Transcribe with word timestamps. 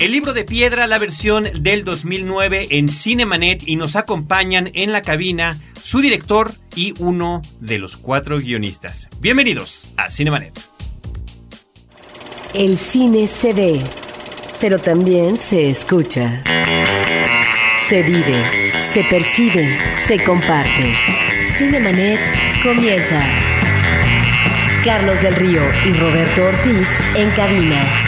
El 0.00 0.10
libro 0.10 0.32
de 0.32 0.44
piedra, 0.44 0.88
la 0.88 0.98
versión 0.98 1.46
del 1.60 1.84
2009 1.84 2.66
en 2.70 2.88
Cinemanet 2.88 3.62
y 3.66 3.76
nos 3.76 3.94
acompañan 3.94 4.70
en 4.74 4.90
la 4.90 5.02
cabina 5.02 5.56
su 5.82 6.00
director 6.00 6.52
y 6.74 6.94
uno 6.98 7.42
de 7.60 7.78
los 7.78 7.96
cuatro 7.96 8.38
guionistas. 8.38 9.08
Bienvenidos 9.20 9.92
a 9.96 10.10
Cinemanet. 10.10 10.60
El 12.54 12.76
cine 12.76 13.28
se 13.28 13.52
ve, 13.52 13.80
pero 14.60 14.80
también 14.80 15.36
se 15.36 15.68
escucha. 15.68 16.42
Se 17.88 18.02
vive, 18.02 18.72
se 18.92 19.04
percibe, 19.04 19.78
se 20.08 20.24
comparte. 20.24 20.92
Cinemanet 21.56 22.20
comienza. 22.64 23.24
Carlos 24.84 25.22
del 25.22 25.36
Río 25.36 25.62
y 25.86 25.92
Roberto 25.92 26.46
Ortiz 26.46 26.88
en 27.14 27.30
cabina. 27.30 28.03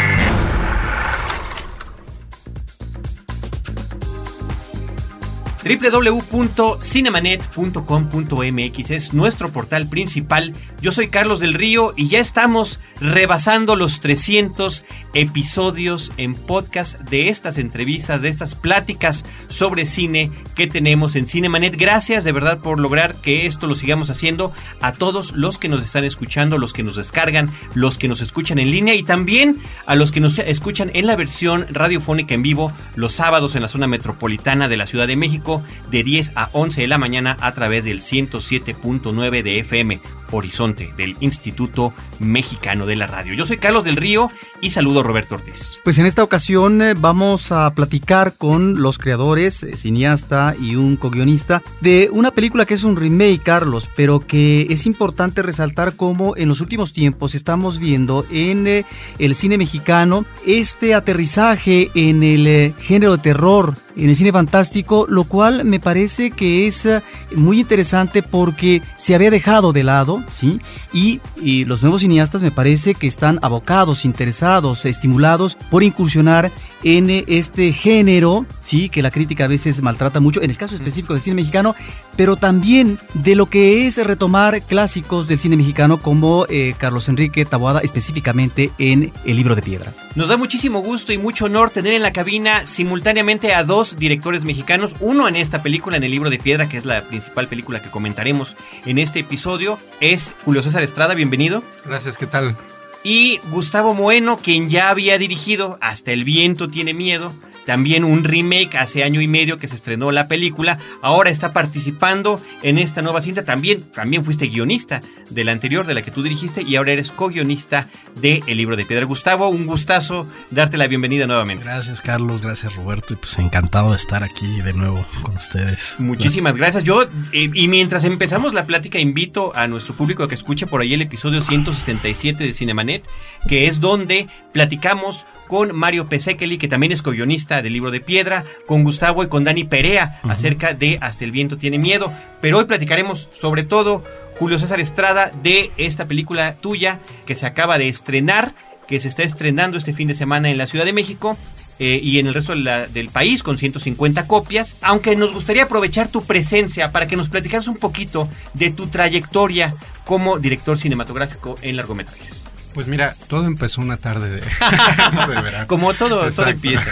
Triple 5.67 5.91
W 5.91 6.26
www.cinemanet.com.mx 6.31 8.91
es 8.91 9.15
nuestro 9.15 9.53
portal 9.53 9.89
principal. 9.89 10.53
Yo 10.81 10.93
soy 10.93 11.09
Carlos 11.09 11.41
del 11.41 11.55
Río 11.55 11.93
y 11.97 12.07
ya 12.09 12.21
estamos 12.21 12.79
rebasando 13.01 13.75
los 13.77 14.01
300 14.01 14.85
episodios 15.15 16.13
en 16.17 16.35
podcast 16.35 16.99
de 17.01 17.29
estas 17.29 17.59
entrevistas, 17.59 18.23
de 18.23 18.29
estas 18.29 18.55
pláticas 18.55 19.25
sobre 19.49 19.87
cine 19.87 20.31
que 20.55 20.67
tenemos 20.67 21.17
en 21.17 21.27
Cinemanet. 21.27 21.77
Gracias 21.77 22.25
de 22.25 22.33
verdad 22.33 22.59
por 22.59 22.81
lograr 22.81 23.17
que 23.17 23.47
esto 23.47 23.67
lo 23.67 23.75
sigamos 23.75 24.11
haciendo 24.11 24.53
a 24.81 24.93
todos 24.93 25.33
los 25.33 25.59
que 25.59 25.69
nos 25.69 25.83
están 25.83 26.05
escuchando, 26.05 26.59
los 26.59 26.73
que 26.73 26.83
nos 26.83 26.97
descargan, 26.97 27.51
los 27.75 27.99
que 27.99 28.09
nos 28.09 28.21
escuchan 28.21 28.59
en 28.59 28.71
línea 28.71 28.95
y 28.95 29.03
también 29.03 29.61
a 29.87 29.95
los 29.95 30.13
que 30.13 30.21
nos 30.21 30.39
escuchan 30.39 30.91
en 30.95 31.07
la 31.07 31.17
versión 31.17 31.67
radiofónica 31.71 32.35
en 32.35 32.43
vivo 32.43 32.73
los 32.95 33.15
sábados 33.15 33.55
en 33.55 33.63
la 33.63 33.69
zona 33.69 33.87
metropolitana 33.87 34.69
de 34.69 34.77
la 34.77 34.87
Ciudad 34.87 35.07
de 35.07 35.17
México 35.17 35.63
de 35.91 36.03
10 36.03 36.16
a 36.35 36.51
11 36.53 36.81
de 36.81 36.87
la 36.87 36.99
mañana 36.99 37.37
a 37.41 37.53
través 37.53 37.85
del 37.85 38.01
107.9 38.01 39.43
de 39.43 39.59
FM 39.61 40.01
Horizonte 40.31 40.93
del 40.97 41.17
Instituto 41.21 41.93
Mexicano 42.19 42.87
de 42.87 42.97
la 42.97 43.07
Radio. 43.07 43.35
Yo 43.35 43.47
soy 43.47 43.59
Carlos 43.59 43.85
del 43.85 43.97
Río 43.97 44.31
y 44.61 44.71
saludo 44.71 45.01
a 45.01 45.03
Roberto 45.03 45.35
Ortiz. 45.35 45.79
Pues 45.85 45.99
en 45.99 46.07
esta 46.07 46.23
ocasión 46.23 46.83
eh, 46.83 46.95
vamos 46.95 47.53
a 47.53 47.73
platicar 47.75 48.35
con 48.35 48.81
los 48.81 48.99
creadores, 48.99 49.63
eh, 49.63 49.77
cineasta 49.77 50.55
y 50.61 50.77
un 50.77 50.97
co-guionista 50.97 51.63
de 51.81 52.09
una 52.13 52.31
película 52.31 52.65
que 52.65 52.75
es 52.75 52.85
un 52.85 52.97
remake, 52.97 53.43
Carlos, 53.43 53.91
pero 53.97 54.21
que 54.21 54.67
es 54.71 54.87
importante 54.87 55.43
resaltar 55.43 55.97
cómo 55.97 56.37
en 56.37 56.49
los 56.49 56.61
últimos 56.61 56.93
tiempos 56.93 57.35
estamos 57.35 57.79
viendo 57.79 58.25
en 58.31 58.67
eh, 58.67 58.85
el 59.19 59.35
cine 59.35 59.59
mexicano 59.59 60.25
este 60.47 60.95
aterrizaje 60.95 61.91
en 61.95 62.23
el 62.23 62.75
género 62.79 63.17
de 63.17 63.23
terror 63.23 63.75
en 63.97 64.11
el 64.11 64.17
cine 64.17 64.31
fantástico, 64.31 65.07
lo 65.09 65.25
cual 65.25 65.65
me 65.65 65.81
parece 65.81 66.31
que 66.31 66.67
es 66.67 66.87
muy 67.35 67.61
interesante 67.61 68.23
porque 68.23 68.83
se 68.97 69.15
había 69.15 69.31
dejado 69.31 69.73
de 69.73 69.85
lado 69.85 70.16
¿sí? 70.31 70.61
Y, 70.93 71.21
los 71.67 71.83
nuevos 71.83 72.03
cineastas 72.03 72.43
me 72.43 72.51
parece 72.51 72.95
que 72.95 73.07
están 73.07 73.39
abocados, 73.43 74.05
interesados, 74.05 74.85
estimulados 74.85 75.57
por 75.71 75.83
incursionar 75.83 76.53
en 76.83 77.11
este 77.27 77.73
género, 77.73 78.47
¿sí? 78.61 78.89
Que 78.89 79.03
la 79.03 79.11
crítica 79.11 79.45
a 79.45 79.49
veces 79.49 79.83
maltrata 79.83 80.21
mucho, 80.21 80.43
en 80.43 80.51
el 80.51 80.57
caso 80.57 80.75
específico 80.75 81.15
del 81.15 81.23
cine 81.23 81.37
mexicano, 81.37 81.75
pero 82.17 82.37
también 82.37 82.99
de 83.15 83.37
lo 83.37 83.47
que 83.47 83.87
es 83.87 84.05
retomar 84.05 84.63
clásicos 84.63 85.29
del 85.29 85.39
cine 85.39 85.57
mexicano 85.57 85.99
como 85.99 86.47
eh, 86.49 86.75
Carlos 86.79 87.09
Enrique 87.09 87.45
Taboada, 87.45 87.81
específicamente 87.81 88.71
en 88.79 89.13
El 89.25 89.37
libro 89.37 89.55
de 89.55 89.63
piedra. 89.63 89.93
Nos 90.15 90.29
da 90.29 90.37
muchísimo 90.37 90.81
gusto 90.81 91.13
y 91.13 91.19
mucho 91.19 91.47
honor 91.47 91.71
tener 91.71 91.93
en 91.93 92.03
la 92.03 92.13
cabina 92.13 92.67
simultáneamente 92.67 93.55
a 93.55 93.65
dos 93.65 93.97
directores 93.97 94.45
mexicanos, 94.45 94.95
uno 95.01 95.29
en 95.29 95.37
esta 95.37 95.63
película, 95.63 95.97
en 95.97 96.05
El 96.05 96.11
libro 96.11 96.31
de 96.31 96.39
piedra, 96.39 96.69
que 96.69 96.79
es 96.79 96.85
la 96.85 97.03
principal 97.03 97.49
película 97.49 97.83
que 97.83 97.91
comentaremos 97.91 98.57
en 98.85 98.99
este 98.99 99.21
episodio, 99.21 99.79
es 100.01 100.35
Julio 100.45 100.63
César 100.63 100.83
Estrada, 100.83 101.15
bienvenido. 101.15 101.63
Gracias, 101.85 102.17
¿qué 102.17 102.27
tal? 102.27 102.57
Y 103.05 103.39
Gustavo 103.51 103.95
Moeno, 103.95 104.39
quien 104.39 104.69
ya 104.69 104.91
había 104.91 105.19
dirigido 105.19 105.79
Hasta 105.81 106.13
el 106.13 106.25
viento 106.25 106.69
tiene 106.69 106.95
miedo, 106.95 107.33
también 107.67 108.05
un 108.05 108.25
remake 108.25 108.79
hace 108.79 109.05
año 109.05 109.21
y 109.21 109.29
medio 109.29 109.59
que 109.59 109.69
se 109.69 109.75
estrenó 109.75 110.13
la 110.13 110.29
película, 110.29 110.79
ahora 111.03 111.31
está 111.31 111.53
participando 111.53 112.41
en 112.63 112.79
esta 112.79 113.03
nueva 113.03 113.21
cinta, 113.21 113.45
también, 113.45 113.83
también 113.83 114.25
fuiste 114.25 114.47
guionista 114.47 115.03
de 115.29 115.45
la 115.45 115.53
anterior, 115.53 115.85
de 115.85 115.95
la 115.95 116.03
que 116.03 116.11
tú 116.11 116.23
dirigiste, 116.23 116.63
y 116.63 116.77
ahora 116.77 116.93
eres 116.93 117.11
co-guionista 117.11 117.89
de 118.15 118.43
El 118.47 118.57
libro 118.57 118.77
de 118.77 118.87
piedra. 118.87 119.05
Gustavo, 119.05 119.49
un 119.49 119.67
gustazo 119.67 120.27
darte 120.51 120.77
la 120.77 120.87
bienvenida 120.87 121.27
nuevamente. 121.27 121.65
Gracias 121.65 122.01
Carlos, 122.01 122.41
gracias 122.41 122.75
Roberto, 122.77 123.15
y 123.15 123.17
pues 123.17 123.37
encantado 123.39 123.91
de 123.91 123.97
estar 123.97 124.23
aquí 124.23 124.61
de 124.63 124.73
nuevo 124.73 125.05
con 125.23 125.37
ustedes. 125.37 125.97
Muchísimas 125.99 126.57
gracias. 126.57 126.85
Yo, 126.85 127.03
eh, 127.03 127.51
y 127.53 127.69
mientras 127.69 128.05
empezamos 128.05 128.55
la 128.55 128.65
plática, 128.65 128.99
invito 129.01 129.55
a 129.57 129.67
nuestro 129.67 129.97
público 129.97 130.23
a 130.23 130.29
que 130.29 130.37
escuche 130.37 130.67
por 130.67 130.81
ahí 130.81 130.95
el 130.95 131.03
episodio 131.03 131.41
167 131.41 132.45
de 132.45 132.53
Cinemanet, 132.53 133.05
que 133.49 133.67
es 133.67 133.81
donde 133.81 134.29
platicamos 134.53 135.27
con 135.47 135.75
Mario 135.75 136.09
Pesekeli, 136.09 136.59
que 136.59 136.69
también 136.69 136.93
es 136.93 137.03
co-guionista 137.03 137.63
del 137.63 137.73
libro 137.73 137.91
de 137.91 138.01
piedra, 138.01 138.45
con 138.67 138.85
Gustavo 138.85 139.23
y 139.23 139.29
con 139.29 139.45
Dani 139.45 139.65
Perea 139.65 140.21
acerca 140.25 140.75
de 140.75 140.99
Hasta 141.01 141.25
el 141.25 141.31
viento 141.31 141.59
tiene 141.59 141.79
miedo. 141.79 142.13
Pero 142.41 142.59
hoy 142.59 142.65
platicaremos 142.65 143.29
sobre 143.35 143.63
todo, 143.63 144.03
Julio 144.39 144.59
César 144.59 144.81
Estrada, 144.81 145.31
de 145.43 145.71
esta 145.77 146.07
película 146.07 146.57
tuya 146.57 147.01
que 147.25 147.35
se 147.35 147.47
acaba 147.47 147.79
de 147.79 147.89
estrenar, 147.89 148.55
que 148.87 149.01
se 149.01 149.09
está 149.09 149.23
estrenando 149.23 149.79
este 149.79 149.93
fin 149.93 150.09
de 150.09 150.15
semana 150.15 150.51
en 150.51 150.59
la 150.59 150.67
Ciudad 150.67 150.85
de 150.85 150.93
México. 150.93 151.37
Eh, 151.79 152.01
y 152.03 152.19
en 152.19 152.27
el 152.27 152.33
resto 152.33 152.55
del 152.55 153.11
país 153.11 153.43
con 153.43 153.59
150 153.59 154.27
copias, 154.27 154.79
aunque 154.81 155.15
nos 155.15 155.35
gustaría 155.35 155.65
aprovechar 155.65 156.09
tu 156.09 156.25
presencia 156.25 156.91
para 156.91 157.07
que 157.07 157.17
nos 157.17 157.29
platicaras 157.29 157.69
un 157.69 157.77
poquito 157.77 158.31
de 158.55 158.71
tu 158.71 158.87
trayectoria 158.87 159.75
como 160.07 160.39
director 160.39 160.79
cinematográfico 160.79 161.57
en 161.61 161.77
largometrajes. 161.77 162.46
Pues 162.77 162.89
mira, 162.89 163.17
todo 163.29 163.47
empezó 163.47 163.81
una 163.81 163.97
tarde 163.97 164.29
de, 164.29 164.43
verano. 165.43 165.67
Como 165.67 165.95
todo, 165.95 166.31
todo 166.31 166.47
empieza. 166.47 166.87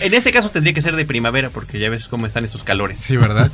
En 0.00 0.12
este 0.12 0.32
caso 0.32 0.50
tendría 0.50 0.74
que 0.74 0.82
ser 0.82 0.96
de 0.96 1.04
primavera 1.04 1.50
porque 1.50 1.78
ya 1.78 1.88
ves 1.88 2.08
cómo 2.08 2.26
están 2.26 2.42
estos 2.42 2.64
calores. 2.64 2.98
Sí, 2.98 3.16
¿verdad? 3.16 3.52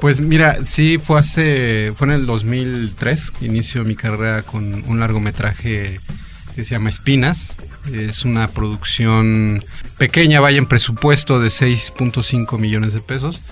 Pues 0.00 0.22
mira, 0.22 0.64
sí, 0.64 0.96
fue 0.96 1.20
hace, 1.20 1.92
fue 1.94 2.06
en 2.06 2.14
el 2.14 2.24
2003 2.24 3.32
que 3.32 3.44
inicio 3.44 3.84
mi 3.84 3.96
carrera 3.96 4.44
con 4.44 4.82
un 4.88 4.98
largometraje 4.98 6.00
que 6.54 6.64
se 6.64 6.70
llama 6.70 6.88
Espinas. 6.88 7.52
Es 7.92 8.24
una 8.24 8.48
producción 8.48 9.62
pequeña, 9.98 10.40
vaya 10.40 10.56
en 10.56 10.64
presupuesto 10.64 11.38
de 11.38 11.48
6.5 11.48 12.58
millones 12.58 12.94
de 12.94 13.00
pesos. 13.00 13.42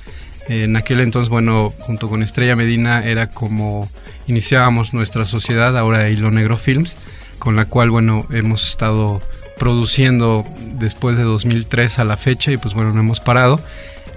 En 0.48 0.74
aquel 0.74 1.00
entonces, 1.00 1.28
bueno, 1.28 1.74
junto 1.80 2.08
con 2.08 2.22
Estrella 2.22 2.56
Medina 2.56 3.04
era 3.04 3.28
como 3.28 3.90
iniciábamos 4.26 4.94
nuestra 4.94 5.26
sociedad, 5.26 5.76
ahora 5.76 6.08
Hilo 6.08 6.30
Negro 6.30 6.56
Films 6.56 6.96
con 7.42 7.56
la 7.56 7.64
cual, 7.64 7.91
bueno, 7.91 8.25
hemos 8.30 8.69
estado 8.69 9.20
produciendo 9.58 10.47
después 10.75 11.16
de 11.16 11.25
2003 11.25 11.98
a 11.98 12.04
la 12.04 12.16
fecha 12.16 12.53
y 12.53 12.56
pues 12.56 12.72
bueno, 12.72 12.92
no 12.92 13.00
hemos 13.00 13.19
parado. 13.19 13.58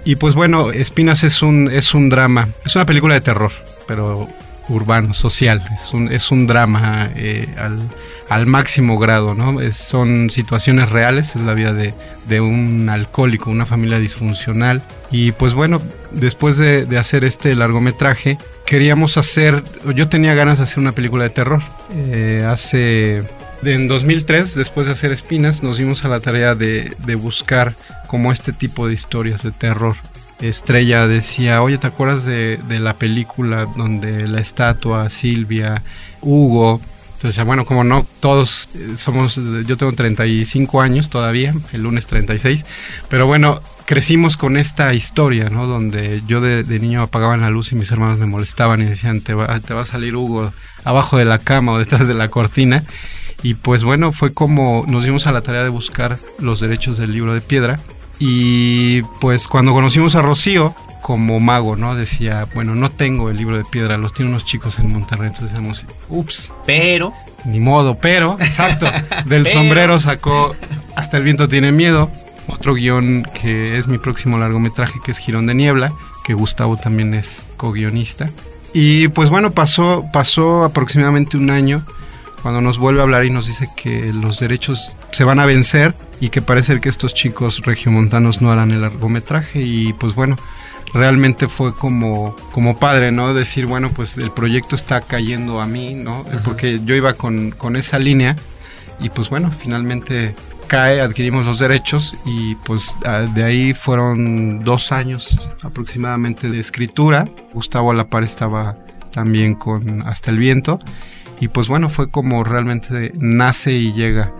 Y 0.04 0.14
pues 0.14 0.36
bueno, 0.36 0.70
Espinas 0.70 1.24
es 1.24 1.42
un, 1.42 1.68
es 1.68 1.92
un 1.92 2.08
drama, 2.08 2.46
es 2.64 2.76
una 2.76 2.86
película 2.86 3.14
de 3.14 3.20
terror, 3.22 3.50
pero 3.88 4.28
urbano, 4.68 5.12
social, 5.12 5.60
es 5.74 5.92
un, 5.92 6.12
es 6.12 6.30
un 6.30 6.46
drama 6.46 7.10
eh, 7.16 7.52
al, 7.58 7.80
al, 8.28 8.46
máximo 8.46 8.98
grado, 8.98 9.34
¿no? 9.34 9.58
son 9.72 10.30
situaciones 10.30 10.90
reales, 10.90 11.36
es 11.36 11.42
la 11.42 11.54
vida 11.54 11.72
de, 11.72 11.94
de, 12.28 12.40
un 12.40 12.88
alcohólico, 12.88 13.50
una 13.50 13.66
familia 13.66 13.98
disfuncional. 13.98 14.82
Y 15.10 15.32
pues 15.32 15.54
bueno, 15.54 15.80
después 16.10 16.58
de, 16.58 16.86
hacer 16.98 17.24
este 17.24 17.54
largometraje, 17.54 18.38
queríamos 18.64 19.16
hacer, 19.16 19.62
yo 19.94 20.08
tenía 20.08 20.34
ganas 20.34 20.58
de 20.58 20.64
hacer 20.64 20.78
una 20.78 20.92
película 20.92 21.24
de 21.24 21.30
terror. 21.30 21.62
Eh, 21.94 22.44
hace, 22.48 23.22
en 23.62 23.88
2003, 23.88 24.54
después 24.54 24.86
de 24.86 24.92
hacer 24.92 25.12
Espinas, 25.12 25.62
nos 25.62 25.78
dimos 25.78 26.04
a 26.04 26.08
la 26.08 26.20
tarea 26.20 26.54
de, 26.54 26.92
de 27.04 27.14
buscar 27.14 27.74
como 28.06 28.32
este 28.32 28.52
tipo 28.52 28.88
de 28.88 28.94
historias 28.94 29.42
de 29.42 29.52
terror. 29.52 29.96
Estrella 30.40 31.06
decía, 31.06 31.62
oye, 31.62 31.78
¿te 31.78 31.86
acuerdas 31.86 32.24
de, 32.24 32.58
de 32.68 32.78
la 32.78 32.94
película 32.94 33.66
donde 33.76 34.28
la 34.28 34.40
estatua, 34.40 35.08
Silvia, 35.08 35.82
Hugo, 36.20 36.80
entonces, 37.26 37.44
bueno, 37.44 37.64
como 37.64 37.82
no, 37.82 38.06
todos 38.20 38.68
somos, 38.94 39.34
yo 39.66 39.76
tengo 39.76 39.92
35 39.92 40.80
años 40.80 41.10
todavía, 41.10 41.52
el 41.72 41.82
lunes 41.82 42.06
36, 42.06 42.64
pero 43.08 43.26
bueno, 43.26 43.60
crecimos 43.84 44.36
con 44.36 44.56
esta 44.56 44.94
historia, 44.94 45.50
¿no? 45.50 45.66
Donde 45.66 46.22
yo 46.28 46.40
de, 46.40 46.62
niño 46.78 47.02
apagaba 47.02 47.36
la 47.36 47.50
luz 47.50 47.72
y 47.72 47.74
mis 47.74 47.90
hermanos 47.90 48.18
me 48.18 48.26
molestaban 48.26 48.80
y 48.80 48.84
decían, 48.84 49.22
te 49.22 49.34
va, 49.34 49.58
te 49.58 49.74
va 49.74 49.80
a 49.80 49.84
salir 49.84 50.14
Hugo 50.14 50.52
abajo 50.84 51.16
de 51.16 51.24
la 51.24 51.40
cama 51.40 51.72
o 51.72 51.78
detrás 51.80 52.06
de 52.06 52.14
la 52.14 52.28
cortina. 52.28 52.84
Y 53.42 53.54
pues 53.54 53.82
bueno, 53.82 54.12
fue 54.12 54.32
como 54.32 54.84
nos 54.86 55.04
dimos 55.04 55.26
a 55.26 55.32
la 55.32 55.42
tarea 55.42 55.64
de 55.64 55.68
buscar 55.68 56.18
los 56.38 56.60
derechos 56.60 56.96
del 56.96 57.10
libro 57.10 57.34
de 57.34 57.40
piedra. 57.40 57.80
Y 58.20 59.02
pues 59.20 59.48
cuando 59.48 59.72
conocimos 59.72 60.14
a 60.14 60.22
Rocío 60.22 60.76
como 61.06 61.38
mago, 61.38 61.76
¿no? 61.76 61.94
Decía, 61.94 62.48
bueno, 62.52 62.74
no 62.74 62.90
tengo 62.90 63.30
el 63.30 63.36
libro 63.36 63.56
de 63.56 63.64
piedra, 63.64 63.96
los 63.96 64.12
tiene 64.12 64.32
unos 64.32 64.44
chicos 64.44 64.80
en 64.80 64.92
Monterrey. 64.92 65.28
Entonces 65.28 65.52
decíamos, 65.52 65.86
ups. 66.08 66.50
Pero. 66.66 67.12
Ni 67.44 67.60
modo, 67.60 67.96
pero, 67.96 68.36
exacto. 68.40 68.88
Del 69.24 69.46
sombrero 69.46 70.00
sacó 70.00 70.56
Hasta 70.96 71.18
el 71.18 71.22
viento 71.22 71.48
tiene 71.48 71.70
miedo 71.70 72.10
otro 72.48 72.74
guion 72.74 73.22
que 73.40 73.78
es 73.78 73.86
mi 73.86 73.98
próximo 73.98 74.36
largometraje, 74.36 74.98
que 75.04 75.12
es 75.12 75.18
Girón 75.18 75.46
de 75.46 75.54
Niebla, 75.54 75.92
que 76.24 76.34
Gustavo 76.34 76.76
también 76.76 77.14
es 77.14 77.38
co-guionista. 77.56 78.28
Y 78.74 79.06
pues 79.06 79.30
bueno, 79.30 79.52
pasó, 79.52 80.06
pasó 80.12 80.64
aproximadamente 80.64 81.36
un 81.36 81.50
año 81.50 81.86
cuando 82.42 82.60
nos 82.60 82.78
vuelve 82.78 82.98
a 82.98 83.04
hablar 83.04 83.24
y 83.24 83.30
nos 83.30 83.46
dice 83.46 83.68
que 83.76 84.12
los 84.12 84.40
derechos 84.40 84.96
se 85.12 85.22
van 85.22 85.38
a 85.38 85.46
vencer 85.46 85.94
y 86.18 86.30
que 86.30 86.42
parece 86.42 86.80
que 86.80 86.88
estos 86.88 87.14
chicos 87.14 87.62
regiomontanos 87.62 88.42
no 88.42 88.50
harán 88.50 88.72
el 88.72 88.80
largometraje 88.82 89.62
y 89.62 89.92
pues 89.92 90.16
bueno, 90.16 90.36
realmente 90.94 91.48
fue 91.48 91.74
como, 91.74 92.36
como 92.52 92.78
padre, 92.78 93.12
¿no? 93.12 93.34
Decir, 93.34 93.66
bueno, 93.66 93.90
pues 93.90 94.16
el 94.18 94.30
proyecto 94.30 94.76
está 94.76 95.00
cayendo 95.00 95.60
a 95.60 95.66
mí, 95.66 95.94
¿no? 95.94 96.24
Porque 96.44 96.80
yo 96.84 96.94
iba 96.94 97.14
con, 97.14 97.50
con 97.50 97.76
esa 97.76 97.98
línea 97.98 98.36
y 99.00 99.10
pues 99.10 99.28
bueno, 99.28 99.52
finalmente 99.58 100.34
cae, 100.66 101.00
adquirimos 101.00 101.46
los 101.46 101.58
derechos 101.58 102.14
y 102.24 102.54
pues 102.56 102.94
de 103.34 103.44
ahí 103.44 103.74
fueron 103.74 104.64
dos 104.64 104.92
años 104.92 105.38
aproximadamente 105.62 106.50
de 106.50 106.58
escritura. 106.58 107.26
Gustavo 107.52 107.90
Alapar 107.90 108.24
estaba 108.24 108.76
también 109.12 109.54
con 109.54 110.02
Hasta 110.06 110.30
el 110.30 110.38
Viento 110.38 110.78
y 111.40 111.48
pues 111.48 111.68
bueno, 111.68 111.88
fue 111.88 112.10
como 112.10 112.44
realmente 112.44 113.12
nace 113.14 113.72
y 113.72 113.92
llega 113.92 114.32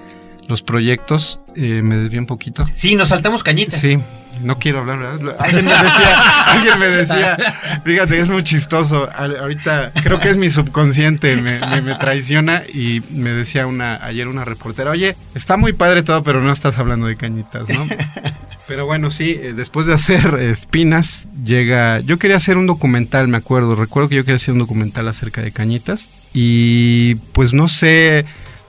los 0.49 0.63
proyectos. 0.63 1.41
Eh, 1.55 1.83
me 1.83 1.97
desvié 1.97 2.19
un 2.19 2.27
poquito. 2.27 2.65
Sí, 2.75 2.95
nos 2.95 3.09
saltamos 3.09 3.43
cañitas. 3.43 3.81
Sí, 3.81 3.99
no 4.43 4.59
quiero 4.59 4.81
hablar, 4.81 4.99
¿verdad? 4.99 5.37
Alguien 5.39 5.65
me 5.65 5.73
decía, 5.73 6.21
alguien 6.47 6.79
me 6.79 6.89
decía, 6.89 7.81
fíjate, 7.85 8.21
es 8.21 8.29
muy 8.29 8.43
chistoso. 8.43 9.09
Ahorita 9.11 9.93
creo 10.03 10.21
que 10.21 10.31
es 10.31 10.37
mi 10.37 10.51
subconsciente, 10.51 11.37
me, 11.37 11.61
me, 11.83 11.95
traiciona 11.95 12.63
y 12.73 13.03
me 13.11 13.31
decía 13.31 13.67
una 13.67 14.05
ayer 14.05 14.29
una 14.29 14.45
reportera, 14.45 14.91
oye, 14.91 15.17
está 15.35 15.57
muy 15.57 15.73
padre 15.73 16.03
todo, 16.03 16.23
pero 16.23 16.43
no 16.43 16.53
estás 16.53 16.79
hablando 16.79 17.07
de 17.07 17.17
cañitas, 17.17 17.69
¿no? 17.69 17.87
Pero 18.67 18.85
bueno, 18.85 19.11
sí, 19.11 19.39
eh, 19.41 19.53
después 19.55 19.87
de 19.87 19.95
hacer 19.95 20.35
espinas, 20.41 21.27
llega. 21.45 22.01
Yo 22.01 22.19
quería 22.19 22.37
hacer 22.37 22.57
un 22.57 22.67
documental, 22.67 23.29
me 23.29 23.37
acuerdo. 23.37 23.77
Recuerdo 23.77 24.09
que 24.09 24.17
yo 24.17 24.25
quería 24.25 24.37
hacer 24.37 24.53
un 24.53 24.59
documental 24.59 25.07
acerca 25.07 25.41
de 25.41 25.53
cañitas. 25.53 26.09
Y 26.35 27.15
pues 27.33 27.53
no 27.53 27.69
sé, 27.69 28.25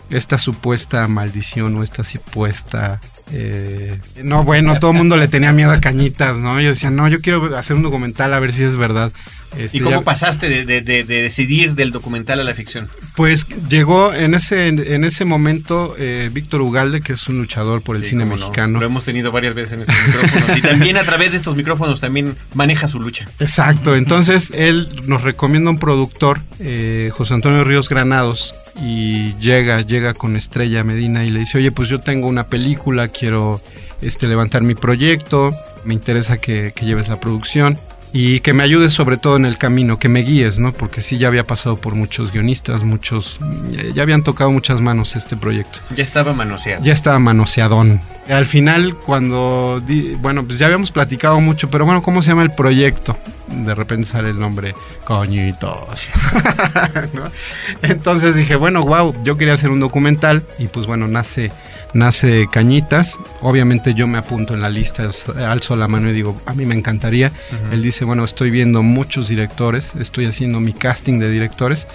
esta 0.10 0.38
supuesta 0.38 1.08
maldición 1.08 1.76
o 1.78 1.84
esta 1.84 2.04
supuesta 2.04 3.02
eh, 3.32 4.00
no, 4.24 4.44
bueno, 4.44 4.80
todo 4.80 4.92
el 4.92 4.98
mundo 4.98 5.18
le 5.18 5.28
tenía 5.28 5.52
miedo 5.52 5.72
a 5.72 5.82
Cañitas, 5.82 6.38
¿no? 6.38 6.60
Yo 6.62 6.70
decía, 6.70 6.90
no, 6.90 7.08
yo 7.08 7.22
quiero 7.22 7.56
hacer 7.58 7.76
un 7.76 7.84
documental 7.84 8.34
a 8.34 8.40
ver 8.40 8.54
si 8.54 8.64
es 8.64 8.76
verdad. 8.76 9.12
Este, 9.56 9.78
¿Y 9.78 9.80
cómo 9.82 10.04
pasaste 10.04 10.66
de, 10.66 10.82
decidir 11.04 11.74
del 11.76 11.92
documental 11.92 12.40
a 12.40 12.44
la 12.44 12.54
ficción? 12.54 12.88
Pues 13.16 13.48
llegó 13.70 14.14
en 14.14 14.36
ese, 14.36 14.68
en 14.68 15.04
ese 15.04 15.26
momento 15.26 15.96
eh, 15.98 16.30
Víctor 16.32 16.62
Ugalde, 16.62 17.02
que 17.02 17.14
es 17.14 17.28
un 17.28 17.40
luchador 17.40 17.82
por 17.82 17.96
el 17.96 18.04
cine 18.04 18.26
mexicano. 18.26 18.80
Lo 18.80 18.86
hemos 18.86 19.06
tenido 19.06 19.32
varias 19.32 19.56
veces 19.56 19.74
en 19.74 19.82
estos 19.82 19.96
micrófonos. 20.06 20.58
y 20.58 20.62
también 20.62 20.98
a 20.98 21.04
través 21.04 21.32
de 21.32 21.38
estos 21.38 21.56
micrófonos 21.56 22.02
también 22.02 22.36
maneja 22.54 22.88
su 22.88 23.00
lucha. 23.00 23.28
Exacto, 23.40 23.96
entonces 23.96 24.52
él 24.54 24.90
nos 25.08 25.24
recomienda 25.24 25.72
un 25.72 25.80
productor, 25.80 26.40
eh, 26.60 27.10
José 27.14 27.34
Antonio 27.34 27.64
Ríos 27.64 27.90
Granados, 27.90 28.54
y 28.80 29.34
llega, 29.40 29.82
llega 29.82 30.14
con 30.14 30.36
Estrella 30.36 30.84
Medina 30.84 31.26
y 31.26 31.32
le 31.32 31.40
dice, 31.40 31.58
oye, 31.58 31.72
pues 31.72 31.90
yo 31.90 32.00
tengo 32.00 32.28
una 32.28 32.48
película, 32.48 33.08
quiero 33.08 33.62
este, 34.02 34.28
levantar 34.28 34.62
mi 34.62 34.76
proyecto, 34.76 35.52
me 35.84 35.94
interesa 35.96 36.38
que, 36.38 36.74
que 36.76 36.86
lleves 36.86 37.08
la 37.08 37.20
producción 37.20 37.80
y 38.20 38.40
que 38.40 38.52
me 38.52 38.64
ayudes 38.64 38.94
sobre 38.94 39.18
todo 39.18 39.36
en 39.38 39.46
el 39.46 39.60
camino, 39.60 40.00
que 40.00 40.10
me 40.10 40.22
guíes, 40.22 40.58
¿no? 40.58 40.72
Porque 40.72 41.02
sí, 41.02 41.20
ya 41.20 41.28
había 41.28 41.46
pasado 41.46 41.78
por 41.78 41.94
muchos 41.94 42.32
guionistas, 42.32 42.82
muchos, 42.82 43.40
ya 43.94 44.02
habían 44.02 44.24
tocado 44.24 44.50
muchas 44.50 44.82
manos 44.82 45.16
este 45.16 45.38
proyecto. 45.38 45.78
Ya 45.96 46.04
estaba 46.04 46.34
manoseado. 46.34 46.84
Ya 46.84 46.94
estaba 46.94 47.20
manoseadón. 47.20 48.02
Al 48.28 48.48
final, 48.48 48.96
cuando, 48.96 49.84
bueno, 50.18 50.44
pues 50.48 50.58
ya 50.58 50.66
habíamos 50.66 50.90
platicado 50.90 51.40
mucho, 51.40 51.70
pero 51.70 51.86
bueno, 51.86 52.02
¿cómo 52.02 52.24
se 52.24 52.30
llama 52.30 52.42
el 52.42 52.50
proyecto? 52.50 53.16
De 53.50 53.76
repente 53.76 54.08
sale 54.08 54.32
el 54.32 54.40
nombre, 54.40 54.74
coñitos. 55.06 56.10
Entonces 57.84 58.34
dije, 58.34 58.56
bueno, 58.56 58.84
wow, 58.84 59.14
yo 59.24 59.38
quería 59.38 59.54
hacer 59.54 59.70
un 59.70 59.80
documental 59.80 60.42
y 60.58 60.66
pues 60.66 60.88
bueno, 60.88 61.08
nace 61.08 61.52
nace 61.98 62.48
Cañitas. 62.52 63.18
Obviamente 63.42 63.94
yo 63.94 64.08
me 64.08 64.18
apunto 64.18 64.54
en 64.54 64.62
la 64.62 64.70
lista, 64.70 65.10
alzo 65.48 65.76
la 65.76 65.88
mano 65.88 66.10
y 66.10 66.14
digo, 66.14 66.40
a 66.46 66.54
mí 66.54 66.66
me 66.66 66.76
encantaría. 66.76 67.32
Él 67.72 67.82
dice, 67.82 68.06
bueno, 68.06 68.24
estoy 68.24 68.52
viendo 68.52 68.84
muchos 68.84 69.28
directores, 69.28 69.94
estoy 70.00 70.28
haciendo 70.28 70.60
mi 70.60 70.74
casting 70.74 71.20
de 71.20 71.30
directores. 71.30 71.88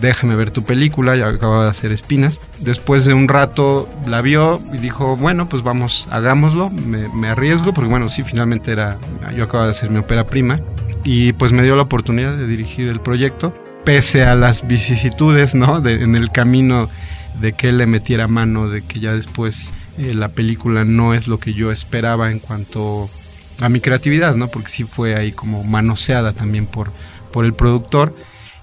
Déjame 0.00 0.34
ver 0.36 0.50
tu 0.50 0.62
película, 0.62 1.16
ya 1.16 1.28
acababa 1.28 1.64
de 1.64 1.70
hacer 1.70 1.92
Espinas. 1.92 2.40
Después 2.60 3.04
de 3.04 3.12
un 3.12 3.28
rato 3.28 3.88
la 4.06 4.22
vio 4.22 4.62
y 4.72 4.78
dijo, 4.78 5.16
bueno, 5.16 5.48
pues 5.48 5.62
vamos, 5.62 6.06
hagámoslo, 6.10 6.70
me, 6.70 7.28
arriesgo, 7.28 7.74
porque 7.74 7.90
bueno, 7.90 8.08
sí, 8.08 8.22
finalmente 8.22 8.72
era, 8.72 8.98
yo 9.36 9.44
acababa 9.44 9.66
de 9.66 9.72
hacer 9.72 9.90
mi 9.90 9.98
ópera 9.98 10.26
prima. 10.26 10.60
Y 11.04 11.32
pues 11.34 11.52
me 11.52 11.62
dio 11.62 11.76
la 11.76 11.82
oportunidad 11.82 12.36
de 12.36 12.46
dirigir 12.46 12.88
el 12.88 13.00
proyecto, 13.00 13.52
pese 13.84 14.22
a 14.22 14.34
las 14.34 14.66
vicisitudes, 14.66 15.54
¿no? 15.54 15.80
De, 15.80 16.02
en 16.02 16.14
el 16.14 16.30
camino 16.30 16.88
de 17.40 17.52
que 17.52 17.68
él 17.70 17.78
le 17.78 17.86
metiera 17.86 18.28
mano, 18.28 18.68
de 18.68 18.82
que 18.82 19.00
ya 19.00 19.14
después 19.14 19.72
eh, 19.98 20.14
la 20.14 20.28
película 20.28 20.84
no 20.84 21.14
es 21.14 21.26
lo 21.26 21.38
que 21.38 21.52
yo 21.52 21.72
esperaba 21.72 22.30
en 22.30 22.38
cuanto 22.38 23.10
a 23.60 23.68
mi 23.68 23.80
creatividad, 23.80 24.34
¿no? 24.34 24.48
Porque 24.48 24.70
sí 24.70 24.84
fue 24.84 25.14
ahí 25.14 25.32
como 25.32 25.64
manoseada 25.64 26.32
también 26.32 26.66
por, 26.66 26.92
por 27.32 27.44
el 27.44 27.52
productor. 27.52 28.14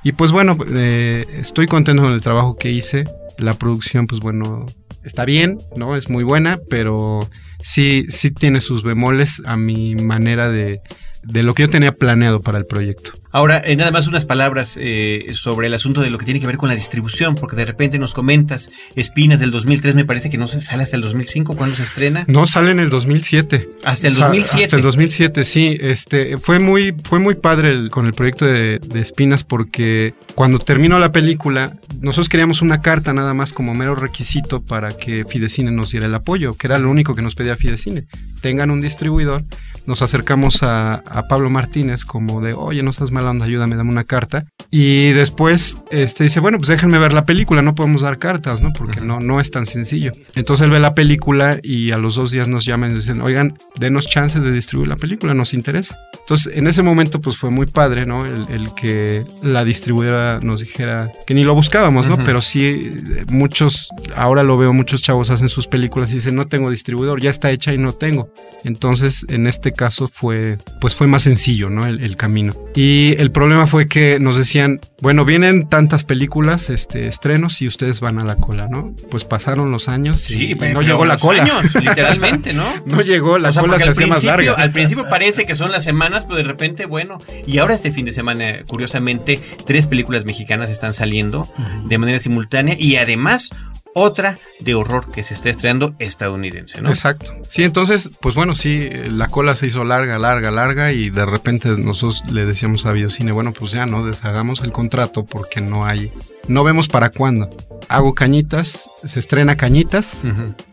Y 0.03 0.13
pues 0.13 0.31
bueno, 0.31 0.57
eh, 0.73 1.25
estoy 1.33 1.67
contento 1.67 2.03
con 2.03 2.13
el 2.13 2.21
trabajo 2.21 2.55
que 2.55 2.71
hice. 2.71 3.03
La 3.37 3.53
producción, 3.53 4.07
pues 4.07 4.21
bueno, 4.21 4.65
está 5.03 5.25
bien, 5.25 5.59
¿no? 5.75 5.95
Es 5.95 6.09
muy 6.09 6.23
buena, 6.23 6.59
pero 6.69 7.27
sí, 7.61 8.05
sí 8.09 8.31
tiene 8.31 8.61
sus 8.61 8.83
bemoles 8.83 9.41
a 9.45 9.57
mi 9.57 9.95
manera 9.95 10.49
de, 10.49 10.81
de 11.27 11.43
lo 11.43 11.53
que 11.53 11.63
yo 11.63 11.69
tenía 11.69 11.91
planeado 11.91 12.41
para 12.41 12.57
el 12.57 12.65
proyecto. 12.65 13.11
Ahora, 13.31 13.61
eh, 13.63 13.75
nada 13.75 13.91
más 13.91 14.07
unas 14.07 14.25
palabras 14.25 14.77
eh, 14.79 15.27
sobre 15.33 15.67
el 15.67 15.73
asunto 15.73 16.01
de 16.01 16.09
lo 16.09 16.17
que 16.17 16.25
tiene 16.25 16.39
que 16.39 16.47
ver 16.47 16.55
con 16.57 16.69
la 16.69 16.75
distribución, 16.75 17.35
porque 17.35 17.55
de 17.57 17.65
repente 17.65 17.99
nos 17.99 18.13
comentas, 18.13 18.71
Espinas 18.95 19.39
del 19.39 19.51
2003 19.51 19.95
me 19.95 20.05
parece 20.05 20.29
que 20.29 20.37
no 20.37 20.47
se 20.47 20.61
sale 20.61 20.83
hasta 20.83 20.95
el 20.95 21.01
2005, 21.01 21.55
¿cuándo 21.55 21.75
se 21.75 21.83
estrena? 21.83 22.23
No, 22.27 22.47
sale 22.47 22.71
en 22.71 22.79
el 22.79 22.89
2007. 22.89 23.69
Hasta 23.83 24.07
el 24.07 24.15
2007. 24.15 24.65
Hasta 24.65 24.75
el 24.77 24.81
2007, 24.81 25.43
sí. 25.43 25.77
Este, 25.79 26.37
fue, 26.37 26.59
muy, 26.59 26.95
fue 27.03 27.19
muy 27.19 27.35
padre 27.35 27.89
con 27.89 28.05
el 28.05 28.13
proyecto 28.13 28.45
de, 28.45 28.79
de, 28.79 29.01
Espinas 29.01 29.43
porque 29.43 30.13
cuando 30.33 30.59
terminó 30.59 30.97
la 30.97 31.11
película, 31.11 31.77
nosotros 31.99 32.29
queríamos 32.29 32.61
una 32.61 32.81
carta 32.81 33.13
nada 33.13 33.33
más 33.33 33.51
como 33.51 33.73
mero 33.73 33.95
requisito 33.95 34.61
para 34.61 34.95
que 34.95 35.25
Fidecine 35.25 35.71
nos 35.71 35.91
diera 35.91 36.07
el 36.07 36.15
apoyo, 36.15 36.53
que 36.53 36.67
era 36.67 36.79
lo 36.79 36.89
único 36.89 37.13
que 37.13 37.21
nos 37.21 37.35
pedía 37.35 37.57
Fidecine. 37.57 38.05
Tengan 38.41 38.71
un 38.71 38.81
distribuidor 38.81 39.43
nos 39.87 40.01
acercamos 40.01 40.61
a, 40.61 41.03
Pablo 41.29 41.49
Martínez 41.49 42.05
como 42.05 42.41
de, 42.41 42.53
oye, 42.53 42.83
no 42.83 42.91
estás 42.91 43.11
mal 43.11 43.25
onda, 43.25 43.45
ayúdame, 43.45 43.75
dame 43.75 43.89
una 43.89 44.03
carta. 44.03 44.45
Y 44.69 45.11
después 45.11 45.77
este, 45.91 46.25
dice, 46.25 46.39
bueno, 46.39 46.57
pues 46.57 46.67
déjenme 46.67 46.99
ver 46.99 47.13
la 47.13 47.25
película, 47.25 47.61
no 47.61 47.73
podemos 47.73 48.01
dar 48.01 48.19
cartas, 48.19 48.61
¿no? 48.61 48.71
Porque 48.73 49.01
no, 49.01 49.19
no 49.19 49.39
es 49.39 49.49
tan 49.49 49.65
sencillo. 49.65 50.11
Entonces 50.35 50.65
él 50.65 50.71
ve 50.71 50.79
la 50.79 50.93
película 50.93 51.59
y 51.63 51.91
a 51.91 51.97
los 51.97 52.15
dos 52.15 52.31
días 52.31 52.47
nos 52.47 52.65
llaman 52.65 52.91
y 52.91 52.95
dicen, 52.95 53.21
oigan, 53.21 53.57
denos 53.79 54.07
chance 54.07 54.39
de 54.39 54.51
distribuir 54.51 54.89
la 54.89 54.95
película, 54.95 55.33
nos 55.33 55.53
interesa. 55.53 55.97
Entonces 56.19 56.55
en 56.57 56.67
ese 56.67 56.83
momento 56.83 57.21
pues 57.21 57.37
fue 57.37 57.49
muy 57.49 57.65
padre, 57.65 58.05
¿no? 58.05 58.25
El, 58.25 58.73
que 58.75 59.25
la 59.41 59.63
distribuidora 59.63 60.39
nos 60.41 60.59
dijera 60.59 61.11
que 61.25 61.33
ni 61.33 61.43
lo 61.43 61.55
buscábamos, 61.55 62.05
¿no? 62.05 62.23
Pero 62.23 62.41
sí, 62.41 62.93
muchos, 63.29 63.89
ahora 64.15 64.43
lo 64.43 64.57
veo, 64.57 64.73
muchos 64.73 65.01
chavos 65.01 65.29
hacen 65.29 65.47
sus 65.47 65.67
películas 65.67 66.11
y 66.11 66.15
dicen, 66.15 66.35
no 66.35 66.47
tengo 66.47 66.69
distribuidor, 66.69 67.21
ya 67.21 67.29
está 67.29 67.51
hecha 67.51 67.73
y 67.73 67.77
no 67.77 67.93
tengo. 67.93 68.29
Entonces 68.65 69.25
en 69.29 69.47
este 69.47 69.71
caso 69.77 70.09
fue, 70.09 70.57
pues 70.81 70.93
fue 70.95 71.07
más 71.07 71.23
sencillo, 71.23 71.69
¿no? 71.69 71.85
El, 71.85 72.17
camino. 72.17 72.53
Y 72.75 73.15
el 73.19 73.31
problema 73.31 73.67
fue 73.67 73.87
que 73.87 74.19
nos 74.19 74.35
decían, 74.35 74.81
bueno, 75.01 75.23
vienen 75.23 75.69
tantas 75.69 76.03
películas, 76.03 76.69
este, 76.69 77.07
estrenos 77.07 77.61
y 77.61 77.67
ustedes 77.67 78.01
van 78.01 78.19
a 78.19 78.25
la 78.25 78.35
cola, 78.35 78.67
¿no? 78.69 78.93
Pues 79.09 79.23
pasaron 79.23 79.71
los 79.71 79.87
años 79.87 80.29
y, 80.29 80.55
no 80.55 80.81
llegó 80.81 81.05
la 81.05 81.17
cola. 81.17 81.43
Años, 81.43 81.73
literalmente, 81.81 82.51
¿no? 82.53 82.65
no 82.85 83.01
llegó, 83.01 83.37
la 83.37 83.53
cola 83.53 83.79
se 83.79 83.89
hacía 83.89 84.07
más 84.07 84.23
larga. 84.25 84.53
Al 84.53 84.73
principio 84.73 85.05
parece 85.09 85.45
que 85.45 85.55
son 85.55 85.71
las 85.71 85.85
semanas, 85.85 86.25
pero 86.25 86.35
de 86.37 86.43
repente, 86.43 86.85
bueno, 86.85 87.19
y 87.45 87.59
ahora 87.59 87.75
este 87.75 87.91
fin 87.91 88.05
de 88.05 88.11
semana, 88.11 88.63
curiosamente, 88.67 89.39
tres 89.65 89.87
películas 89.87 90.25
mexicanas 90.25 90.69
están 90.69 90.93
saliendo 90.93 91.47
de 91.85 91.97
manera 91.97 92.19
simultánea 92.19 92.75
y 92.77 92.95
además 92.95 93.51
otra 93.97 94.37
de 94.59 94.75
horror 94.75 95.11
que 95.11 95.23
se 95.23 95.33
está 95.33 95.49
estrenando 95.49 95.95
estadounidense, 95.97 96.81
¿no? 96.81 96.89
Exacto. 96.89 97.31
Sí, 97.49 97.63
entonces, 97.63 98.09
pues 98.21 98.35
bueno, 98.35 98.53
sí, 98.53 98.89
la 99.09 99.27
cola 99.27 99.55
se 99.55 99.67
hizo 99.67 99.83
larga, 99.83 100.19
larga, 100.19 100.51
larga 100.51 100.93
y 100.93 101.09
de 101.09 101.25
repente 101.25 101.69
nosotros 101.69 102.23
le 102.31 102.45
decíamos 102.45 102.85
a 102.85 102.91
Biocine, 102.91 103.31
bueno, 103.31 103.53
pues 103.53 103.71
ya 103.71 103.85
no 103.87 104.05
deshagamos 104.05 104.61
el 104.61 104.71
contrato 104.71 105.25
porque 105.25 105.61
no 105.61 105.85
hay, 105.85 106.11
no 106.47 106.63
vemos 106.63 106.87
para 106.87 107.09
cuándo. 107.09 107.49
Hago 107.89 108.13
Cañitas, 108.13 108.87
se 109.03 109.19
estrena 109.19 109.55
Cañitas 109.55 110.23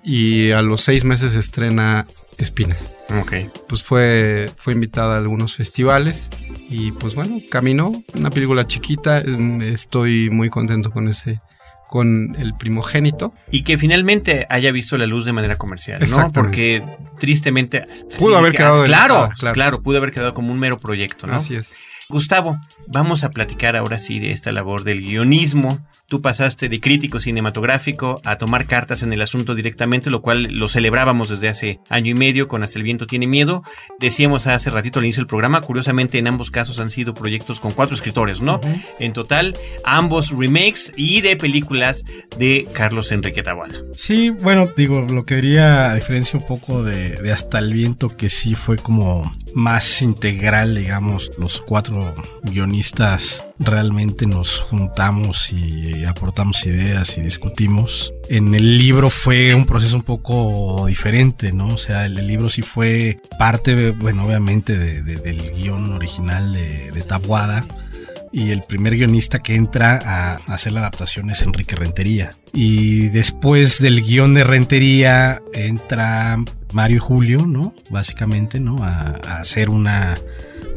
y 0.03 0.51
a 0.51 0.61
los 0.61 0.83
seis 0.83 1.05
meses 1.05 1.33
se 1.33 1.39
estrena 1.39 2.07
Espinas. 2.37 2.93
Ok. 3.21 3.33
Pues 3.69 3.83
fue, 3.83 4.51
fue 4.57 4.73
invitada 4.73 5.15
a 5.15 5.19
algunos 5.19 5.55
festivales 5.55 6.31
y 6.69 6.93
pues 6.93 7.15
bueno, 7.15 7.39
caminó, 7.51 7.93
una 8.15 8.31
película 8.31 8.67
chiquita, 8.67 9.21
estoy 9.63 10.29
muy 10.31 10.51
contento 10.51 10.91
con 10.91 11.09
ese 11.09 11.41
con 11.95 12.35
el 12.41 12.55
primogénito. 12.57 13.33
Y 13.53 13.63
que 13.63 13.79
finalmente 13.79 14.49
haya 14.51 14.73
visto 14.73 14.99
la 14.99 15.07
luz 15.07 15.25
de 15.25 15.33
manera 15.33 15.55
comercial, 15.55 16.01
¿no? 16.11 16.29
Porque 16.33 16.83
tristemente... 17.21 17.85
Pudo 18.19 18.37
haber 18.37 18.51
que- 18.51 18.59
quedado 18.59 18.83
Claro, 18.83 19.31
claro. 19.39 19.55
claro, 19.55 19.81
pudo 19.81 19.99
haber 19.99 20.11
quedado 20.11 20.35
como 20.35 20.51
un 20.51 20.59
mero 20.59 20.81
proyecto, 20.81 21.29
¿no? 21.29 21.37
Así 21.37 21.55
es. 21.55 21.73
Gustavo, 22.09 22.59
vamos 22.89 23.23
a 23.23 23.31
platicar 23.31 23.77
ahora 23.77 23.99
sí 23.99 24.19
de 24.19 24.33
esta 24.33 24.51
labor 24.51 24.83
del 24.83 25.03
guionismo. 25.03 25.87
Tú 26.15 26.23
pasaste 26.23 26.69
de 26.69 26.79
crítico 26.79 27.19
cinematográfico 27.19 28.21
a 28.23 28.39
tomar 28.39 28.67
cartas 28.67 29.03
en 29.03 29.13
el 29.13 29.21
asunto 29.21 29.57
directamente, 29.57 30.11
lo 30.11 30.23
cual 30.23 30.45
lo 30.45 30.69
celebrábamos 30.69 31.29
desde 31.29 31.49
hace 31.49 31.81
año 31.89 32.13
y 32.13 32.15
medio 32.15 32.47
con 32.47 32.63
Hasta 32.63 32.79
el 32.79 32.85
viento 32.85 33.09
tiene 33.09 33.27
miedo. 33.27 33.65
Decíamos 33.99 34.47
hace 34.47 34.71
ratito 34.71 35.01
al 35.01 35.07
inicio 35.07 35.23
del 35.23 35.27
programa, 35.27 35.61
curiosamente 35.61 36.19
en 36.19 36.29
ambos 36.29 36.53
casos 36.53 36.79
han 36.79 36.91
sido 36.91 37.15
proyectos 37.15 37.59
con 37.59 37.73
cuatro 37.73 37.97
escritores, 37.97 38.41
¿no? 38.41 38.61
En 39.01 39.13
total, 39.13 39.57
ambos 39.83 40.31
remakes 40.31 40.93
y 40.97 41.21
de 41.21 41.37
películas 41.37 42.05
de 42.39 42.69
Carlos 42.73 43.11
Enrique 43.11 43.43
Taboada. 43.43 43.75
Sí, 43.95 44.31
bueno, 44.31 44.71
digo, 44.77 45.01
lo 45.01 45.25
que 45.25 45.35
diría, 45.35 45.91
a 45.91 45.97
diferencia 45.97 46.39
un 46.39 46.47
poco 46.47 46.85
de, 46.85 47.17
de 47.17 47.33
Hasta 47.33 47.59
el 47.59 47.73
Viento, 47.73 48.07
que 48.07 48.29
sí 48.29 48.55
fue 48.55 48.77
como 48.77 49.35
más 49.55 50.03
integral, 50.03 50.75
digamos, 50.75 51.31
los 51.39 51.61
cuatro 51.61 52.15
guionistas 52.43 53.45
realmente 53.59 54.27
nos 54.27 54.61
juntamos 54.61 55.53
y 55.53 56.05
aportamos 56.05 56.67
ideas 56.67 57.17
y 57.17 57.21
discutimos. 57.21 58.13
En 58.29 58.55
el 58.55 58.79
libro 58.79 59.11
fue 59.11 59.55
un 59.55 59.65
proceso 59.67 59.97
un 59.97 60.03
poco 60.03 60.87
diferente, 60.87 61.53
¿no? 61.53 61.69
O 61.69 61.79
sea, 61.79 62.07
el, 62.07 62.27
libro 62.27 62.49
sí 62.49 62.63
fue 62.63 63.21
parte, 63.39 63.91
bueno, 63.93 64.25
obviamente 64.27 64.77
de- 64.77 65.03
de- 65.03 65.17
del 65.17 65.53
guion 65.53 65.93
original 65.93 66.53
de, 66.53 66.91
de 66.91 67.03
Tabuada 67.03 67.65
y 68.33 68.51
el 68.51 68.63
primer 68.63 68.97
guionista 68.97 69.39
que 69.39 69.55
entra 69.55 70.01
a 70.05 70.35
hacer 70.53 70.73
la 70.73 70.81
adaptación 70.81 71.31
es 71.31 71.43
Enrique 71.43 71.77
Rentería. 71.77 72.31
Y 72.53 73.09
después 73.09 73.81
del 73.81 74.03
guion 74.03 74.35
de 74.35 74.43
Rentería 74.43 75.41
entra 75.53 76.39
Mario 76.75 76.97
y 76.97 77.01
Julio, 77.01 77.47
¿no? 77.47 77.73
Básicamente, 77.91 78.61
¿no? 78.61 78.83
A, 78.85 79.21
a 79.27 79.37
hacer 79.39 79.71
una, 79.71 80.17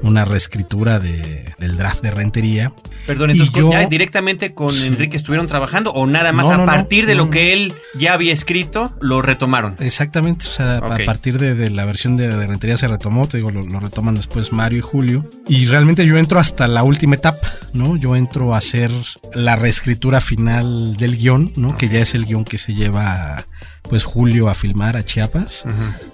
una 0.04 0.24
reescritura 0.26 1.00
de- 1.00 1.46
del 1.58 1.76
draft 1.76 2.02
de 2.04 2.12
Rentería. 2.12 2.72
Perdón, 3.08 3.32
entonces 3.32 3.56
yo- 3.56 3.72
ya 3.72 3.86
directamente 3.88 4.54
con 4.54 4.72
Sí. 4.72 4.88
Enrique 4.88 5.18
estuvieron 5.18 5.48
trabajando 5.48 5.92
o 5.92 6.06
nada 6.06 6.32
más 6.34 6.46
No, 6.48 6.54
a 6.54 6.58
no, 6.58 6.66
no, 6.66 6.72
partir 6.72 7.06
de 7.08 7.16
lo 7.16 7.30
que 7.32 7.54
él 7.54 7.74
ya 7.98 8.14
había 8.14 8.32
escrito 8.32 8.94
lo 9.02 9.22
retomaron. 9.24 9.76
Exactamente, 9.80 10.46
o 10.48 10.52
sea, 10.52 10.78
a 10.78 10.98
partir 11.06 11.40
de, 11.40 11.56
de 11.56 11.70
la 11.72 11.84
versión 11.86 12.16
de, 12.16 12.28
de 12.28 12.48
Rentería 12.48 12.78
se 12.78 12.88
retomó, 12.88 13.28
te 13.28 13.38
digo, 13.38 13.50
lo, 13.50 13.64
lo 13.64 13.80
retoman 13.80 14.14
después 14.16 14.52
Mario 14.52 14.80
y 14.80 14.82
Julio. 14.82 15.28
Y 15.48 15.66
realmente 15.66 16.06
yo 16.06 16.18
entro 16.18 16.40
hasta 16.40 16.68
la 16.68 16.84
última 16.84 17.16
etapa, 17.16 17.52
¿no? 17.74 17.98
Yo 17.98 18.16
entro 18.16 18.54
a 18.54 18.60
hacer 18.60 18.92
la 19.34 19.56
reescritura 19.56 20.22
final 20.22 20.96
del 20.98 21.18
guion, 21.18 21.54
¿no? 21.56 21.76
Que 21.76 21.90
ya 21.90 22.00
es 22.00 22.14
el 22.14 22.26
guion 22.26 22.46
que 22.46 22.58
se 22.60 22.76
lleva 22.76 23.46
pues 23.90 24.04
Julio 24.04 24.50
a 24.50 24.54
filmar 24.56 24.98
a 24.98 25.04
Chiapas, 25.06 25.66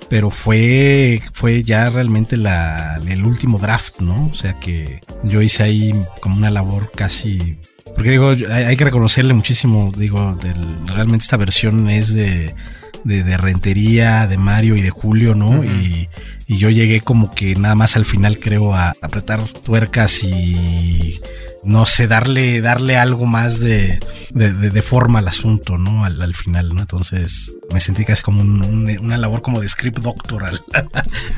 pero 0.09 0.29
fue 0.29 1.21
fue 1.33 1.63
ya 1.63 1.89
realmente 1.89 2.37
la, 2.37 2.99
el 3.07 3.25
último 3.25 3.57
draft, 3.59 3.99
¿no? 4.01 4.27
O 4.31 4.33
sea 4.33 4.59
que 4.59 5.01
yo 5.23 5.41
hice 5.41 5.63
ahí 5.63 5.93
como 6.21 6.37
una 6.37 6.49
labor 6.51 6.91
casi 6.95 7.57
porque 7.95 8.09
digo, 8.11 8.29
hay, 8.49 8.75
que 8.75 8.85
reconocerle 8.85 9.33
muchísimo, 9.35 9.91
digo, 9.95 10.35
del- 10.41 10.87
realmente 10.87 11.23
esta 11.23 11.37
versión 11.37 11.91
es 11.91 12.13
de, 12.15 12.55
de, 13.03 13.23
de 13.23 13.37
Rentería, 13.37 14.25
de 14.25 14.37
Mario 14.39 14.75
y 14.75 14.81
de 14.81 14.89
Julio, 14.89 15.35
¿no? 15.35 15.63
Y, 15.63 16.09
y 16.47 16.57
yo 16.57 16.69
llegué 16.69 17.01
como 17.01 17.31
que 17.33 17.55
nada 17.55 17.75
más 17.75 17.95
al 17.95 18.05
final 18.05 18.39
creo 18.39 18.73
a 18.73 18.93
apretar 19.01 19.41
tuercas 19.65 20.23
y 20.23 21.19
no 21.65 21.85
sé, 21.85 22.07
darle, 22.07 22.59
darle 22.59 22.97
algo 22.97 23.25
más 23.25 23.61
de, 23.61 23.97
de, 24.31 24.51
de- 24.51 24.69
de 24.69 24.81
forma 24.81 25.19
al 25.19 25.29
asunto, 25.29 25.77
¿no? 25.77 26.03
Al, 26.03 26.21
al 26.21 26.33
final, 26.33 26.75
¿no? 26.75 26.81
Entonces 26.81 27.53
me 27.73 27.79
sentí 27.79 28.03
casi 28.03 28.21
como 28.21 28.41
un- 28.41 28.61
un- 28.61 28.99
una 28.99 29.15
labor 29.17 29.41
como 29.41 29.61
de 29.61 29.69
script 29.69 29.99
doctor 29.99 30.43
al, 30.43 30.61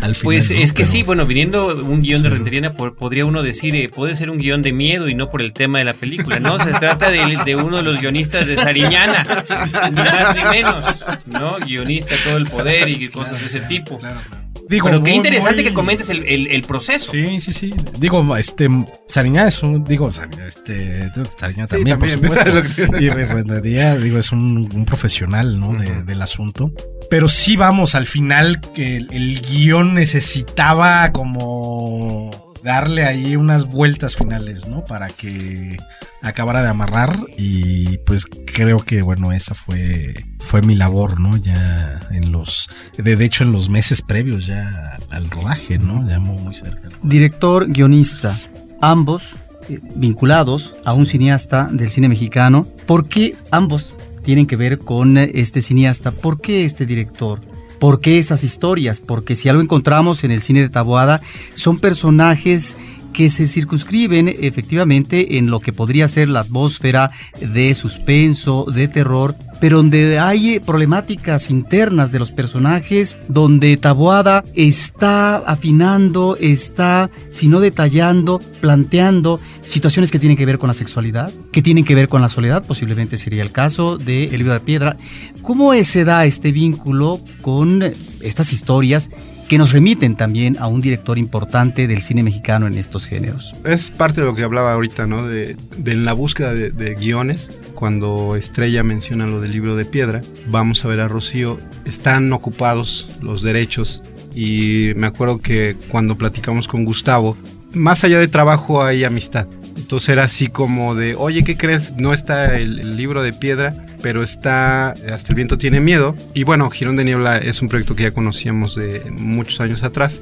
al 0.02 0.16
final. 0.16 0.18
Pues 0.24 0.50
¿no? 0.50 0.58
es 0.58 0.72
que 0.72 0.78
Pero- 0.82 0.92
sí, 0.92 1.04
bueno, 1.04 1.28
viniendo 1.28 1.68
un 1.76 2.02
guion 2.02 2.24
de 2.24 2.72
po- 2.72 2.96
podría 2.96 3.24
uno 3.28 3.44
decir, 3.44 3.76
eh, 3.76 3.88
puede 3.88 4.16
ser 4.16 4.32
un 4.32 4.40
guion 4.40 4.64
de 4.64 4.74
miedo 4.74 5.08
y 5.10 5.14
no 5.14 5.30
por 5.30 5.44
el 5.44 5.54
tema 5.54 5.78
de 5.78 5.84
la 5.86 5.94
película, 5.94 6.40
¿no? 6.40 6.58
Se 6.58 6.72
trata 6.74 7.12
de, 7.12 7.38
de 7.46 7.56
uno 7.56 7.78
de 7.78 7.84
los 7.84 8.02
guionistas 8.02 8.48
de 8.48 8.58
Sariñana, 8.58 9.46
ni 9.92 9.96
más 9.96 10.36
ni 10.36 10.44
menos, 10.44 10.86
¿no? 11.28 11.58
Guionista 11.64 12.16
todo 12.24 12.38
el 12.38 12.48
poder 12.48 12.90
y 12.90 13.10
cosas 13.10 13.40
de 13.42 13.46
ese 13.46 13.60
tipo. 13.60 14.00
Claro. 14.00 14.22
Digo, 14.68 14.86
Pero 14.88 14.98
qué 15.04 15.10
muy- 15.12 15.18
interesante 15.18 15.62
muy- 15.62 15.70
que 15.70 15.74
comentes 15.74 16.10
el, 16.10 16.24
el- 16.24 16.48
el 16.48 16.64
proceso. 16.64 17.12
Sí, 17.12 17.40
sí, 17.40 17.52
sí. 17.52 17.74
Digo, 18.00 18.36
este, 18.36 18.68
Sariñá 19.08 19.48
es 19.48 19.62
un, 19.62 19.84
digo, 19.84 20.10
Sariñá, 20.10 20.48
este, 20.48 21.12
Sariñá 21.38 21.68
Sí, 21.68 21.76
también, 21.76 22.00
por 22.00 22.10
supuesto. 22.10 22.52
Que- 22.76 23.04
y 23.04 23.10
Rentería, 23.10 23.98
digo, 23.98 24.18
es 24.18 24.32
un, 24.32 24.70
un 24.74 24.86
profesional, 24.86 25.60
¿no? 25.60 25.74
De- 25.74 26.04
del 26.04 26.22
asunto. 26.22 26.72
Pero 27.10 27.28
sí, 27.28 27.56
vamos, 27.56 27.94
al 27.96 28.08
final 28.08 28.60
que 28.74 28.98
el, 28.98 29.08
el 29.12 29.42
guion 29.42 29.94
necesitaba 29.94 31.12
como 31.12 32.45
darle 32.66 33.06
ahí 33.06 33.36
unas 33.36 33.68
vueltas 33.68 34.16
finales, 34.16 34.68
¿no? 34.68 34.84
Para 34.84 35.08
que 35.10 35.78
acabara 36.24 36.64
de 36.64 36.70
amarrar 36.70 37.16
y 37.38 38.00
pues 38.00 38.26
creo 38.26 38.80
que 38.80 39.04
bueno 39.04 39.32
esa 39.32 39.54
fue 39.54 40.26
fue 40.40 40.64
mi 40.64 40.74
labor 40.74 41.20
no 41.20 41.38
ya 41.38 42.02
en 42.10 42.32
los 42.32 42.68
de, 42.98 43.14
hecho 43.24 43.44
en 43.44 43.52
los 43.52 43.70
meses 43.70 44.02
previos 44.02 44.48
ya 44.48 44.98
al 45.12 45.30
rodaje 45.30 45.78
no 45.78 46.08
ya 46.08 46.18
muy, 46.18 46.42
muy 46.42 46.56
cerca 46.56 46.90
Director, 47.04 47.68
guionista, 47.70 48.36
ambos 48.82 49.36
eh, 49.70 49.80
vinculados 49.96 50.76
a 50.86 50.94
un 50.94 51.06
cineasta 51.06 51.70
del 51.72 51.90
cine 51.90 52.10
mexicano. 52.10 52.68
¿Por 52.88 53.08
qué 53.08 53.36
ambos 53.52 53.94
tienen 54.24 54.48
que 54.48 54.56
ver 54.56 54.80
con 54.80 55.18
eh, 55.18 55.32
este 55.36 55.62
cineasta? 55.62 56.12
¿Por 56.12 56.42
qué 56.42 56.66
este 56.66 56.86
director? 56.86 57.42
¿Por 57.80 58.00
qué 58.00 58.20
esas 58.20 58.44
historias? 58.44 59.02
Porque 59.02 59.36
si 59.36 59.50
algo 59.50 59.62
encontramos 59.62 60.24
en 60.24 60.32
el 60.32 60.42
cine 60.42 60.62
de 60.62 60.70
Taboada, 60.70 61.22
son 61.54 61.80
personajes 61.80 62.78
que 63.16 63.30
se 63.30 63.48
circunscriben 63.48 64.28
efectivamente 64.28 65.38
en 65.38 65.50
lo 65.50 65.62
que 65.62 65.72
podría 65.72 66.08
ser 66.10 66.28
la 66.28 66.42
atmósfera 66.42 67.12
de 67.40 67.74
suspenso, 67.74 68.66
de 68.66 68.90
terror, 68.90 69.36
pero 69.62 69.78
donde 69.78 70.20
hay 70.20 70.56
eh, 70.56 70.60
problemáticas 70.60 71.50
internas 71.50 72.12
de 72.12 72.20
los 72.20 72.32
personajes, 72.32 73.18
donde 73.30 73.78
Taboada 73.78 74.44
está 74.54 75.38
afinando, 75.38 76.38
está, 76.42 77.10
si 77.30 77.48
no 77.48 77.62
detallando, 77.62 78.42
planteando 78.60 79.40
situaciones 79.64 80.12
que 80.12 80.20
tienen 80.20 80.38
que 80.38 80.46
ver 80.46 80.58
con 80.58 80.68
la 80.68 80.74
sexualidad, 80.74 81.32
que 81.54 81.62
tienen 81.62 81.86
que 81.86 81.96
ver 81.96 82.10
con 82.10 82.22
la 82.22 82.28
soledad, 82.28 82.66
posiblemente 82.66 83.16
sería 83.16 83.44
el 83.44 83.52
caso 83.54 83.98
de 83.98 84.26
El 84.26 84.40
libro 84.40 84.54
de 84.54 84.60
piedra. 84.60 84.98
¿Cómo 85.42 85.74
se 85.86 86.04
da 86.04 86.26
este 86.26 86.52
vínculo 86.52 87.22
con 87.42 87.82
estas 88.22 88.52
historias 88.52 89.10
que 89.48 89.58
nos 89.58 89.72
remiten 89.72 90.16
también 90.16 90.58
a 90.60 90.68
un 90.68 90.82
director 90.82 91.18
importante 91.18 91.88
del 91.88 92.02
cine 92.02 92.24
mexicano 92.24 92.68
en 92.68 92.78
estos 92.78 93.06
géneros? 93.06 93.54
Es 93.64 93.92
parte 93.92 94.22
de 94.22 94.28
lo 94.28 94.36
que 94.36 94.44
hablaba 94.44 94.74
ahorita, 94.74 95.08
¿no? 95.08 95.28
De, 95.28 95.56
la 95.86 96.14
búsqueda 96.14 96.54
de, 96.54 96.72
de 96.72 96.96
guiones. 96.96 97.52
Cuando 97.76 98.36
Estrella 98.36 98.84
menciona 98.84 99.26
lo 99.26 99.40
del 99.40 99.52
libro 99.52 99.76
de 99.76 99.86
piedra, 99.86 100.22
vamos 100.48 100.84
a 100.84 100.88
ver 100.88 101.02
a 101.02 101.08
Rocío. 101.08 101.58
Están 101.86 102.32
ocupados 102.34 103.08
los 103.22 103.42
derechos. 103.42 104.02
Y 104.34 104.92
me 104.96 105.08
acuerdo 105.08 105.40
que 105.40 105.76
cuando 105.90 106.18
platicamos 106.18 106.68
con 106.68 106.84
Gustavo, 106.84 107.38
más 107.74 108.04
allá 108.04 108.20
de 108.20 108.28
trabajo 108.28 108.84
hay 108.84 109.04
amistad. 109.04 109.48
Entonces 109.76 110.10
era 110.10 110.24
así 110.24 110.48
como 110.48 110.96
de, 110.96 111.16
oye, 111.16 111.44
¿qué 111.44 111.58
crees? 111.58 111.94
No 111.98 112.14
está 112.14 112.58
el, 112.58 112.96
libro 112.96 113.22
de 113.22 113.34
piedra, 113.34 113.74
pero 114.02 114.24
está 114.24 114.92
Hasta 114.92 115.30
el 115.30 115.36
viento 115.36 115.58
tiene 115.58 115.80
miedo. 115.80 116.16
Y 116.34 116.44
bueno, 116.44 116.70
Girón 116.70 116.96
de 116.96 117.04
Niebla 117.04 117.38
es 117.38 117.62
un 117.62 117.68
proyecto 117.68 117.96
que 117.96 118.04
ya 118.04 118.12
conocíamos 118.12 118.76
de 118.76 119.02
muchos 119.12 119.60
años 119.60 119.84
atrás. 119.84 120.22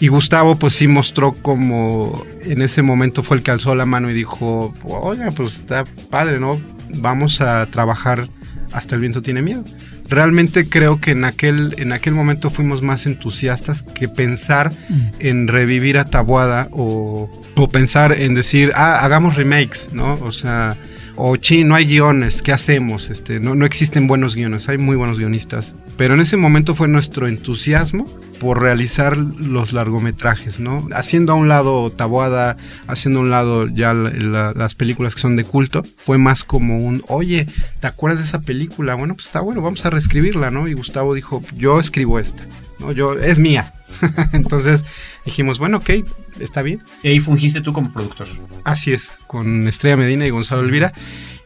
Y 0.00 0.08
Gustavo 0.08 0.56
pues 0.56 0.74
sí 0.74 0.88
mostró 0.88 1.32
como 1.32 2.26
en 2.42 2.62
ese 2.62 2.82
momento 2.82 3.22
fue 3.22 3.36
el 3.36 3.42
que 3.42 3.52
alzó 3.52 3.74
la 3.74 3.86
mano 3.86 4.10
y 4.10 4.14
dijo, 4.14 4.74
oiga, 4.82 5.30
pues 5.30 5.56
está 5.56 5.84
padre, 6.10 6.40
¿no? 6.40 6.60
Vamos 6.94 7.40
a 7.40 7.66
trabajar 7.66 8.28
hasta 8.72 8.96
el 8.96 9.00
viento 9.00 9.22
tiene 9.22 9.40
miedo. 9.40 9.64
Realmente 10.08 10.68
creo 10.68 11.00
que 11.00 11.12
en 11.12 11.24
aquel, 11.24 11.74
en 11.78 11.92
aquel 11.92 12.14
momento 12.14 12.50
fuimos 12.50 12.82
más 12.82 13.06
entusiastas 13.06 13.82
que 13.82 14.08
pensar 14.08 14.72
en 15.18 15.48
revivir 15.48 15.98
a 15.98 16.04
Tabuada 16.04 16.68
o, 16.72 17.30
o 17.56 17.68
pensar 17.68 18.12
en 18.12 18.34
decir, 18.34 18.72
ah, 18.74 19.04
hagamos 19.04 19.36
remakes, 19.36 19.90
¿no? 19.92 20.14
O 20.14 20.30
sea, 20.30 20.76
o 21.16 21.36
chi, 21.36 21.64
no 21.64 21.74
hay 21.74 21.86
guiones, 21.86 22.42
¿qué 22.42 22.52
hacemos? 22.52 23.08
Este, 23.08 23.40
no, 23.40 23.54
no 23.54 23.66
existen 23.66 24.06
buenos 24.06 24.34
guiones, 24.34 24.68
hay 24.68 24.78
muy 24.78 24.96
buenos 24.96 25.18
guionistas. 25.18 25.74
Pero 25.96 26.14
en 26.14 26.20
ese 26.20 26.36
momento 26.36 26.74
fue 26.74 26.88
nuestro 26.88 27.28
entusiasmo 27.28 28.06
por 28.44 28.60
realizar 28.60 29.16
los 29.16 29.72
largometrajes, 29.72 30.60
¿no? 30.60 30.86
Haciendo 30.94 31.32
a 31.32 31.36
un 31.36 31.48
lado 31.48 31.88
Taboada, 31.88 32.58
haciendo 32.86 33.20
a 33.20 33.22
un 33.22 33.30
lado 33.30 33.66
ya 33.68 33.94
la- 33.94 34.10
la- 34.10 34.52
las 34.54 34.74
películas 34.74 35.14
que 35.14 35.22
son 35.22 35.34
de 35.36 35.44
culto, 35.44 35.82
fue 35.96 36.18
más 36.18 36.44
como 36.44 36.76
un, 36.76 37.02
oye, 37.08 37.46
¿te 37.80 37.86
acuerdas 37.86 38.20
de 38.20 38.26
esa 38.26 38.42
película? 38.42 38.96
Bueno, 38.96 39.14
pues 39.14 39.28
está 39.28 39.40
bueno, 39.40 39.62
vamos 39.62 39.86
a 39.86 39.90
reescribirla, 39.90 40.50
¿no? 40.50 40.68
Y 40.68 40.74
Gustavo 40.74 41.14
dijo, 41.14 41.40
yo 41.56 41.80
escribo 41.80 42.18
esta, 42.18 42.44
¿no? 42.80 42.92
Yo, 42.92 43.14
es 43.18 43.38
mía. 43.38 43.72
Entonces 44.32 44.84
dijimos, 45.24 45.58
bueno, 45.58 45.78
ok, 45.78 45.90
está 46.40 46.60
bien. 46.60 46.82
Y 47.02 47.08
ahí 47.08 47.20
fungiste 47.20 47.62
tú 47.62 47.72
como 47.72 47.92
productor. 47.94 48.26
Así 48.64 48.92
es, 48.92 49.14
con 49.26 49.66
Estrella 49.68 49.96
Medina 49.96 50.26
y 50.26 50.30
Gonzalo 50.30 50.60
Elvira. 50.62 50.92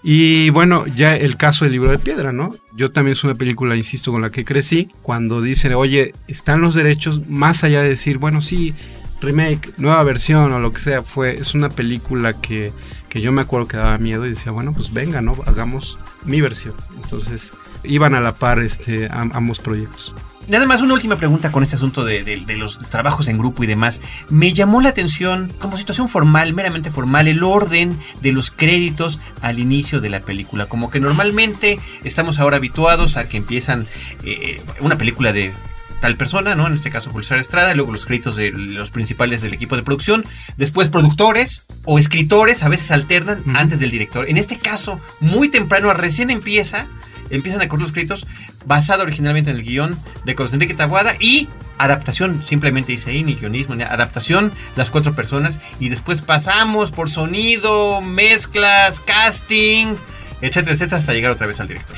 Y 0.02 0.50
bueno, 0.50 0.86
ya 0.86 1.16
el 1.16 1.36
caso 1.36 1.64
del 1.64 1.72
libro 1.72 1.90
de 1.90 1.98
piedra, 1.98 2.32
¿no? 2.32 2.54
Yo 2.74 2.92
también 2.92 3.12
es 3.12 3.24
una 3.24 3.34
película, 3.34 3.76
insisto, 3.76 4.12
con 4.12 4.22
la 4.22 4.30
que 4.30 4.44
crecí. 4.44 4.90
Cuando 5.02 5.42
dicen, 5.42 5.74
oye, 5.74 6.14
están 6.28 6.60
los 6.60 6.74
derechos, 6.74 7.28
más 7.28 7.64
allá 7.64 7.82
de 7.82 7.88
decir, 7.90 8.18
bueno, 8.18 8.40
sí, 8.40 8.74
remake, 9.20 9.72
nueva 9.78 10.02
versión 10.04 10.52
o 10.52 10.60
lo 10.60 10.72
que 10.72 10.80
sea, 10.80 11.02
fue, 11.02 11.38
es 11.38 11.54
una 11.54 11.68
película 11.68 12.32
que, 12.32 12.72
que 13.08 13.20
yo 13.20 13.32
me 13.32 13.42
acuerdo 13.42 13.66
que 13.66 13.76
daba 13.76 13.98
miedo 13.98 14.24
y 14.26 14.30
decía, 14.30 14.52
bueno, 14.52 14.72
pues 14.72 14.92
venga, 14.92 15.20
¿no? 15.20 15.36
Hagamos 15.46 15.98
mi 16.24 16.40
versión. 16.40 16.74
Entonces, 17.02 17.50
iban 17.82 18.14
a 18.14 18.20
la 18.20 18.34
par 18.34 18.60
este, 18.60 19.08
ambos 19.10 19.58
proyectos. 19.58 20.14
Nada 20.48 20.64
más 20.64 20.80
una 20.80 20.94
última 20.94 21.16
pregunta 21.16 21.52
con 21.52 21.62
este 21.62 21.76
asunto 21.76 22.06
de, 22.06 22.24
de, 22.24 22.56
los 22.56 22.78
trabajos 22.88 23.28
en 23.28 23.36
grupo 23.36 23.64
y 23.64 23.66
demás. 23.66 24.00
Me 24.30 24.54
llamó 24.54 24.80
la 24.80 24.88
atención, 24.88 25.52
como 25.58 25.76
situación 25.76 26.08
formal, 26.08 26.54
meramente 26.54 26.90
formal, 26.90 27.28
el 27.28 27.42
orden 27.42 27.98
de 28.22 28.32
los 28.32 28.50
créditos 28.50 29.18
al 29.42 29.58
inicio 29.58 30.00
de 30.00 30.08
la 30.08 30.20
película. 30.20 30.64
Como 30.64 30.90
que 30.90 31.00
normalmente 31.00 31.78
estamos 32.02 32.38
ahora 32.38 32.56
habituados 32.56 33.18
a 33.18 33.28
que 33.28 33.36
empiezan 33.36 33.86
eh, 34.24 34.62
una 34.80 34.96
película 34.96 35.34
de 35.34 35.52
tal 36.00 36.16
persona, 36.16 36.54
¿no? 36.54 36.66
En 36.66 36.74
este 36.74 36.90
caso 36.90 37.10
Julio 37.10 37.28
Estrada, 37.36 37.74
luego 37.74 37.92
los 37.92 38.06
créditos 38.06 38.36
de 38.36 38.50
los 38.50 38.90
principales 38.90 39.42
del 39.42 39.52
equipo 39.52 39.76
de 39.76 39.82
producción, 39.82 40.24
después 40.56 40.88
productores 40.88 41.64
o 41.84 41.98
escritores, 41.98 42.62
a 42.62 42.68
veces 42.68 42.90
alternan 42.90 43.42
antes 43.54 43.80
del 43.80 43.90
director. 43.90 44.28
En 44.28 44.38
este 44.38 44.56
caso, 44.56 44.98
muy 45.20 45.50
temprano, 45.50 45.92
recién 45.92 46.30
empieza 46.30 46.86
empiezan 47.30 47.60
a 47.62 47.68
correr 47.68 47.82
los 47.82 47.92
créditos 47.92 48.26
basado 48.66 49.02
originalmente 49.02 49.50
en 49.50 49.56
el 49.56 49.62
guion 49.62 49.98
de 50.24 50.34
Carlos 50.34 50.52
Enrique 50.52 50.74
Taguada 50.74 51.14
y 51.18 51.48
adaptación, 51.78 52.42
simplemente 52.42 52.92
dice 52.92 53.10
ahí, 53.10 53.22
ni 53.22 53.34
guionismo, 53.34 53.74
ni 53.74 53.84
adaptación, 53.84 54.52
las 54.76 54.90
cuatro 54.90 55.14
personas, 55.14 55.60
y 55.78 55.88
después 55.88 56.20
pasamos 56.20 56.90
por 56.90 57.10
sonido, 57.10 58.00
mezclas, 58.00 59.00
casting, 59.00 59.94
etcétera, 60.40 60.74
etcétera, 60.74 60.98
hasta 60.98 61.12
llegar 61.12 61.32
otra 61.32 61.46
vez 61.46 61.60
al 61.60 61.68
director. 61.68 61.96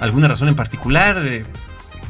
¿Alguna 0.00 0.28
razón 0.28 0.48
en 0.48 0.56
particular? 0.56 1.44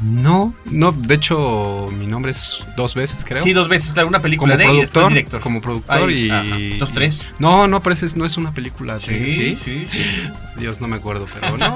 No, 0.03 0.53
no, 0.65 0.91
de 0.91 1.15
hecho 1.15 1.89
mi 1.97 2.07
nombre 2.07 2.31
es 2.31 2.59
dos 2.75 2.95
veces, 2.95 3.23
creo. 3.25 3.41
Sí, 3.41 3.53
dos 3.53 3.69
veces, 3.69 3.93
claro, 3.93 4.07
una 4.07 4.21
película 4.21 4.57
de 4.57 4.65
productor, 4.65 5.11
y 5.11 5.13
director. 5.15 5.41
Como 5.41 5.61
productor 5.61 6.11
y... 6.11 6.77
¿Dos, 6.77 6.91
tres? 6.91 7.21
No, 7.39 7.67
no, 7.67 7.81
parece, 7.81 8.07
no 8.15 8.25
es 8.25 8.37
una 8.37 8.51
película. 8.51 8.99
sí, 8.99 9.57
sí, 9.63 9.87
sí, 9.91 10.29
Dios, 10.57 10.81
no 10.81 10.87
me 10.87 10.97
acuerdo, 10.97 11.25
pero 11.33 11.57
no. 11.57 11.73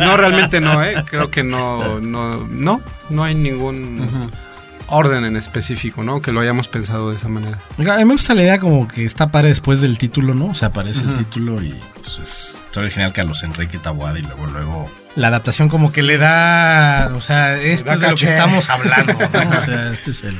no, 0.00 0.16
realmente 0.16 0.60
no, 0.60 0.82
¿eh? 0.84 1.04
Creo 1.06 1.30
que 1.30 1.42
no, 1.42 2.00
no, 2.00 2.46
no, 2.46 2.80
no 3.08 3.24
hay 3.24 3.34
ningún 3.34 4.30
orden 4.90 5.24
en 5.24 5.36
específico, 5.36 6.02
¿no? 6.02 6.20
Que 6.20 6.32
lo 6.32 6.40
hayamos 6.40 6.68
pensado 6.68 7.10
de 7.10 7.16
esa 7.16 7.28
manera. 7.28 7.58
A 7.78 7.98
mí 7.98 8.04
me 8.04 8.12
gusta 8.12 8.34
la 8.34 8.42
idea 8.42 8.58
como 8.58 8.86
que 8.88 9.04
está 9.04 9.28
para 9.28 9.48
después 9.48 9.80
del 9.80 9.98
título, 9.98 10.34
¿no? 10.34 10.46
O 10.46 10.54
sea, 10.54 10.68
aparece 10.68 11.02
el 11.02 11.14
título 11.14 11.62
y 11.62 11.74
pues, 12.02 12.18
es 12.18 12.64
original 12.76 13.12
Carlos 13.12 13.42
Enrique 13.42 13.78
Tabuada 13.78 14.18
y 14.18 14.22
luego, 14.22 14.46
luego 14.46 14.90
la 15.16 15.28
adaptación 15.28 15.68
como 15.68 15.92
que 15.92 16.02
le 16.02 16.18
da, 16.18 17.12
o 17.14 17.20
sea, 17.20 17.60
esto 17.60 17.92
es 17.92 18.00
de 18.00 18.10
lo 18.10 18.16
que 18.16 18.26
estamos 18.26 18.68
hablando, 18.68 19.12
¿no? 19.32 19.50
O 19.50 19.56
sea, 19.56 19.92
este 19.92 20.12
es 20.12 20.24
el... 20.24 20.36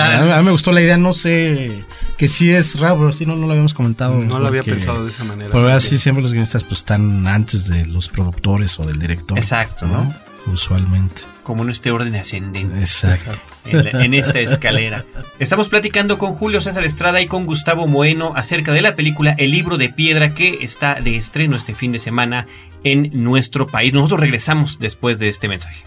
a 0.00 0.38
mí 0.38 0.44
me 0.44 0.50
gustó 0.50 0.72
la 0.72 0.80
idea, 0.80 0.96
no 0.96 1.12
sé, 1.12 1.84
que 2.16 2.28
sí 2.28 2.52
es 2.52 2.78
raro, 2.78 2.98
pero 2.98 3.12
sí 3.12 3.26
no, 3.26 3.36
no 3.36 3.46
lo 3.46 3.52
habíamos 3.52 3.74
comentado. 3.74 4.14
No 4.14 4.38
lo 4.38 4.48
había 4.48 4.62
pensado 4.62 5.04
de 5.04 5.10
esa 5.10 5.24
manera. 5.24 5.50
Pero 5.52 5.68
así 5.68 5.98
siempre 5.98 6.22
los 6.22 6.32
guionistas 6.32 6.64
pues 6.64 6.80
están 6.80 7.26
antes 7.26 7.68
de 7.68 7.86
los 7.86 8.08
productores 8.08 8.78
o 8.78 8.84
del 8.84 8.98
director. 8.98 9.38
Exacto, 9.38 9.86
¿no? 9.86 10.12
Usualmente. 10.46 11.22
Como 11.42 11.64
en 11.64 11.70
este 11.70 11.90
orden 11.90 12.14
ascendente. 12.16 12.78
Exacto. 12.78 13.32
En, 13.64 14.14
esta 14.14 14.38
escalera. 14.38 15.04
Estamos 15.38 15.68
platicando 15.68 16.18
con 16.18 16.34
Julio 16.34 16.60
César 16.60 16.84
Estrada 16.84 17.20
y 17.20 17.26
con 17.26 17.46
Gustavo 17.46 17.86
Moeno 17.88 18.32
acerca 18.36 18.72
de 18.72 18.80
la 18.80 18.94
película 18.94 19.34
El 19.38 19.50
libro 19.50 19.76
de 19.76 19.88
piedra 19.88 20.34
que 20.34 20.58
está 20.62 21.00
de 21.00 21.16
estreno 21.16 21.56
este 21.56 21.74
fin 21.74 21.92
de 21.92 21.98
semana 21.98 22.46
en 22.84 23.10
nuestro 23.12 23.66
país. 23.66 23.92
Nosotros 23.92 24.20
regresamos 24.20 24.78
después 24.78 25.18
de 25.18 25.28
este 25.28 25.48
mensaje. 25.48 25.84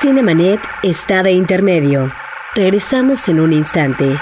Cinemanet 0.00 0.60
está 0.82 1.22
de 1.22 1.32
intermedio. 1.32 2.10
Regresamos 2.54 3.28
en 3.28 3.40
un 3.40 3.52
instante. 3.52 4.16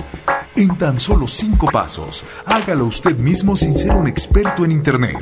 En 0.55 0.77
tan 0.77 0.99
solo 0.99 1.27
cinco 1.27 1.67
pasos, 1.71 2.25
hágalo 2.45 2.85
usted 2.85 3.17
mismo 3.17 3.55
sin 3.55 3.75
ser 3.75 3.93
un 3.93 4.07
experto 4.07 4.65
en 4.65 4.71
Internet. 4.71 5.17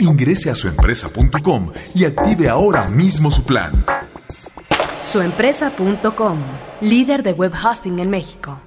Ingrese 0.00 0.48
a 0.48 0.54
suempresa.com 0.54 1.70
y 1.94 2.06
active 2.06 2.48
ahora 2.48 2.88
mismo 2.88 3.30
su 3.30 3.44
plan. 3.44 3.84
Suempresa.com, 5.02 6.38
líder 6.84 7.22
de 7.22 7.32
web 7.32 7.52
hosting 7.52 7.98
en 7.98 8.10
México. 8.10 8.60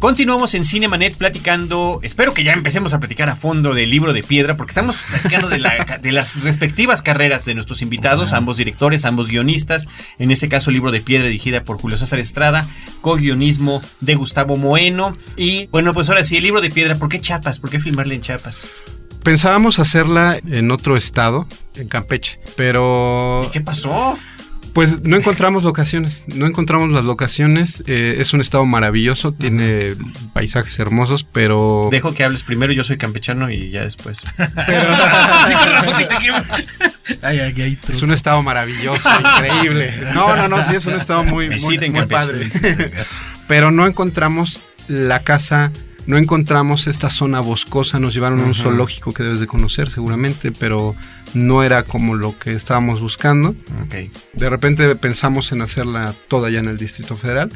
Continuamos 0.00 0.54
en 0.54 0.64
Cinemanet 0.64 1.14
platicando, 1.14 2.00
espero 2.02 2.32
que 2.32 2.42
ya 2.42 2.54
empecemos 2.54 2.94
a 2.94 3.00
platicar 3.00 3.28
a 3.28 3.36
fondo 3.36 3.74
del 3.74 3.90
libro 3.90 4.14
de 4.14 4.22
piedra, 4.22 4.56
porque 4.56 4.70
estamos 4.70 4.96
platicando 5.10 5.50
de, 5.50 5.58
las 6.10 6.42
respectivas 6.42 7.02
carreras 7.02 7.44
de 7.44 7.54
nuestros 7.54 7.82
invitados, 7.82 8.32
ambos 8.32 8.56
directores, 8.56 9.04
ambos 9.04 9.28
guionistas, 9.28 9.88
en 10.18 10.30
este 10.30 10.48
caso 10.48 10.70
el 10.70 10.74
libro 10.74 10.90
de 10.90 11.02
piedra 11.02 11.26
dirigida 11.26 11.64
por 11.64 11.78
Julio 11.78 11.98
César 11.98 12.18
Estrada, 12.18 12.66
co-guionismo 13.02 13.82
de 14.00 14.14
Gustavo 14.14 14.56
Moeno, 14.56 15.18
y 15.36 15.66
bueno, 15.66 15.92
pues 15.92 16.08
ahora 16.08 16.24
sí, 16.24 16.38
el 16.38 16.44
libro 16.44 16.62
de 16.62 16.70
piedra, 16.70 16.94
¿por 16.94 17.10
qué 17.10 17.20
Chiapas? 17.20 17.58
¿Por 17.58 17.68
qué 17.68 17.78
filmarle 17.78 18.14
en 18.14 18.22
Chiapas? 18.22 18.66
Pensábamos 19.22 19.78
hacerla 19.78 20.40
en 20.48 20.70
otro 20.70 20.96
estado, 20.96 21.46
en 21.74 21.88
Campeche, 21.88 22.40
pero... 22.56 23.42
¿Y 23.44 23.50
qué 23.50 23.60
pasó? 23.60 24.14
Pues 24.72 25.02
no 25.02 25.16
encontramos 25.16 25.64
locaciones, 25.64 26.24
no 26.28 26.46
encontramos 26.46 26.90
las 26.90 27.04
locaciones. 27.04 27.82
Eh, 27.86 28.16
es 28.18 28.32
un 28.32 28.40
estado 28.40 28.64
maravilloso, 28.64 29.32
tiene 29.32 29.90
paisajes 30.32 30.78
hermosos, 30.78 31.24
pero... 31.24 31.88
Dejo 31.90 32.14
que 32.14 32.24
hables 32.24 32.44
primero, 32.44 32.72
yo 32.72 32.84
soy 32.84 32.96
campechano 32.96 33.50
y 33.50 33.70
ya 33.70 33.82
después. 33.82 34.22
es 37.88 38.02
un 38.02 38.12
estado 38.12 38.42
maravilloso, 38.42 39.08
increíble. 39.36 39.92
No, 40.14 40.36
no, 40.36 40.48
no, 40.48 40.62
sí, 40.62 40.76
es 40.76 40.86
un 40.86 40.94
estado 40.94 41.24
muy, 41.24 41.50
muy, 41.60 42.06
padre. 42.06 42.48
pero 43.48 43.70
no 43.70 43.86
encontramos 43.86 44.60
la 44.88 45.20
casa 45.20 45.72
no 46.06 46.18
encontramos 46.18 46.86
esta 46.86 47.10
zona 47.10 47.40
boscosa, 47.40 47.98
nos 48.00 48.14
llevaron 48.14 48.40
a 48.40 48.44
un 48.44 48.54
zoológico 48.54 49.12
que 49.12 49.22
debes 49.22 49.40
de 49.40 49.46
conocer 49.46 49.90
seguramente, 49.90 50.52
pero 50.52 50.94
no 51.34 51.62
era 51.62 51.84
como 51.84 52.14
lo 52.14 52.38
que 52.38 52.52
estábamos 52.54 53.00
buscando. 53.00 53.54
De 54.32 54.50
repente 54.50 54.94
pensamos 54.96 55.52
en 55.52 55.62
hacerla 55.62 56.14
toda 56.28 56.50
ya 56.50 56.60
en 56.60 56.68
el 56.68 56.76
Distrito 56.76 57.16
Federal 57.16 57.50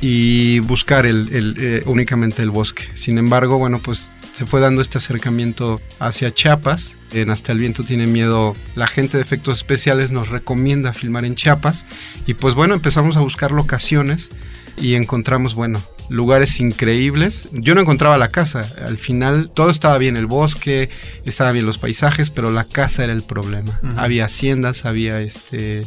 y 0.00 0.58
buscar 0.60 1.06
el, 1.06 1.28
eh, 1.58 1.82
únicamente 1.86 2.42
el 2.42 2.50
bosque. 2.50 2.84
Sin 2.94 3.18
embargo, 3.18 3.58
bueno, 3.58 3.78
pues 3.78 4.10
se 4.34 4.46
fue 4.46 4.60
dando 4.60 4.82
este 4.82 4.98
acercamiento 4.98 5.80
hacia 6.00 6.34
Chiapas. 6.34 6.96
En 7.12 7.30
Hasta 7.30 7.52
el 7.52 7.58
Viento 7.58 7.84
tiene 7.84 8.08
miedo, 8.08 8.56
la 8.74 8.88
gente 8.88 9.16
de 9.16 9.22
efectos 9.22 9.58
especiales 9.58 10.10
nos 10.10 10.30
recomienda 10.30 10.92
filmar 10.92 11.24
en 11.24 11.36
Chiapas. 11.36 11.86
Y 12.26 12.34
pues 12.34 12.54
bueno, 12.54 12.74
empezamos 12.74 13.16
a 13.16 13.20
buscar 13.20 13.52
locaciones 13.52 14.30
y 14.76 14.94
encontramos, 14.94 15.54
bueno, 15.54 15.80
lugares 16.08 16.60
increíbles. 16.60 17.48
Yo 17.52 17.74
no 17.74 17.80
encontraba 17.80 18.18
la 18.18 18.28
casa. 18.28 18.68
Al 18.86 18.98
final 18.98 19.50
todo 19.52 19.70
estaba 19.70 19.98
bien, 19.98 20.16
el 20.16 20.26
bosque, 20.26 20.90
estaba 21.24 21.52
bien 21.52 21.66
los 21.66 21.78
paisajes, 21.78 22.30
pero 22.30 22.50
la 22.50 22.64
casa 22.64 23.04
era 23.04 23.12
el 23.12 23.22
problema. 23.22 23.80
Había 23.96 24.26
haciendas, 24.26 24.84
había 24.84 25.20
este 25.20 25.86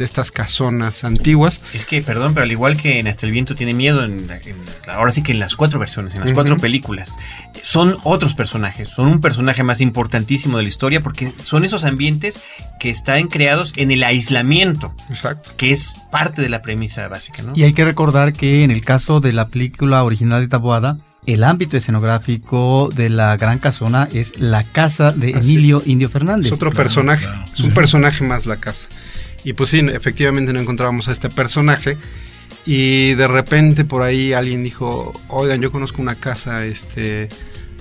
de 0.00 0.06
estas 0.06 0.32
casonas 0.32 1.04
antiguas. 1.04 1.62
Es 1.72 1.84
que, 1.84 2.02
perdón, 2.02 2.34
pero 2.34 2.44
al 2.44 2.50
igual 2.50 2.76
que 2.76 2.98
en 2.98 3.06
Hasta 3.06 3.26
el 3.26 3.32
Viento 3.32 3.54
tiene 3.54 3.74
miedo, 3.74 4.02
en, 4.04 4.26
ahora 4.88 5.12
sí 5.12 5.22
que 5.22 5.32
en 5.32 5.38
las 5.38 5.54
cuatro 5.54 5.78
versiones, 5.78 6.14
en 6.14 6.20
las 6.22 6.32
cuatro 6.32 6.56
películas, 6.56 7.16
son 7.62 7.98
otros 8.02 8.34
personajes, 8.34 8.88
son 8.88 9.06
un 9.06 9.20
personaje 9.20 9.62
más 9.62 9.80
importantísimo 9.80 10.56
de 10.56 10.64
la 10.64 10.68
historia 10.68 11.02
porque 11.02 11.32
son 11.42 11.64
esos 11.64 11.84
ambientes 11.84 12.40
que 12.80 12.90
están 12.90 13.28
creados 13.28 13.72
en 13.76 13.90
el 13.90 14.02
aislamiento, 14.02 14.94
Exacto. 15.10 15.52
que 15.56 15.70
es 15.70 15.92
parte 16.10 16.42
de 16.42 16.48
la 16.48 16.62
premisa 16.62 17.06
básica, 17.08 17.42
¿no? 17.42 17.52
Y 17.54 17.62
hay 17.62 17.74
que 17.74 17.84
recordar 17.84 18.32
que 18.32 18.64
en 18.64 18.70
el 18.70 18.80
caso 18.80 19.20
de 19.20 19.32
la 19.32 19.48
película 19.48 20.02
original 20.02 20.40
de 20.40 20.48
Taboada, 20.48 20.96
el 21.26 21.44
ámbito 21.44 21.76
escenográfico 21.76 22.88
de 22.94 23.10
la 23.10 23.36
Gran 23.36 23.58
Casona 23.58 24.08
es 24.12 24.38
la 24.40 24.64
casa 24.64 25.12
de 25.12 25.32
Emilio 25.32 25.82
Indio 25.84 26.08
Fernández. 26.08 26.46
Es 26.46 26.54
otro 26.54 26.72
personaje, 26.72 27.26
es 27.52 27.60
un 27.60 27.72
personaje 27.72 28.24
más 28.24 28.46
la 28.46 28.56
casa. 28.56 28.88
Y 29.44 29.52
pues 29.54 29.70
sí, 29.70 29.78
efectivamente 29.78 30.52
no 30.52 30.60
encontrábamos 30.60 31.08
a 31.08 31.12
este 31.12 31.28
personaje. 31.28 31.96
Y 32.66 33.14
de 33.14 33.26
repente 33.26 33.84
por 33.84 34.02
ahí 34.02 34.32
alguien 34.32 34.62
dijo, 34.62 35.12
oigan, 35.28 35.60
yo 35.60 35.72
conozco 35.72 36.02
una 36.02 36.14
casa 36.14 36.64
este, 36.64 37.28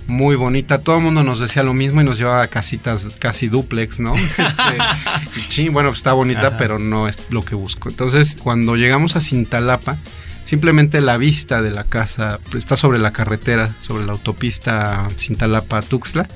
muy 0.07 0.35
bonita. 0.35 0.79
Todo 0.79 0.97
el 0.97 1.03
mundo 1.03 1.23
nos 1.23 1.39
decía 1.39 1.63
lo 1.63 1.73
mismo 1.73 2.01
y 2.01 2.03
nos 2.03 2.17
llevaba 2.17 2.41
a 2.41 2.47
casitas 2.47 3.07
casi 3.19 3.47
duplex, 3.47 3.99
¿no? 3.99 4.13
Este, 4.19 5.39
y 5.39 5.51
sí, 5.51 5.69
bueno, 5.69 5.89
está 5.89 6.13
bonita, 6.13 6.57
pero 6.57 6.79
no 6.79 7.07
es 7.07 7.17
lo 7.29 7.41
que 7.41 7.55
busco. 7.55 7.89
Entonces, 7.89 8.35
cuando 8.41 8.75
llegamos 8.75 9.15
a 9.15 9.21
Cintalapa, 9.21 9.97
simplemente 10.45 11.01
la 11.01 11.17
vista 11.17 11.61
de 11.61 11.71
la 11.71 11.83
casa 11.83 12.39
está 12.55 12.77
sobre 12.77 12.99
la 12.99 13.11
carretera, 13.11 13.75
sobre 13.81 14.05
la 14.05 14.13
autopista 14.13 15.07
Cintalapa-Tuxtla 15.17 16.27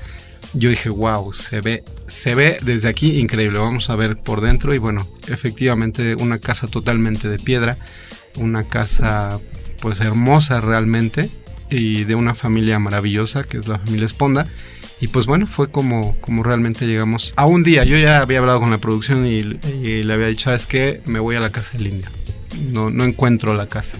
yo 0.54 0.70
dije, 0.70 0.88
wow, 0.88 1.32
se 1.32 1.60
ve, 1.60 1.84
se 2.06 2.34
ve 2.34 2.58
desde 2.62 2.88
aquí 2.88 3.18
increíble. 3.18 3.58
Vamos 3.58 3.90
a 3.90 3.96
ver 3.96 4.16
por 4.16 4.40
dentro 4.40 4.74
y 4.74 4.78
bueno, 4.78 5.06
efectivamente 5.26 6.14
una 6.14 6.38
casa 6.38 6.68
totalmente 6.68 7.28
de 7.28 7.38
piedra, 7.38 7.76
una 8.36 8.64
casa 8.64 9.40
pues 9.80 10.00
hermosa 10.00 10.60
realmente 10.60 11.28
y 11.70 12.04
de 12.04 12.14
una 12.14 12.34
familia 12.34 12.78
maravillosa 12.78 13.44
que 13.44 13.58
es 13.58 13.68
la 13.68 13.78
familia 13.78 14.06
Esponda. 14.06 14.46
Y 15.00 15.08
pues 15.08 15.26
bueno, 15.26 15.46
fue 15.46 15.70
como, 15.70 16.16
como 16.20 16.44
realmente 16.44 16.86
llegamos 16.86 17.34
a 17.36 17.46
un 17.46 17.64
día. 17.64 17.84
Yo 17.84 17.98
ya 17.98 18.20
había 18.20 18.38
hablado 18.38 18.60
con 18.60 18.70
la 18.70 18.78
producción 18.78 19.26
y, 19.26 19.42
le 19.42 20.14
había 20.14 20.28
dicho, 20.28 20.44
¿sabes 20.44 20.66
qué? 20.66 21.02
Me 21.04 21.18
voy 21.18 21.34
a 21.34 21.40
la 21.40 21.50
casa 21.50 21.76
del 21.76 21.88
indio. 21.88 22.08
No, 22.72 22.90
no 22.90 23.04
encuentro 23.04 23.54
la 23.54 23.66
casa. 23.66 23.98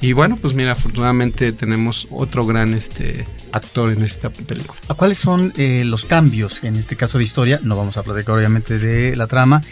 Y 0.00 0.12
bueno, 0.12 0.38
pues 0.40 0.54
mira, 0.54 0.72
afortunadamente 0.72 1.52
tenemos 1.52 2.06
otro 2.10 2.46
gran 2.46 2.72
este 2.74 3.26
actor 3.52 3.90
en 3.90 4.02
esta 4.02 4.30
película. 4.30 4.78
¿Cuáles 4.96 5.18
son 5.18 5.52
eh, 5.56 5.82
los 5.84 6.04
cambios 6.04 6.62
en 6.64 6.76
este 6.76 6.96
caso 6.96 7.18
de 7.18 7.24
historia? 7.24 7.60
No 7.62 7.76
vamos 7.76 7.96
a 7.96 8.02
platicar 8.02 8.36
obviamente 8.36 8.78
de 8.78 9.16
la 9.16 9.26
trama, 9.26 9.62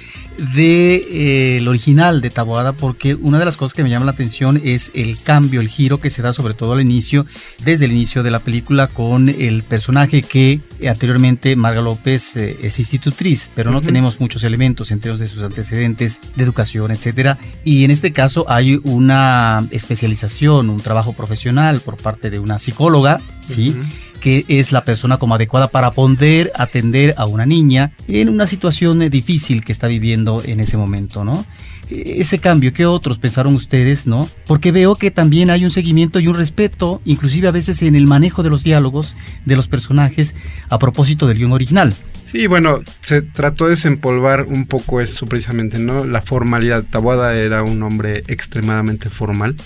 de 0.54 0.96
eh, 0.96 1.56
el 1.58 1.68
original 1.68 2.20
de 2.20 2.30
Taboada, 2.30 2.72
porque 2.72 3.14
una 3.14 3.38
de 3.38 3.44
las 3.44 3.56
cosas 3.56 3.74
que 3.74 3.82
me 3.82 3.90
llama 3.90 4.06
la 4.06 4.12
atención 4.12 4.60
es 4.64 4.90
el 4.94 5.20
cambio, 5.20 5.60
el 5.60 5.68
giro 5.68 6.00
que 6.00 6.10
se 6.10 6.22
da 6.22 6.32
sobre 6.32 6.54
todo 6.54 6.72
al 6.74 6.80
inicio, 6.80 7.26
desde 7.64 7.86
el 7.86 7.92
inicio 7.92 8.22
de 8.22 8.30
la 8.30 8.40
película 8.40 8.88
con 8.88 9.28
el 9.28 9.62
personaje 9.62 10.22
que 10.22 10.60
eh, 10.80 10.88
anteriormente 10.88 11.56
Marga 11.56 11.82
López 11.82 12.36
es 12.36 12.78
institutriz, 12.78 13.50
pero 13.54 13.70
no 13.70 13.80
tenemos 13.80 14.20
muchos 14.20 14.44
elementos 14.44 14.90
en 14.90 15.00
términos 15.00 15.20
de 15.20 15.28
sus 15.28 15.42
antecedentes 15.42 16.20
de 16.36 16.44
educación, 16.44 16.90
etcétera. 16.90 17.38
Y 17.64 17.84
en 17.84 17.90
este 17.90 18.12
caso 18.12 18.46
hay 18.48 18.80
una 18.84 19.66
especialización, 19.70 20.70
un 20.70 20.80
trabajo 20.80 21.12
profesional 21.12 21.80
por 21.80 21.96
parte 21.96 22.30
de 22.30 22.38
una 22.38 22.58
psicóloga, 22.58 23.20
¿sí? 23.48 23.74
que 24.20 24.44
es 24.48 24.72
la 24.72 24.84
persona 24.84 25.18
como 25.18 25.34
adecuada 25.34 25.68
para 25.68 25.92
poder 25.92 26.50
atender 26.54 27.14
a 27.16 27.26
una 27.26 27.46
niña 27.46 27.92
en 28.08 28.28
una 28.28 28.46
situación 28.46 29.02
eh, 29.02 29.10
difícil 29.10 29.64
que 29.64 29.72
está 29.72 29.86
viviendo 29.86 30.42
en 30.44 30.60
ese 30.60 30.76
momento, 30.76 31.24
¿no? 31.24 31.46
E, 31.90 32.20
ese 32.20 32.38
cambio, 32.38 32.72
¿qué 32.72 32.86
otros 32.86 33.18
pensaron 33.18 33.54
ustedes, 33.54 34.06
no? 34.06 34.28
Porque 34.46 34.72
veo 34.72 34.94
que 34.94 35.10
también 35.10 35.50
hay 35.50 35.64
un 35.64 35.70
seguimiento 35.70 36.20
y 36.20 36.28
un 36.28 36.36
respeto, 36.36 37.00
inclusive 37.04 37.48
a 37.48 37.52
veces 37.52 37.82
en 37.82 37.96
el 37.96 38.06
manejo 38.06 38.42
de 38.42 38.50
los 38.50 38.64
diálogos 38.64 39.16
de 39.44 39.56
los 39.56 39.68
personajes 39.68 40.34
a 40.68 40.78
propósito 40.78 41.26
del 41.26 41.38
guion 41.38 41.52
original. 41.52 41.94
Sí, 42.24 42.46
bueno, 42.46 42.82
se 43.00 43.22
trató 43.22 43.64
de 43.64 43.70
desempolvar 43.70 44.44
un 44.44 44.66
poco 44.66 45.00
eso 45.00 45.24
precisamente, 45.26 45.78
¿no? 45.78 46.04
La 46.04 46.20
formalidad. 46.20 46.84
Tabuada 46.84 47.34
era 47.34 47.62
un 47.62 47.82
hombre 47.82 48.22
extremadamente 48.26 49.08
formal 49.08 49.56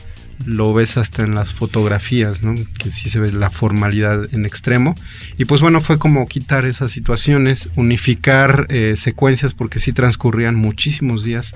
lo 0.47 0.73
ves 0.75 0.97
hasta 0.97 1.23
en 1.23 1.35
las 1.35 1.53
fotografías. 1.53 2.41
Que 2.79 2.91
sí 2.91 3.11
se 3.11 3.21
ve 3.21 3.33
la 3.33 3.51
formalidad 3.51 4.33
en 4.35 4.47
extremo. 4.47 4.95
Y 5.39 5.45
pues 5.45 5.61
bueno, 5.61 5.81
fue 5.81 5.99
como 5.99 6.27
quitar 6.27 6.65
esas 6.65 6.91
situaciones, 6.91 7.69
unificar 7.77 8.67
eh, 8.69 8.95
secuencias 8.97 9.55
porque 9.55 9.79
sí 9.79 9.93
transcurrían 9.93 10.55
muchísimos 10.55 11.25
días. 11.25 11.55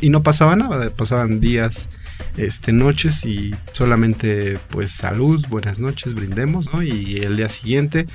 Y 0.00 0.10
no 0.10 0.22
pasaba 0.22 0.56
nada, 0.56 0.90
pasaban 0.90 1.40
días, 1.40 1.88
este, 2.36 2.70
noches 2.70 3.24
y 3.24 3.54
solamente 3.72 4.58
pues 4.68 4.92
salud, 4.92 5.46
buenas 5.48 5.78
noches, 5.78 6.14
brindemos. 6.14 6.66
Y 6.82 7.18
el 7.18 7.36
día 7.36 7.48
siguiente 7.48 8.06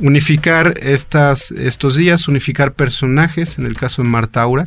unificar 0.00 0.78
estas, 0.82 1.50
estos 1.50 1.96
días, 1.96 2.28
unificar 2.28 2.72
personajes, 2.72 3.58
en 3.58 3.66
el 3.66 3.74
caso 3.74 4.02
de 4.02 4.08
Marta 4.08 4.42
Aura, 4.42 4.66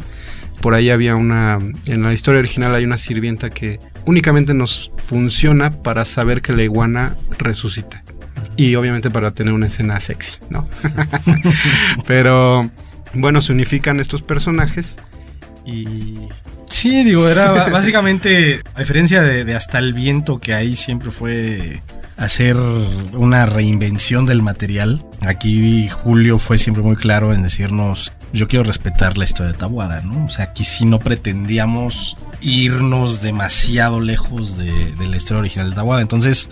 por 0.62 0.74
ahí 0.74 0.90
había 0.90 1.16
una, 1.16 1.60
en 1.86 2.04
la 2.04 2.14
historia 2.14 2.40
original 2.40 2.74
hay 2.74 2.86
una 2.86 2.98
sirvienta 2.98 3.50
que 3.50 3.80
únicamente 4.06 4.54
nos 4.54 4.92
funciona 5.08 5.72
para 5.72 6.06
saber 6.06 6.42
que 6.42 6.54
la 6.54 6.64
iguana 6.64 7.16
resucita. 7.38 8.04
Y 8.58 8.76
obviamente 8.76 9.10
para 9.10 9.32
tener 9.32 9.54
una 9.54 9.68
escena 9.68 10.00
sexy, 10.00 10.32
¿no? 10.50 10.68
Pero 12.08 12.70
bueno, 13.14 13.42
se 13.42 13.52
unifican 13.52 14.00
estos 14.00 14.22
personajes 14.22 14.96
y... 15.66 16.16
Sí, 16.70 17.04
digo, 17.04 17.30
era 17.30 17.70
básicamente, 17.70 18.62
a 18.74 18.80
diferencia 18.80 19.22
de, 19.22 19.46
de 19.46 19.56
Hasta 19.56 19.78
el 19.78 19.94
Viento, 19.94 20.40
que 20.40 20.54
ahí 20.54 20.76
siempre 20.76 21.12
fue 21.12 21.82
hacer 22.18 22.56
una 22.58 23.46
reinvención 23.46 24.26
del 24.26 24.42
material. 24.42 25.06
Aquí 25.22 25.90
Julio 25.90 26.40
fue 26.40 26.58
siempre 26.58 26.84
muy 26.84 26.96
claro 26.96 27.34
en 27.34 27.44
decirnos, 27.44 28.14
yo 28.34 28.48
quiero 28.48 28.64
respetar 28.64 29.18
la 29.18 29.26
historia 29.26 29.52
de 29.52 29.58
Tabuada, 29.58 30.02
¿no? 30.02 30.26
O 30.26 30.30
sea, 30.30 30.46
aquí 30.46 30.64
sí 30.64 30.86
no 30.86 31.00
pretendíamos 31.00 32.18
irnos 32.42 33.22
demasiado 33.22 34.00
lejos 34.00 34.58
de, 34.58 34.94
la 35.00 35.18
historia 35.18 35.40
original 35.40 35.70
de 35.70 35.76
Tabuada. 35.76 36.02
Entonces, 36.02 36.50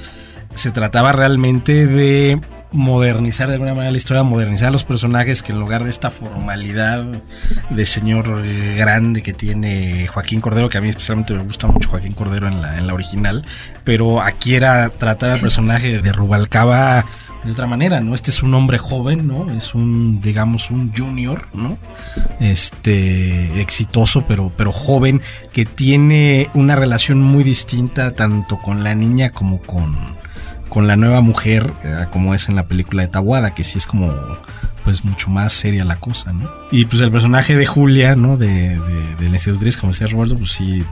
se 0.54 0.72
trataba 0.72 1.12
realmente 1.12 1.88
de 1.88 2.40
modernizar 2.74 3.48
de 3.48 3.54
alguna 3.54 3.74
manera 3.74 3.92
la 3.92 3.98
historia, 3.98 4.24
modernizar 4.24 4.70
a 4.70 4.72
los 4.72 4.84
personajes 4.84 5.44
que 5.44 5.52
en 5.52 5.60
lugar 5.60 5.84
de 5.84 5.90
esta 5.90 6.10
formalidad 6.10 7.06
de 7.70 7.86
señor 7.86 8.44
eh, 8.46 8.76
grande 8.78 9.22
que 9.22 9.34
tiene 9.34 10.08
Joaquín 10.08 10.42
Cordero, 10.42 10.70
que 10.70 10.78
a 10.78 10.82
mí 10.82 10.90
especialmente 10.90 11.34
me 11.34 11.44
gusta 11.44 11.68
mucho 11.68 11.90
Joaquín 11.90 12.14
Cordero 12.14 12.48
en 12.48 12.62
la, 12.62 12.78
en 12.78 12.88
la 12.88 12.94
original, 12.94 13.46
pero 13.84 14.22
aquí 14.22 14.56
era 14.56 14.90
tratar 14.90 15.32
al 15.32 15.40
personaje 15.40 16.02
de 16.02 16.12
Rubalcaba 16.12 17.06
de 17.44 17.52
otra 17.52 17.68
manera, 17.68 18.00
¿no? 18.00 18.16
Este 18.16 18.32
es 18.32 18.42
un 18.42 18.54
hombre 18.54 18.78
joven, 18.78 19.28
¿no? 19.28 19.52
Es 19.52 19.76
un, 19.76 20.22
digamos, 20.22 20.70
un 20.72 20.94
junior, 20.96 21.48
¿no? 21.54 21.78
Este, 22.40 23.62
exitoso, 23.62 24.26
pero, 24.28 24.52
pero 24.56 24.72
joven, 24.72 25.22
que 25.52 25.66
tiene 25.66 26.50
una 26.54 26.76
relación 26.76 27.22
muy 27.22 27.44
distinta 27.44 28.14
tanto 28.14 28.58
con 28.58 28.84
la 28.84 28.96
niña 28.96 29.32
como 29.32 29.60
con, 29.60 30.16
con 30.70 30.88
la 30.88 30.96
nueva 30.96 31.22
mujer, 31.22 31.74
eh, 31.84 32.06
como 32.12 32.34
es 32.34 32.50
en 32.50 32.56
la 32.56 32.64
película 32.64 33.04
de 33.04 33.10
Tabuada, 33.10 33.54
que 33.54 33.64
sí 33.64 33.78
es 33.78 33.86
como 33.86 34.14
pues 34.84 35.06
mucho 35.06 35.30
más 35.30 35.54
seria 35.54 35.86
la 35.86 35.96
cosa, 35.96 36.34
¿no? 36.34 36.52
Y 36.72 36.86
pues 36.86 37.02
el 37.02 37.12
personaje 37.12 37.56
de 37.56 37.66
Julia, 37.66 38.16
¿no? 38.16 38.36
De, 38.36 38.78
de, 38.78 39.16
de 39.18 39.26
institutriz, 39.28 39.78
como 39.78 39.94
decía 39.94 40.08
Roberto, 40.08 40.36
pues 40.36 40.52
sí, 40.52 40.86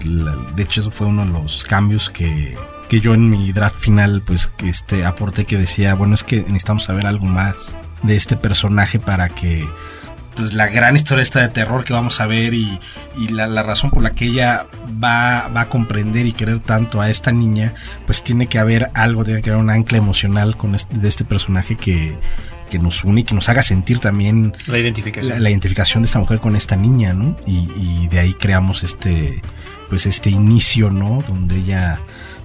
de 0.56 0.64
hecho 0.64 0.80
eso 0.80 0.92
fue 0.92 1.08
uno 1.08 1.26
de 1.26 1.32
los 1.32 1.66
cambios 1.66 2.10
que, 2.10 2.56
que 2.88 3.00
yo 3.00 3.14
en 3.14 3.30
mi 3.30 3.52
draft 3.52 3.76
final 3.76 4.22
pues 4.22 4.48
que 4.48 4.70
este 4.70 5.06
aporté 5.06 5.46
que 5.46 5.58
decía, 5.58 5.94
bueno, 5.96 6.14
es 6.14 6.24
que 6.24 6.38
necesitamos 6.38 6.84
saber 6.84 7.06
algo 7.06 7.26
más 7.26 7.78
de 8.04 8.16
este 8.16 8.36
personaje 8.36 9.00
para 9.00 9.30
que 9.30 9.68
pues 10.36 10.54
la 10.54 10.68
gran 10.68 10.96
historia 10.96 11.22
esta 11.22 11.42
de 11.42 11.50
terror 11.50 11.84
que 11.84 11.94
vamos 11.94 12.20
a 12.22 12.26
ver 12.26 12.54
y, 12.54 12.80
la, 13.30 13.64
razón 13.64 13.92
por 13.92 14.02
la 14.02 14.12
que 14.12 14.26
ella 14.26 14.66
va, 15.04 15.48
va, 15.50 15.62
a 15.62 15.70
comprender 15.70 16.26
y 16.26 16.34
querer 16.34 16.60
tanto 16.60 17.02
a 17.02 17.10
esta 17.10 17.32
niña, 17.32 17.74
pues 18.06 18.24
tiene 18.24 18.48
que 18.48 18.60
haber 18.60 18.90
algo, 18.94 19.24
tiene 19.24 19.42
que 19.42 19.50
haber 19.50 19.62
un 19.62 19.70
ancla 19.70 19.98
emocional 19.98 20.58
con 20.58 20.76
este, 20.76 20.98
de 20.98 21.08
este 21.08 21.26
personaje 21.26 21.76
que, 21.76 22.18
que 22.70 22.80
nos 22.80 23.04
une 23.04 23.22
y 23.22 23.24
que 23.24 23.36
nos 23.36 23.50
haga 23.50 23.62
sentir 23.62 24.00
también 24.00 24.56
la 24.68 24.78
identificación. 24.78 25.44
La, 25.44 25.50
identificación 25.50 26.04
de 26.04 26.08
esta 26.08 26.20
mujer 26.20 26.40
con 26.40 26.56
esta 26.56 26.76
niña, 26.76 27.14
¿no? 27.14 27.36
Y, 27.46 27.70
y, 27.76 28.08
de 28.08 28.20
ahí 28.20 28.34
creamos 28.34 28.84
este, 28.84 29.42
pues 29.90 30.06
este 30.06 30.30
inicio, 30.30 30.90
¿no? 30.90 31.24
Donde 31.28 31.58
ella 31.58 32.00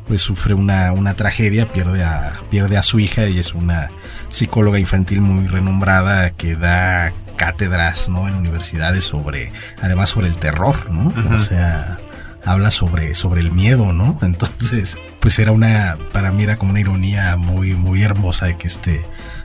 pues 0.06 0.20
sufre 0.20 0.54
una, 0.54 0.92
una 0.92 1.14
tragedia, 1.14 1.66
pierde 1.68 2.04
a, 2.04 2.40
pierde 2.50 2.76
a 2.76 2.82
su 2.82 3.00
hija 3.00 3.26
y 3.26 3.38
es 3.38 3.54
una 3.54 3.90
psicóloga 4.30 4.78
infantil 4.78 5.20
muy 5.20 5.46
renombrada 5.46 6.30
que 6.30 6.54
da 6.54 7.12
cátedras 7.36 8.08
¿no? 8.08 8.28
en 8.28 8.34
universidades 8.34 9.04
sobre, 9.04 9.52
además 9.80 10.10
sobre 10.10 10.28
el 10.28 10.36
terror, 10.36 10.90
¿no? 10.90 11.12
O 11.34 11.38
sea, 11.38 11.98
habla 12.46 12.70
sobre, 12.70 13.14
sobre 13.14 13.40
el 13.40 13.50
miedo, 13.52 13.92
¿no? 13.92 14.16
Entonces, 14.22 14.96
pues 15.20 15.38
era 15.38 15.52
una, 15.52 15.98
para 16.12 16.32
mí 16.32 16.44
era 16.44 16.56
como 16.56 16.70
una 16.70 16.80
ironía 16.80 17.36
muy, 17.36 17.74
muy 17.74 18.02
hermosa 18.02 18.46
de 18.46 18.56
que 18.56 18.68
este, 18.68 19.04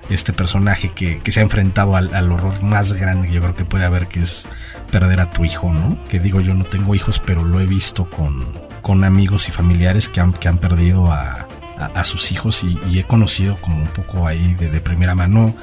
este 0.10 0.32
personaje 0.32 0.90
que, 0.90 1.20
que 1.20 1.32
se 1.32 1.40
ha 1.40 1.44
enfrentado 1.44 1.96
al, 1.96 2.14
al, 2.14 2.32
horror 2.32 2.62
más 2.62 2.94
grande 2.94 3.28
que 3.28 3.34
yo 3.34 3.42
creo 3.42 3.56
que 3.56 3.66
puede 3.66 3.86
haber, 3.86 4.08
que 4.08 4.22
es 4.22 4.48
perder 4.92 5.20
a 5.20 5.32
tu 5.32 5.44
hijo, 5.44 5.74
¿no? 5.74 6.02
Que 6.06 6.20
digo, 6.20 6.40
yo 6.42 6.54
no 6.54 6.64
tengo 6.64 6.96
hijos, 6.96 7.20
pero 7.20 7.44
lo 7.44 7.60
he 7.60 7.66
visto 7.66 8.10
con, 8.10 8.46
con 8.82 9.04
amigos 9.04 9.50
y 9.50 9.52
familiares 9.52 10.08
que 10.08 10.22
han, 10.22 10.34
que 10.34 10.48
han 10.48 10.60
perdido 10.60 11.12
a, 11.12 11.48
a, 11.78 11.86
a 11.86 12.04
sus 12.04 12.32
hijos 12.32 12.64
y, 12.64 12.80
y, 12.90 13.00
he 13.00 13.04
conocido 13.04 13.56
como 13.58 13.78
un 13.78 13.88
poco 13.88 14.28
ahí 14.28 14.54
de, 14.54 14.70
de 14.70 14.82
primera 14.82 15.16
mano 15.16 15.56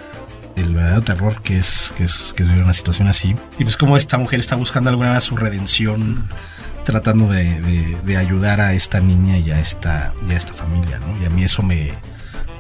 el 0.60 0.74
verdadero 0.74 1.02
terror 1.02 1.42
que 1.42 1.58
es, 1.58 1.94
que 1.96 2.04
es, 2.04 2.32
que 2.36 2.42
es 2.42 2.48
vivir 2.48 2.64
una 2.64 2.72
situación 2.72 3.08
así. 3.08 3.34
Y 3.58 3.64
pues 3.64 3.76
como 3.76 3.96
esta 3.96 4.18
mujer 4.18 4.40
está 4.40 4.56
buscando 4.56 4.90
alguna 4.90 5.12
vez 5.12 5.24
su 5.24 5.36
redención 5.36 6.28
tratando 6.84 7.28
de, 7.28 7.60
de, 7.60 7.96
de, 8.02 8.16
ayudar 8.16 8.62
a 8.62 8.72
esta 8.72 8.98
niña 9.00 9.36
y 9.36 9.50
a 9.50 9.60
esta, 9.60 10.14
y 10.26 10.32
a 10.32 10.36
esta 10.36 10.54
familia, 10.54 10.98
¿no? 10.98 11.22
Y 11.22 11.26
a 11.26 11.30
mí 11.30 11.44
eso 11.44 11.62
me, 11.62 11.92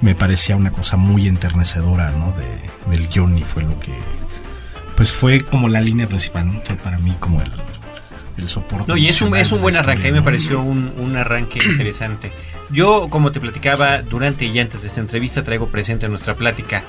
me 0.02 0.14
parecía 0.14 0.54
una 0.54 0.70
cosa 0.70 0.98
muy 0.98 1.26
enternecedora, 1.26 2.10
¿no? 2.10 2.34
De, 2.36 2.90
del 2.90 3.08
guion 3.08 3.38
y 3.38 3.42
fue 3.42 3.62
lo 3.62 3.80
que, 3.80 3.92
pues 4.96 5.12
fue 5.12 5.40
como 5.40 5.68
la 5.68 5.80
línea 5.80 6.06
principal, 6.06 6.46
¿no? 6.46 6.60
Fue 6.60 6.76
para 6.76 6.98
mí 6.98 7.16
como 7.18 7.40
el, 7.40 7.50
el 8.36 8.48
soporte. 8.50 8.84
No, 8.86 8.98
y 8.98 9.08
es 9.08 9.22
un, 9.22 9.34
es 9.34 9.50
un 9.50 9.62
buen 9.62 9.76
arranque, 9.76 10.08
a 10.08 10.10
mí 10.10 10.18
me 10.18 10.22
pareció 10.22 10.60
un, 10.60 10.92
un 10.98 11.16
arranque 11.16 11.60
interesante. 11.64 12.30
Yo, 12.70 13.08
como 13.08 13.32
te 13.32 13.40
platicaba 13.40 14.02
durante 14.02 14.44
y 14.44 14.58
antes 14.58 14.82
de 14.82 14.88
esta 14.88 15.00
entrevista, 15.00 15.42
traigo 15.42 15.68
presente 15.68 16.04
en 16.04 16.12
nuestra 16.12 16.34
plática 16.34 16.84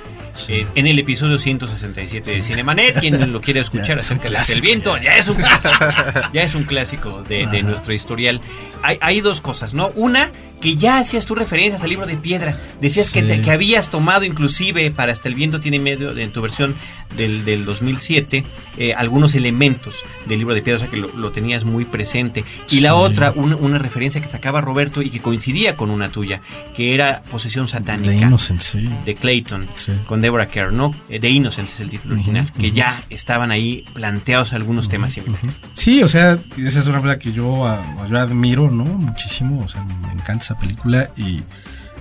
eh, 0.48 0.66
en 0.76 0.88
el 0.88 1.00
episodio 1.00 1.38
167 1.38 2.32
de 2.32 2.42
Cinemanet. 2.42 3.00
Quien 3.00 3.32
lo 3.34 3.42
quiere 3.42 3.60
escuchar 3.60 4.00
acerca 4.00 4.30
del 4.30 4.62
viento, 4.62 4.98
ya 4.98 5.18
es 5.18 5.28
un 5.28 5.36
clásico. 5.36 5.76
Ya 6.34 6.44
es 6.44 6.54
un 6.56 6.64
clásico 6.64 7.24
de, 7.24 7.48
de 7.48 7.64
nuestro 7.64 7.94
historial. 7.94 8.42
Hay, 8.84 8.98
hay, 9.02 9.22
dos 9.22 9.42
cosas, 9.42 9.74
¿no? 9.74 9.92
Una, 9.96 10.32
que 10.62 10.76
ya 10.76 10.98
hacías 11.00 11.26
tú 11.26 11.36
referencias 11.36 11.82
al 11.84 11.90
libro 11.90 12.06
de 12.06 12.18
piedra. 12.18 12.60
Decías 12.82 13.08
sí. 13.08 13.14
que, 13.14 13.24
te, 13.26 13.42
que, 13.42 13.52
habías 13.52 13.90
tomado 13.90 14.24
inclusive 14.24 14.92
para 14.92 15.12
Hasta 15.12 15.28
el 15.30 15.36
viento 15.36 15.60
tiene 15.60 15.80
medio, 15.80 16.18
en 16.18 16.32
tu 16.32 16.42
versión 16.42 16.76
del, 17.16 17.46
del 17.46 17.66
2007, 17.66 18.44
eh, 18.78 18.94
algunos 18.94 19.34
elementos 19.36 19.96
del 20.28 20.40
libro 20.40 20.54
de 20.54 20.62
piedra, 20.62 20.78
o 20.78 20.80
sea 20.82 20.90
que 20.90 20.98
lo, 20.98 21.08
lo 21.10 21.32
tenías 21.32 21.64
muy 21.64 21.86
presente. 21.86 22.44
Y 22.68 22.76
sí. 22.76 22.80
la 22.82 22.96
otra, 22.96 23.32
un, 23.32 23.54
una 23.54 23.80
referencia 23.80 24.22
que 24.22 24.28
sacaba 24.28 24.62
Roberto 24.62 25.02
y 25.02 25.10
que 25.10 25.20
coincidía 25.20 25.76
con 25.76 25.90
una 25.90 26.10
tuya, 26.12 26.42
que 26.76 26.94
era 26.94 27.24
Posesión 27.32 27.68
Satánica. 27.68 28.12
De 28.12 28.18
Innocence, 28.18 28.80
sí. 28.80 28.90
De 29.06 29.16
Clayton, 29.16 29.68
con 30.06 30.22
Deborah 30.22 30.48
Kerr, 30.48 30.72
¿no? 30.72 30.94
De 31.08 31.16
eh, 31.16 31.30
Innocence 31.30 31.74
es 31.74 31.80
el 31.80 31.90
título 31.90 32.14
uh 32.14 32.18
-huh, 32.18 32.22
original, 32.22 32.46
uh 32.46 32.58
-huh. 32.58 32.62
que 32.62 32.72
ya 32.72 33.04
estaban 33.10 33.52
ahí 33.52 33.86
planteados 33.94 34.54
algunos 34.54 34.86
uh 34.86 34.88
-huh, 34.88 34.92
temas 34.92 35.12
similares. 35.14 35.60
Sí, 35.74 36.04
o 36.04 36.08
sea, 36.08 36.38
esa 36.58 36.80
es 36.80 36.88
una 36.88 37.02
película 37.02 37.20
que 37.20 37.32
yo, 37.32 37.66
yo 38.10 38.20
admiro, 38.20 38.70
¿no? 38.70 38.84
Muchísimo, 38.84 39.64
o 39.64 39.68
sea, 39.68 39.84
me 39.84 40.14
encanta 40.14 40.49
esa 40.50 40.60
película 40.60 41.10
y 41.16 41.44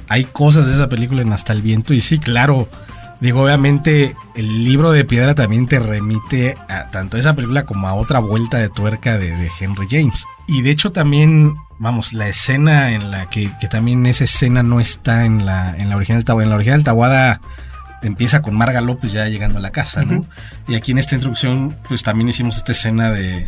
hay 0.09 0.25
cosas 0.25 0.67
de 0.67 0.75
esa 0.75 0.89
película 0.89 1.23
en 1.23 1.33
Hasta 1.33 1.53
el 1.53 1.63
Viento 1.63 1.93
y 1.93 2.01
sí, 2.01 2.19
claro, 2.19 2.69
digo, 3.21 3.43
obviamente 3.43 4.17
el 4.35 4.65
libro 4.65 4.91
de 4.91 5.05
piedra 5.05 5.35
también 5.35 5.67
te 5.67 5.79
remite 5.79 6.57
a 6.69 6.89
tanto 6.91 7.17
a 7.17 7.21
esa 7.21 7.35
película 7.35 7.65
como 7.65 7.89
a 7.89 7.95
otra 7.95 8.21
vuelta 8.21 8.59
de 8.59 8.69
tuerca 8.71 9.19
de, 9.19 9.37
de 9.37 9.51
Henry 9.61 9.87
James. 9.91 10.25
Y 10.47 10.63
de 10.63 10.71
hecho 10.71 10.91
también, 10.93 11.57
vamos, 11.79 12.15
la 12.15 12.29
escena 12.29 12.93
en 12.93 13.11
la 13.11 13.29
que, 13.29 13.51
que 13.61 13.69
también 13.69 14.07
esa 14.07 14.25
escena 14.25 14.63
no 14.63 14.81
está 14.81 15.25
en 15.27 15.45
la, 15.45 15.77
en 15.77 15.91
la 15.91 15.97
original 15.97 16.25
Tawada. 16.25 16.45
En 16.45 16.51
la 16.51 16.57
original 16.57 16.83
Tawada 16.83 17.41
empieza 18.03 18.41
con 18.41 18.55
Marga 18.55 18.81
López 18.81 19.13
ya 19.13 19.29
llegando 19.29 19.59
a 19.59 19.61
la 19.61 19.73
casa, 19.73 20.03
¿no? 20.05 20.21
Uh 20.21 20.23
-huh. 20.23 20.29
Y 20.69 20.75
aquí 20.77 20.93
en 20.93 20.99
esta 20.99 21.17
introducción, 21.17 21.77
pues 21.87 22.03
también 22.03 22.29
hicimos 22.29 22.57
esta 22.57 22.73
escena 22.73 23.11
de, 23.11 23.47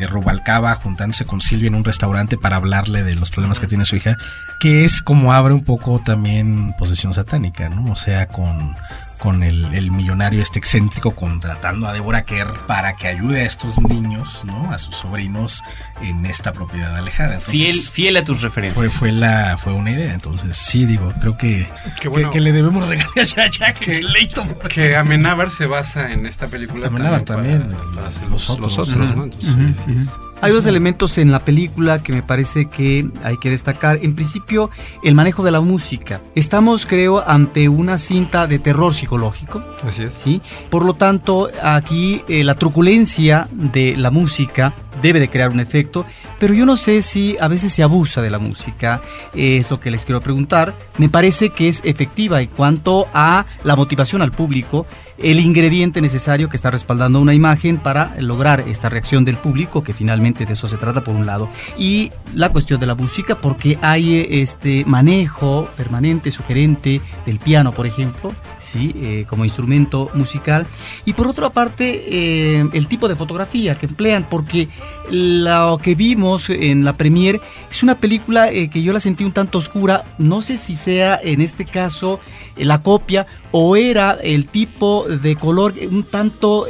de 0.00 0.06
Rubalcaba 0.06 0.74
juntándose 0.74 1.24
con 1.24 1.40
Silvia 1.40 1.68
en 1.68 1.76
un 1.76 1.84
restaurante 1.84 2.36
para 2.36 2.56
hablarle 2.56 3.04
de 3.04 3.14
los 3.14 3.30
problemas 3.30 3.60
que 3.60 3.66
tiene 3.68 3.84
su 3.84 3.96
hija, 3.96 4.16
que 4.58 4.84
es 4.84 5.02
como 5.02 5.32
abre 5.32 5.54
un 5.54 5.62
poco 5.62 6.00
también 6.04 6.74
posesión 6.78 7.14
satánica, 7.14 7.68
¿no? 7.68 7.92
O 7.92 7.96
sea, 7.96 8.26
con 8.26 8.74
con 9.20 9.42
el, 9.42 9.72
el, 9.74 9.90
millonario 9.92 10.42
este 10.42 10.58
excéntrico 10.58 11.14
contratando 11.14 11.86
a 11.86 11.92
Deborah 11.92 12.24
Kerr 12.24 12.66
para 12.66 12.96
que 12.96 13.06
ayude 13.06 13.42
a 13.42 13.44
estos 13.44 13.78
niños, 13.78 14.44
¿no? 14.46 14.72
A 14.72 14.78
sus 14.78 14.96
sobrinos 14.96 15.62
en 16.00 16.26
esta 16.26 16.52
propiedad 16.52 16.96
alejada. 16.96 17.34
Entonces, 17.34 17.52
fiel, 17.52 17.80
fiel 17.80 18.16
a 18.16 18.24
tus 18.24 18.40
referencias. 18.40 18.78
Fue, 18.78 18.88
fue, 18.88 19.12
la, 19.12 19.58
fue 19.58 19.74
una 19.74 19.92
idea. 19.92 20.14
Entonces, 20.14 20.56
sí, 20.56 20.86
digo, 20.86 21.12
creo 21.20 21.36
que, 21.36 21.68
bueno, 22.08 22.30
que, 22.30 22.38
que, 22.38 22.40
le 22.40 22.52
debemos 22.52 22.88
regalar 22.88 23.14
a 23.16 23.50
Jack 23.50 23.78
que, 23.78 24.02
Leighton. 24.02 24.56
Que 24.68 24.96
Amenábar 24.96 25.50
se 25.50 25.66
basa 25.66 26.12
en 26.12 26.26
esta 26.26 26.48
película. 26.48 26.88
Amenábar 26.88 27.22
también. 27.22 27.60
también 27.60 27.78
para, 27.94 28.10
para 28.10 28.20
los, 28.28 28.30
los, 28.30 28.50
otros, 28.50 28.76
los 28.76 28.88
otros, 28.88 29.16
¿no? 29.16 29.24
Entonces, 29.24 29.50
uh 29.50 29.58
-huh, 29.58 29.74
sí, 29.74 29.90
uh 29.90 29.94
-huh. 29.94 30.29
Hay 30.42 30.52
dos 30.52 30.64
elementos 30.64 31.18
en 31.18 31.30
la 31.30 31.40
película 31.40 32.02
que 32.02 32.14
me 32.14 32.22
parece 32.22 32.64
que 32.64 33.06
hay 33.22 33.36
que 33.36 33.50
destacar. 33.50 33.98
En 34.00 34.14
principio, 34.14 34.70
el 35.04 35.14
manejo 35.14 35.42
de 35.42 35.50
la 35.50 35.60
música. 35.60 36.22
Estamos, 36.34 36.86
creo, 36.86 37.22
ante 37.28 37.68
una 37.68 37.98
cinta 37.98 38.46
de 38.46 38.58
terror 38.58 38.94
psicológico. 38.94 39.62
Así 39.86 40.04
es. 40.04 40.14
¿sí? 40.14 40.40
Por 40.70 40.86
lo 40.86 40.94
tanto, 40.94 41.50
aquí 41.62 42.22
eh, 42.26 42.42
la 42.42 42.54
truculencia 42.54 43.48
de 43.52 43.96
la 43.98 44.10
música 44.10 44.72
debe 45.02 45.20
de 45.20 45.30
crear 45.30 45.50
un 45.50 45.60
efecto, 45.60 46.04
pero 46.38 46.54
yo 46.54 46.66
no 46.66 46.76
sé 46.76 47.02
si 47.02 47.36
a 47.40 47.48
veces 47.48 47.72
se 47.72 47.82
abusa 47.82 48.22
de 48.22 48.30
la 48.30 48.38
música, 48.38 49.00
es 49.34 49.70
lo 49.70 49.80
que 49.80 49.90
les 49.90 50.04
quiero 50.04 50.20
preguntar. 50.20 50.74
Me 50.98 51.08
parece 51.08 51.50
que 51.50 51.68
es 51.68 51.80
efectiva 51.84 52.40
en 52.40 52.48
cuanto 52.48 53.08
a 53.12 53.46
la 53.64 53.76
motivación 53.76 54.22
al 54.22 54.32
público, 54.32 54.86
el 55.18 55.38
ingrediente 55.38 56.00
necesario 56.00 56.48
que 56.48 56.56
está 56.56 56.70
respaldando 56.70 57.20
una 57.20 57.34
imagen 57.34 57.76
para 57.76 58.14
lograr 58.20 58.64
esta 58.66 58.88
reacción 58.88 59.24
del 59.24 59.36
público, 59.36 59.82
que 59.82 59.92
finalmente 59.92 60.46
de 60.46 60.54
eso 60.54 60.66
se 60.66 60.78
trata 60.78 61.04
por 61.04 61.14
un 61.14 61.26
lado, 61.26 61.48
y 61.76 62.10
la 62.34 62.50
cuestión 62.50 62.80
de 62.80 62.86
la 62.86 62.94
música, 62.94 63.34
porque 63.36 63.78
hay 63.82 64.26
este 64.30 64.84
manejo 64.86 65.68
permanente, 65.76 66.30
sugerente 66.30 67.02
del 67.26 67.38
piano, 67.38 67.72
por 67.72 67.86
ejemplo, 67.86 68.32
sí, 68.60 68.92
eh, 68.96 69.24
como 69.28 69.44
instrumento 69.44 70.10
musical, 70.14 70.66
y 71.04 71.14
por 71.14 71.26
otra 71.26 71.50
parte 71.50 72.04
eh, 72.06 72.68
el 72.72 72.86
tipo 72.88 73.08
de 73.08 73.16
fotografía 73.16 73.76
que 73.76 73.86
emplean, 73.86 74.26
porque 74.28 74.68
lo 75.10 75.78
que 75.82 75.94
vimos 75.94 76.50
en 76.50 76.84
la 76.84 76.96
premier 76.96 77.40
es 77.70 77.82
una 77.82 77.98
película 77.98 78.50
eh, 78.50 78.70
que 78.70 78.82
yo 78.82 78.92
la 78.92 79.00
sentí 79.00 79.24
un 79.24 79.32
tanto 79.32 79.58
oscura, 79.58 80.04
no 80.18 80.42
sé 80.42 80.56
si 80.58 80.76
sea 80.76 81.18
en 81.22 81.40
este 81.40 81.64
caso 81.64 82.20
la 82.56 82.82
copia 82.82 83.26
o 83.52 83.76
era 83.76 84.18
el 84.22 84.46
tipo 84.46 85.06
de 85.08 85.34
color 85.36 85.74
un 85.90 86.04
tanto 86.04 86.66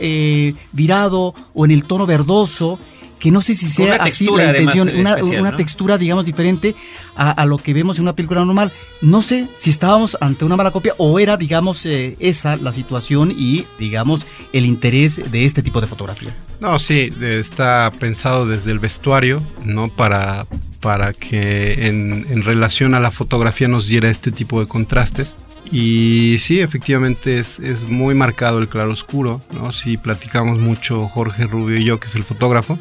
virado 0.73 1.35
o 1.53 1.65
en 1.65 1.71
el 1.73 1.85
tono 1.85 2.07
verdoso 2.07 2.79
que 3.21 3.31
no 3.31 3.43
sé 3.43 3.55
si 3.55 3.69
sea 3.69 3.97
así 3.97 4.27
la 4.35 4.47
intención, 4.47 4.89
una, 4.89 5.11
especial, 5.11 5.41
una 5.41 5.51
¿no? 5.53 5.57
textura, 5.57 5.99
digamos, 5.99 6.25
diferente 6.25 6.75
a, 7.15 7.31
a, 7.31 7.47
lo 7.47 7.59
que 7.59 7.73
vemos 7.73 7.99
en 7.99 8.03
una 8.03 8.17
película 8.17 8.45
normal. 8.45 8.73
No 9.03 9.23
sé 9.23 9.47
si 9.55 9.71
estábamos 9.71 10.17
ante 10.21 10.45
una 10.45 10.57
mala 10.57 10.73
copia 10.73 10.95
o 10.99 11.21
era, 11.21 11.37
digamos, 11.37 11.87
eh, 11.87 12.17
esa 12.19 12.57
la 12.57 12.73
situación 12.73 13.33
y, 13.37 13.67
digamos, 13.79 14.27
el 14.53 14.67
interés 14.67 15.31
de 15.31 15.45
este 15.45 15.63
tipo 15.63 15.81
de 15.81 15.87
fotografía. 15.87 16.35
No, 16.59 16.79
sí, 16.79 17.13
está 17.21 17.93
pensado 18.01 18.47
desde 18.47 18.73
el 18.73 18.79
vestuario, 18.79 19.43
¿no? 19.65 19.95
Para, 19.95 20.47
para 20.81 21.13
que 21.13 21.87
en, 21.87 22.27
en 22.29 22.43
relación 22.43 22.95
a 22.95 23.01
la 23.01 23.11
fotografía 23.11 23.69
nos 23.69 23.87
diera 23.87 24.11
este 24.11 24.33
tipo 24.33 24.61
de 24.61 24.67
contrastes. 24.67 25.35
Y 25.73 26.37
sí, 26.41 26.61
efectivamente 26.61 27.39
es, 27.39 27.61
es 27.61 27.89
muy 27.89 28.15
marcado 28.15 28.59
el 28.59 28.69
claroscuro, 28.69 29.41
¿no? 29.53 29.73
Si 29.73 29.97
platicamos 29.97 30.59
mucho 30.59 31.07
Jorge 31.07 31.47
Rubio 31.47 31.77
y 31.77 31.85
yo, 31.85 32.01
que 32.01 32.09
es 32.09 32.17
el 32.17 32.25
fotógrafo, 32.25 32.79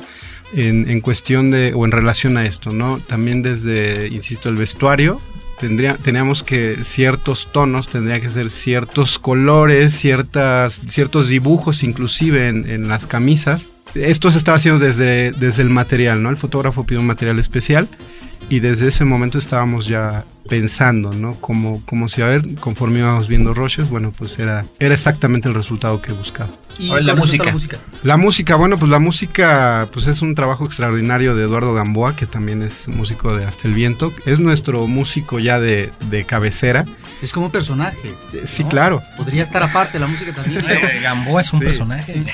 en, 0.53 0.89
en, 0.89 0.99
cuestión 1.01 1.51
de, 1.51 1.73
o 1.75 1.85
en 1.85 1.91
relación 1.91 2.37
a 2.37 2.45
esto, 2.45 2.71
¿no? 2.71 2.99
También 2.99 3.43
desde, 3.43 4.07
insisto, 4.07 4.49
el 4.49 4.55
vestuario, 4.55 5.21
tendría, 5.59 5.97
teníamos 5.97 6.41
que 6.43 6.83
ciertos 6.83 7.49
tonos, 7.51 7.87
tendría 7.87 8.19
que 8.19 8.29
ser 8.29 8.49
ciertos 8.49 9.19
colores, 9.19 9.93
ciertas, 9.93 10.81
ciertos 10.87 11.29
dibujos 11.29 11.83
inclusive 11.83 12.47
en, 12.47 12.67
en 12.67 12.87
las 12.87 13.05
camisas. 13.05 13.69
Esto 13.93 14.31
se 14.31 14.39
estaba 14.39 14.57
haciendo 14.57 14.83
desde, 14.83 15.31
desde 15.31 15.61
el 15.61 15.69
material, 15.69 16.23
¿no? 16.23 16.29
El 16.31 16.37
fotógrafo 16.37 16.85
pidió 16.85 17.01
un 17.01 17.07
material 17.07 17.37
especial 17.39 17.87
y 18.47 18.59
desde 18.59 18.87
ese 18.87 19.05
momento 19.05 19.37
estábamos 19.37 19.87
ya 19.87 20.25
pensando, 20.47 21.11
¿no? 21.11 21.33
Como, 21.35 21.83
como 21.85 22.07
si, 22.09 22.21
a 22.21 22.27
ver, 22.27 22.55
conforme 22.55 22.99
íbamos 22.99 23.27
viendo 23.27 23.53
Roches, 23.53 23.89
bueno, 23.89 24.13
pues 24.17 24.39
era, 24.39 24.65
era 24.79 24.93
exactamente 24.93 25.47
el 25.47 25.55
resultado 25.55 26.01
que 26.01 26.11
buscaba. 26.13 26.51
¿Y 26.79 26.87
la 27.01 27.13
música? 27.15 27.45
la 27.45 27.51
música? 27.51 27.77
La 28.03 28.17
música, 28.17 28.55
bueno, 28.55 28.77
pues 28.77 28.89
la 28.89 28.99
música, 28.99 29.89
pues 29.91 30.07
es 30.07 30.21
un 30.21 30.33
trabajo 30.33 30.65
extraordinario 30.65 31.35
de 31.35 31.43
Eduardo 31.43 31.73
Gamboa, 31.73 32.15
que 32.15 32.25
también 32.25 32.61
es 32.61 32.87
músico 32.87 33.35
de 33.35 33.45
Hasta 33.45 33.67
el 33.67 33.73
Viento. 33.73 34.13
Es 34.25 34.39
nuestro 34.39 34.87
músico 34.87 35.39
ya 35.39 35.59
de, 35.59 35.91
de 36.09 36.23
cabecera. 36.23 36.85
Es 37.21 37.33
como 37.33 37.47
un 37.47 37.51
personaje. 37.51 38.15
Sí, 38.45 38.63
¿no? 38.63 38.69
claro. 38.69 39.03
Podría 39.17 39.43
estar 39.43 39.61
aparte 39.61 39.99
la 39.99 40.07
música 40.07 40.33
también. 40.33 40.63
Eh, 40.69 40.99
Gamboa 41.01 41.41
es 41.41 41.51
un 41.51 41.59
sí, 41.59 41.65
personaje. 41.65 42.13
Sí. 42.13 42.23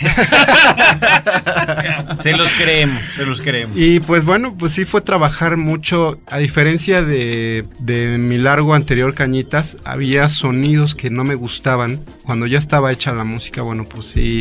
se 2.21 2.37
los 2.37 2.51
creemos, 2.53 3.03
se 3.03 3.25
los 3.25 3.41
creemos. 3.41 3.75
Y 3.75 3.99
pues 3.99 4.23
bueno, 4.23 4.55
pues 4.57 4.73
sí 4.73 4.85
fue 4.85 5.01
trabajar 5.01 5.57
mucho 5.57 6.19
a 6.27 6.37
diferencia 6.37 7.01
de, 7.01 7.65
de 7.79 8.19
mi 8.19 8.37
largo 8.37 8.75
anterior 8.75 9.15
Cañitas, 9.15 9.77
había 9.83 10.29
sonidos 10.29 10.93
que 10.93 11.09
no 11.09 11.23
me 11.23 11.33
gustaban. 11.35 12.01
Cuando 12.23 12.45
ya 12.45 12.59
estaba 12.59 12.91
hecha 12.91 13.11
la 13.13 13.23
música, 13.23 13.61
bueno, 13.61 13.85
pues 13.85 14.07
sí, 14.07 14.34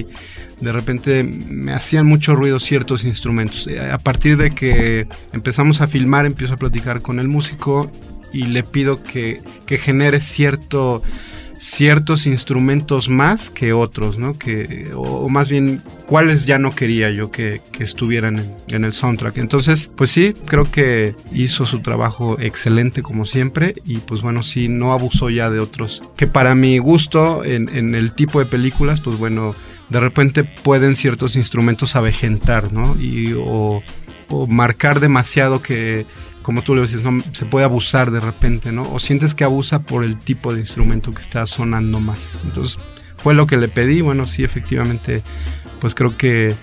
de 0.61 0.73
repente 0.73 1.23
me 1.25 1.73
hacían 1.73 2.07
mucho 2.07 2.35
ruido 2.35 2.59
ciertos 2.59 3.05
instrumentos. 3.05 3.67
Eh, 3.67 3.81
A 3.81 3.99
partir 3.99 4.37
de 4.37 4.51
que 4.51 5.07
empezamos 5.33 5.81
a 5.81 5.87
filmar, 5.87 6.27
empiezo 6.27 6.55
a 6.55 6.57
platicar 6.57 7.01
con 7.01 7.19
el 7.19 7.29
músico 7.29 7.91
y 8.33 8.45
le 8.45 8.63
pido 8.63 9.03
que, 9.03 9.41
que 9.67 9.79
genere 9.79 10.21
cierto 10.21 11.03
ciertos 11.59 12.27
instrumentos 12.27 13.09
más 13.09 13.49
que 13.49 13.73
otros, 13.73 14.19
¿no? 14.19 14.37
Que, 14.37 14.91
o, 14.95 15.29
más 15.31 15.49
bien, 15.49 15.81
cuáles 16.07 16.45
ya 16.45 16.59
no 16.59 16.71
quería 16.73 17.11
yo 17.11 17.31
que, 17.31 17.63
que 17.73 17.85
estuvieran 17.85 18.39
en, 18.39 18.55
en 18.69 18.85
el 18.85 18.93
soundtrack. 18.93 19.39
Entonces, 19.39 19.91
pues 19.97 20.11
sí, 20.11 20.35
creo 20.47 20.65
que 20.65 21.15
hizo 21.33 21.65
su 21.65 21.81
trabajo 21.81 22.37
excelente 22.39 23.03
como 23.03 23.25
siempre 23.25 23.75
y 23.87 23.99
pues 23.99 24.21
bueno, 24.21 24.43
sí, 24.43 24.69
no 24.69 24.93
abusó 24.93 25.31
ya 25.31 25.49
de 25.49 25.61
otros. 25.61 26.03
Que 26.17 26.27
para 26.27 26.55
mi 26.55 26.77
gusto, 26.79 27.45
en, 27.45 27.75
en 27.75 27.95
el 27.95 28.13
tipo 28.13 28.41
de 28.41 28.47
películas, 28.47 29.01
pues 29.01 29.17
bueno, 29.17 29.55
de 29.89 30.01
repente 30.01 30.45
pueden 30.45 30.97
ciertos 30.97 31.37
instrumentos 31.37 31.97
avejentar, 31.97 32.73
¿no? 32.73 32.97
Y, 33.01 33.35
o, 33.37 33.83
marcar 34.49 34.99
demasiado 34.99 35.63
que 35.63 36.07
como 36.43 36.63
tú 36.63 36.75
le 36.75 36.83
dices, 36.83 37.03
no, 37.03 37.23
se 37.33 37.47
puede 37.47 37.65
abusar 37.65 38.11
de 38.11 38.21
repente, 38.21 38.73
¿no? 38.73 38.83
O 38.93 39.01
sientes 39.01 39.35
que 39.35 39.45
abusa 39.45 39.81
por 39.83 40.05
el 40.05 40.17
tipo 40.17 40.53
de 40.53 40.61
instrumento 40.61 41.13
que 41.13 41.23
está 41.23 41.47
sonando 41.47 42.01
más. 42.01 42.33
Entonces, 42.45 42.79
fue 43.17 43.33
lo 43.33 43.47
que 43.47 43.57
le 43.57 43.69
pedí. 43.69 44.03
Bueno, 44.03 44.27
sí, 44.27 44.45
efectivamente, 44.45 45.23
pues 45.81 45.95
creo 45.95 46.17
que 46.17 46.55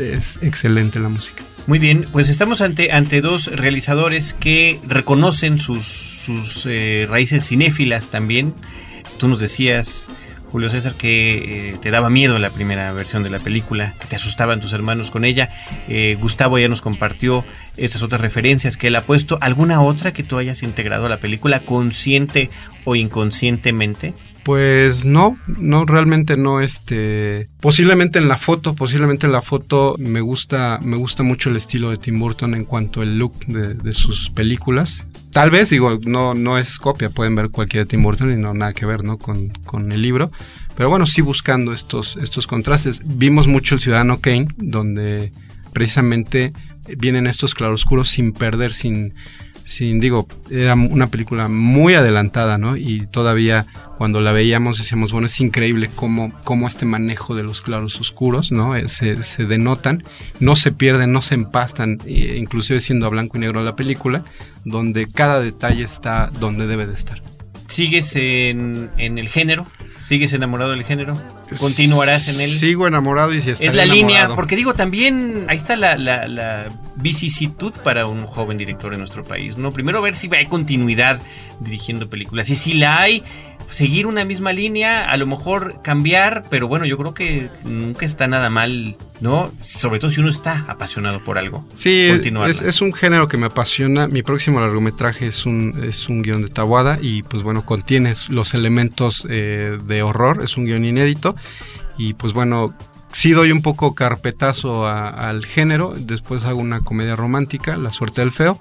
es 0.00 0.42
excelente 0.42 0.98
la 0.98 1.08
música. 1.08 1.44
Muy 1.66 1.78
bien, 1.78 2.06
pues 2.12 2.28
estamos 2.28 2.60
ante, 2.60 2.92
ante 2.92 3.20
dos 3.20 3.46
realizadores 3.46 4.34
que 4.34 4.80
reconocen 4.86 5.58
sus, 5.58 5.84
sus 5.84 6.64
eh, 6.66 7.06
raíces 7.08 7.46
cinéfilas 7.46 8.10
también. 8.10 8.54
Tú 9.18 9.28
nos 9.28 9.40
decías, 9.40 10.08
Julio 10.50 10.68
César, 10.68 10.94
que 10.94 11.70
eh, 11.70 11.78
te 11.80 11.90
daba 11.90 12.10
miedo 12.10 12.38
la 12.38 12.50
primera 12.50 12.92
versión 12.92 13.22
de 13.22 13.30
la 13.30 13.38
película, 13.38 13.94
te 14.08 14.16
asustaban 14.16 14.60
tus 14.60 14.72
hermanos 14.72 15.10
con 15.10 15.24
ella. 15.24 15.50
Eh, 15.88 16.16
Gustavo 16.20 16.58
ya 16.58 16.68
nos 16.68 16.80
compartió 16.80 17.44
esas 17.76 18.02
otras 18.02 18.20
referencias 18.20 18.76
que 18.76 18.88
él 18.88 18.96
ha 18.96 19.02
puesto. 19.02 19.38
¿Alguna 19.40 19.80
otra 19.80 20.12
que 20.12 20.22
tú 20.22 20.38
hayas 20.38 20.62
integrado 20.62 21.06
a 21.06 21.08
la 21.08 21.18
película, 21.18 21.60
consciente 21.60 22.50
o 22.84 22.96
inconscientemente? 22.96 24.14
Pues 24.46 25.04
no, 25.04 25.36
no, 25.58 25.86
realmente 25.86 26.36
no, 26.36 26.60
este, 26.60 27.48
posiblemente 27.58 28.20
en 28.20 28.28
la 28.28 28.36
foto, 28.36 28.76
posiblemente 28.76 29.26
en 29.26 29.32
la 29.32 29.42
foto 29.42 29.96
me 29.98 30.20
gusta, 30.20 30.78
me 30.80 30.96
gusta 30.96 31.24
mucho 31.24 31.50
el 31.50 31.56
estilo 31.56 31.90
de 31.90 31.96
Tim 31.96 32.20
Burton 32.20 32.54
en 32.54 32.64
cuanto 32.64 33.00
al 33.00 33.18
look 33.18 33.44
de, 33.46 33.74
de 33.74 33.90
sus 33.90 34.30
películas. 34.30 35.04
Tal 35.32 35.50
vez, 35.50 35.70
digo, 35.70 35.98
no, 36.04 36.34
no 36.34 36.58
es 36.58 36.78
copia, 36.78 37.10
pueden 37.10 37.34
ver 37.34 37.50
cualquier 37.50 37.86
de 37.86 37.88
Tim 37.88 38.04
Burton 38.04 38.30
y 38.30 38.36
no 38.36 38.54
nada 38.54 38.72
que 38.72 38.86
ver, 38.86 39.02
¿no? 39.02 39.18
Con, 39.18 39.48
con 39.48 39.90
el 39.90 40.00
libro. 40.00 40.30
Pero 40.76 40.90
bueno, 40.90 41.08
sí 41.08 41.22
buscando 41.22 41.72
estos, 41.72 42.16
estos 42.22 42.46
contrastes. 42.46 43.02
Vimos 43.04 43.48
mucho 43.48 43.74
el 43.74 43.80
Ciudadano 43.80 44.20
Kane, 44.20 44.46
donde 44.58 45.32
precisamente 45.72 46.52
vienen 46.96 47.26
estos 47.26 47.56
claroscuros 47.56 48.10
sin 48.10 48.32
perder, 48.32 48.72
sin, 48.72 49.12
sin, 49.66 49.98
digo, 49.98 50.28
era 50.48 50.74
una 50.74 51.08
película 51.08 51.48
muy 51.48 51.94
adelantada, 51.94 52.56
¿no? 52.56 52.76
Y 52.76 53.08
todavía 53.08 53.66
cuando 53.98 54.20
la 54.20 54.30
veíamos 54.30 54.78
decíamos, 54.78 55.10
bueno, 55.10 55.26
es 55.26 55.40
increíble 55.40 55.90
cómo, 55.94 56.32
cómo 56.44 56.68
este 56.68 56.86
manejo 56.86 57.34
de 57.34 57.42
los 57.42 57.62
claros 57.62 58.00
oscuros, 58.00 58.52
¿no? 58.52 58.76
Eh, 58.76 58.88
Se, 58.88 59.22
se 59.24 59.44
denotan, 59.44 60.04
no 60.38 60.54
se 60.54 60.70
pierden, 60.70 61.12
no 61.12 61.20
se 61.20 61.34
empastan, 61.34 61.98
eh, 62.06 62.36
inclusive 62.38 62.80
siendo 62.80 63.06
a 63.06 63.08
blanco 63.08 63.38
y 63.38 63.40
negro 63.40 63.62
la 63.64 63.74
película, 63.74 64.22
donde 64.64 65.08
cada 65.12 65.40
detalle 65.40 65.82
está 65.82 66.30
donde 66.38 66.68
debe 66.68 66.86
de 66.86 66.94
estar. 66.94 67.20
¿Sigues 67.66 68.14
en, 68.14 68.90
en 68.98 69.18
el 69.18 69.28
género? 69.28 69.66
¿Sigues 70.06 70.32
enamorado 70.34 70.70
del 70.70 70.84
género? 70.84 71.20
¿Continuarás 71.58 72.28
en 72.28 72.40
él? 72.40 72.56
Sigo 72.56 72.86
enamorado 72.86 73.34
y 73.34 73.40
si 73.40 73.50
Es 73.50 73.74
la 73.74 73.84
línea, 73.84 74.36
porque 74.36 74.54
digo 74.54 74.72
también, 74.72 75.46
ahí 75.48 75.56
está 75.56 75.74
la, 75.74 75.96
la, 75.96 76.28
la, 76.28 76.68
vicisitud 76.94 77.72
para 77.82 78.06
un 78.06 78.24
joven 78.24 78.56
director 78.56 78.92
en 78.94 79.00
nuestro 79.00 79.24
país, 79.24 79.58
¿no? 79.58 79.72
Primero 79.72 80.00
ver 80.00 80.14
si 80.14 80.32
hay 80.32 80.46
continuidad 80.46 81.20
dirigiendo 81.58 82.08
películas, 82.08 82.48
y 82.50 82.54
si 82.54 82.74
la 82.74 83.00
hay, 83.00 83.24
seguir 83.70 84.06
una 84.06 84.24
misma 84.24 84.52
línea, 84.52 85.10
a 85.10 85.16
lo 85.16 85.26
mejor 85.26 85.80
cambiar, 85.82 86.44
pero 86.50 86.68
bueno, 86.68 86.84
yo 86.86 86.96
creo 86.96 87.14
que 87.14 87.48
nunca 87.64 88.06
está 88.06 88.26
nada 88.26 88.50
mal, 88.50 88.96
¿no? 89.20 89.52
Sobre 89.62 89.98
todo 89.98 90.10
si 90.10 90.20
uno 90.20 90.30
está 90.30 90.64
apasionado 90.68 91.22
por 91.22 91.38
algo. 91.38 91.66
Sí, 91.74 92.08
es, 92.08 92.62
es, 92.62 92.80
un 92.80 92.92
género 92.92 93.28
que 93.28 93.36
me 93.36 93.46
apasiona. 93.46 94.06
Mi 94.06 94.22
próximo 94.22 94.60
largometraje 94.60 95.26
es 95.26 95.46
un, 95.46 95.84
es 95.84 96.08
un 96.08 96.22
guion 96.22 96.42
de 96.42 96.48
Tawada 96.48 96.98
y 97.00 97.22
pues 97.22 97.42
bueno, 97.42 97.64
contiene 97.64 98.14
los 98.28 98.54
elementos 98.54 99.26
eh, 99.28 99.78
de 99.86 100.02
horror, 100.02 100.42
es 100.42 100.56
un 100.56 100.66
guion 100.66 100.84
inédito 100.84 101.36
y 101.98 102.14
pues 102.14 102.32
bueno, 102.32 102.74
sí 103.12 103.32
doy 103.32 103.52
un 103.52 103.62
poco 103.62 103.94
carpetazo 103.94 104.86
a, 104.86 105.08
al 105.08 105.46
género, 105.46 105.94
después 105.96 106.44
hago 106.44 106.60
una 106.60 106.80
comedia 106.80 107.16
romántica, 107.16 107.76
La 107.76 107.90
suerte 107.90 108.20
del 108.20 108.32
feo. 108.32 108.60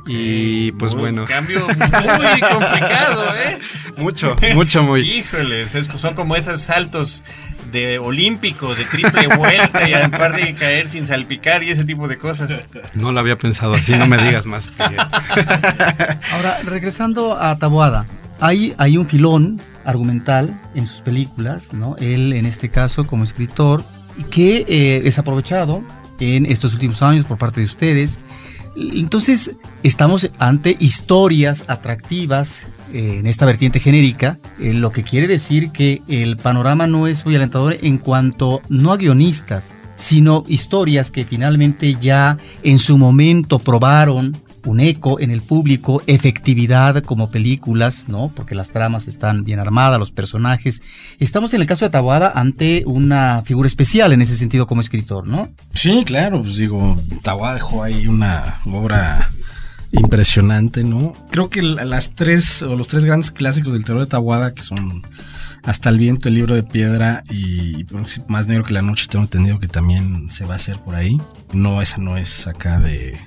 Okay, 0.00 0.16
y 0.16 0.72
pues 0.72 0.94
muy, 0.94 1.02
bueno. 1.02 1.22
Un 1.22 1.28
cambio 1.28 1.66
muy 1.66 2.40
complicado, 2.40 3.24
¿eh? 3.36 3.58
Mucho, 3.98 4.34
mucho, 4.54 4.82
muy. 4.82 5.00
Híjoles, 5.02 5.74
es, 5.74 5.86
son 5.86 6.14
como 6.14 6.36
esos 6.36 6.60
saltos 6.60 7.22
de 7.70 7.98
olímpicos, 7.98 8.78
de 8.78 8.84
triple 8.84 9.28
vuelta 9.36 9.88
y 9.88 9.94
aparte 9.94 10.44
de 10.44 10.54
caer 10.54 10.88
sin 10.88 11.06
salpicar 11.06 11.62
y 11.62 11.70
ese 11.70 11.84
tipo 11.84 12.08
de 12.08 12.18
cosas. 12.18 12.64
No 12.94 13.12
lo 13.12 13.20
había 13.20 13.36
pensado 13.36 13.74
así, 13.74 13.94
no 13.96 14.06
me 14.06 14.18
digas 14.18 14.46
más. 14.46 14.64
Ahora, 16.32 16.60
regresando 16.64 17.40
a 17.40 17.58
Taboada, 17.58 18.06
hay, 18.40 18.96
un 18.96 19.06
filón 19.06 19.60
argumental 19.84 20.58
en 20.74 20.86
sus 20.86 21.02
películas, 21.02 21.72
¿no? 21.72 21.96
Él, 21.98 22.32
en 22.32 22.46
este 22.46 22.68
caso, 22.70 23.06
como 23.06 23.24
escritor, 23.24 23.84
que 24.30 24.64
eh, 24.68 25.02
es 25.04 25.18
aprovechado 25.18 25.82
en 26.18 26.46
estos 26.46 26.74
últimos 26.74 27.02
años 27.02 27.26
por 27.26 27.38
parte 27.38 27.60
de 27.60 27.66
ustedes. 27.66 28.20
Entonces, 28.76 29.52
estamos 29.82 30.30
ante 30.38 30.76
historias 30.78 31.64
atractivas 31.68 32.64
eh, 32.92 33.18
en 33.18 33.26
esta 33.26 33.46
vertiente 33.46 33.80
genérica, 33.80 34.38
eh, 34.58 34.72
lo 34.72 34.92
que 34.92 35.02
quiere 35.02 35.26
decir 35.26 35.70
que 35.70 36.02
el 36.08 36.36
panorama 36.36 36.86
no 36.86 37.06
es 37.06 37.24
muy 37.24 37.36
alentador 37.36 37.76
en 37.82 37.98
cuanto 37.98 38.62
no 38.68 38.92
a 38.92 38.96
guionistas, 38.96 39.70
sino 39.96 40.44
historias 40.48 41.10
que 41.10 41.24
finalmente 41.24 41.96
ya 42.00 42.38
en 42.62 42.78
su 42.78 42.96
momento 42.96 43.58
probaron 43.58 44.40
un 44.64 44.80
eco 44.80 45.20
en 45.20 45.30
el 45.30 45.42
público, 45.42 46.02
efectividad 46.06 47.02
como 47.02 47.30
películas, 47.30 48.04
¿no? 48.08 48.32
Porque 48.34 48.54
las 48.54 48.70
tramas 48.70 49.08
están 49.08 49.44
bien 49.44 49.58
armadas, 49.58 49.98
los 49.98 50.10
personajes. 50.10 50.82
Estamos 51.18 51.54
en 51.54 51.60
el 51.60 51.66
caso 51.66 51.84
de 51.84 51.90
Taboada 51.90 52.32
ante 52.34 52.82
una 52.86 53.42
figura 53.42 53.66
especial 53.66 54.12
en 54.12 54.22
ese 54.22 54.36
sentido 54.36 54.66
como 54.66 54.80
escritor, 54.80 55.26
¿no? 55.26 55.50
Sí, 55.74 56.04
claro, 56.04 56.42
pues 56.42 56.56
digo, 56.56 57.00
Taboada 57.22 57.54
dejó 57.54 57.82
ahí 57.82 58.06
una 58.06 58.60
obra 58.66 59.30
impresionante, 59.92 60.84
¿no? 60.84 61.14
Creo 61.30 61.50
que 61.50 61.62
las 61.62 62.10
tres 62.10 62.62
o 62.62 62.76
los 62.76 62.88
tres 62.88 63.04
grandes 63.04 63.30
clásicos 63.30 63.72
del 63.72 63.84
terror 63.84 64.02
de 64.02 64.06
Taboada 64.06 64.54
que 64.54 64.62
son 64.62 65.04
hasta 65.62 65.90
el 65.90 65.98
viento, 65.98 66.28
el 66.28 66.36
libro 66.36 66.54
de 66.54 66.62
piedra 66.62 67.24
y 67.28 67.84
más 68.28 68.46
negro 68.46 68.64
que 68.64 68.72
la 68.72 68.82
noche 68.82 69.06
tengo 69.08 69.24
entendido 69.24 69.58
que 69.58 69.68
también 69.68 70.30
se 70.30 70.44
va 70.44 70.54
a 70.54 70.56
hacer 70.56 70.78
por 70.78 70.94
ahí. 70.94 71.20
No, 71.52 71.82
esa 71.82 71.98
no 71.98 72.16
es 72.16 72.46
acá 72.46 72.78
de 72.78 73.18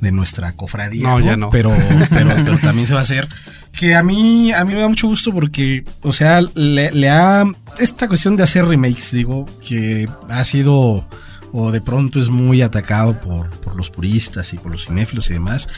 de 0.00 0.12
nuestra 0.12 0.52
cofradía. 0.52 1.02
No, 1.02 1.18
¿no? 1.18 1.24
ya 1.24 1.36
no. 1.36 1.50
Pero, 1.50 1.74
pero, 2.10 2.30
pero, 2.44 2.58
también 2.58 2.86
se 2.86 2.94
va 2.94 3.00
a 3.00 3.02
hacer. 3.02 3.28
Que 3.72 3.94
a 3.94 4.02
mí, 4.02 4.52
a 4.52 4.64
mí 4.64 4.74
me 4.74 4.80
da 4.80 4.88
mucho 4.88 5.06
gusto 5.06 5.32
porque, 5.32 5.84
o 6.02 6.12
sea, 6.12 6.40
le, 6.54 6.90
le 6.90 7.10
ha. 7.10 7.44
Esta 7.78 8.08
cuestión 8.08 8.36
de 8.36 8.42
hacer 8.42 8.64
remakes, 8.64 9.12
digo, 9.12 9.46
que 9.66 10.08
ha 10.28 10.44
sido. 10.44 11.06
O 11.50 11.72
de 11.72 11.80
pronto 11.80 12.20
es 12.20 12.28
muy 12.28 12.60
atacado 12.60 13.18
por, 13.18 13.48
por 13.60 13.74
los 13.74 13.88
puristas 13.88 14.52
y 14.52 14.58
por 14.58 14.70
los 14.70 14.84
cinéfilos 14.86 15.30
y 15.30 15.34
demás. 15.34 15.68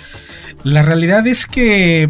La 0.65 0.83
realidad 0.83 1.27
es 1.27 1.47
que. 1.47 2.09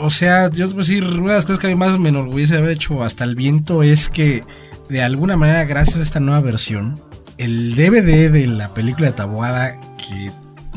O 0.00 0.10
sea, 0.10 0.50
yo 0.50 0.68
te 0.68 0.74
puedo 0.74 0.86
decir, 0.86 1.04
una 1.04 1.30
de 1.30 1.36
las 1.36 1.46
cosas 1.46 1.58
que 1.58 1.66
a 1.66 1.70
mí 1.70 1.76
más 1.76 1.98
me 1.98 2.10
enorgullece 2.10 2.56
haber 2.56 2.70
hecho 2.70 3.02
hasta 3.02 3.24
el 3.24 3.34
viento 3.34 3.82
es 3.82 4.08
que, 4.08 4.44
de 4.88 5.02
alguna 5.02 5.36
manera, 5.36 5.64
gracias 5.64 5.96
a 5.96 6.02
esta 6.02 6.20
nueva 6.20 6.40
versión, 6.40 7.00
el 7.38 7.74
DVD 7.74 8.30
de 8.30 8.46
la 8.46 8.74
película 8.74 9.08
de 9.08 9.12
Taboada, 9.14 9.80
que 9.96 10.30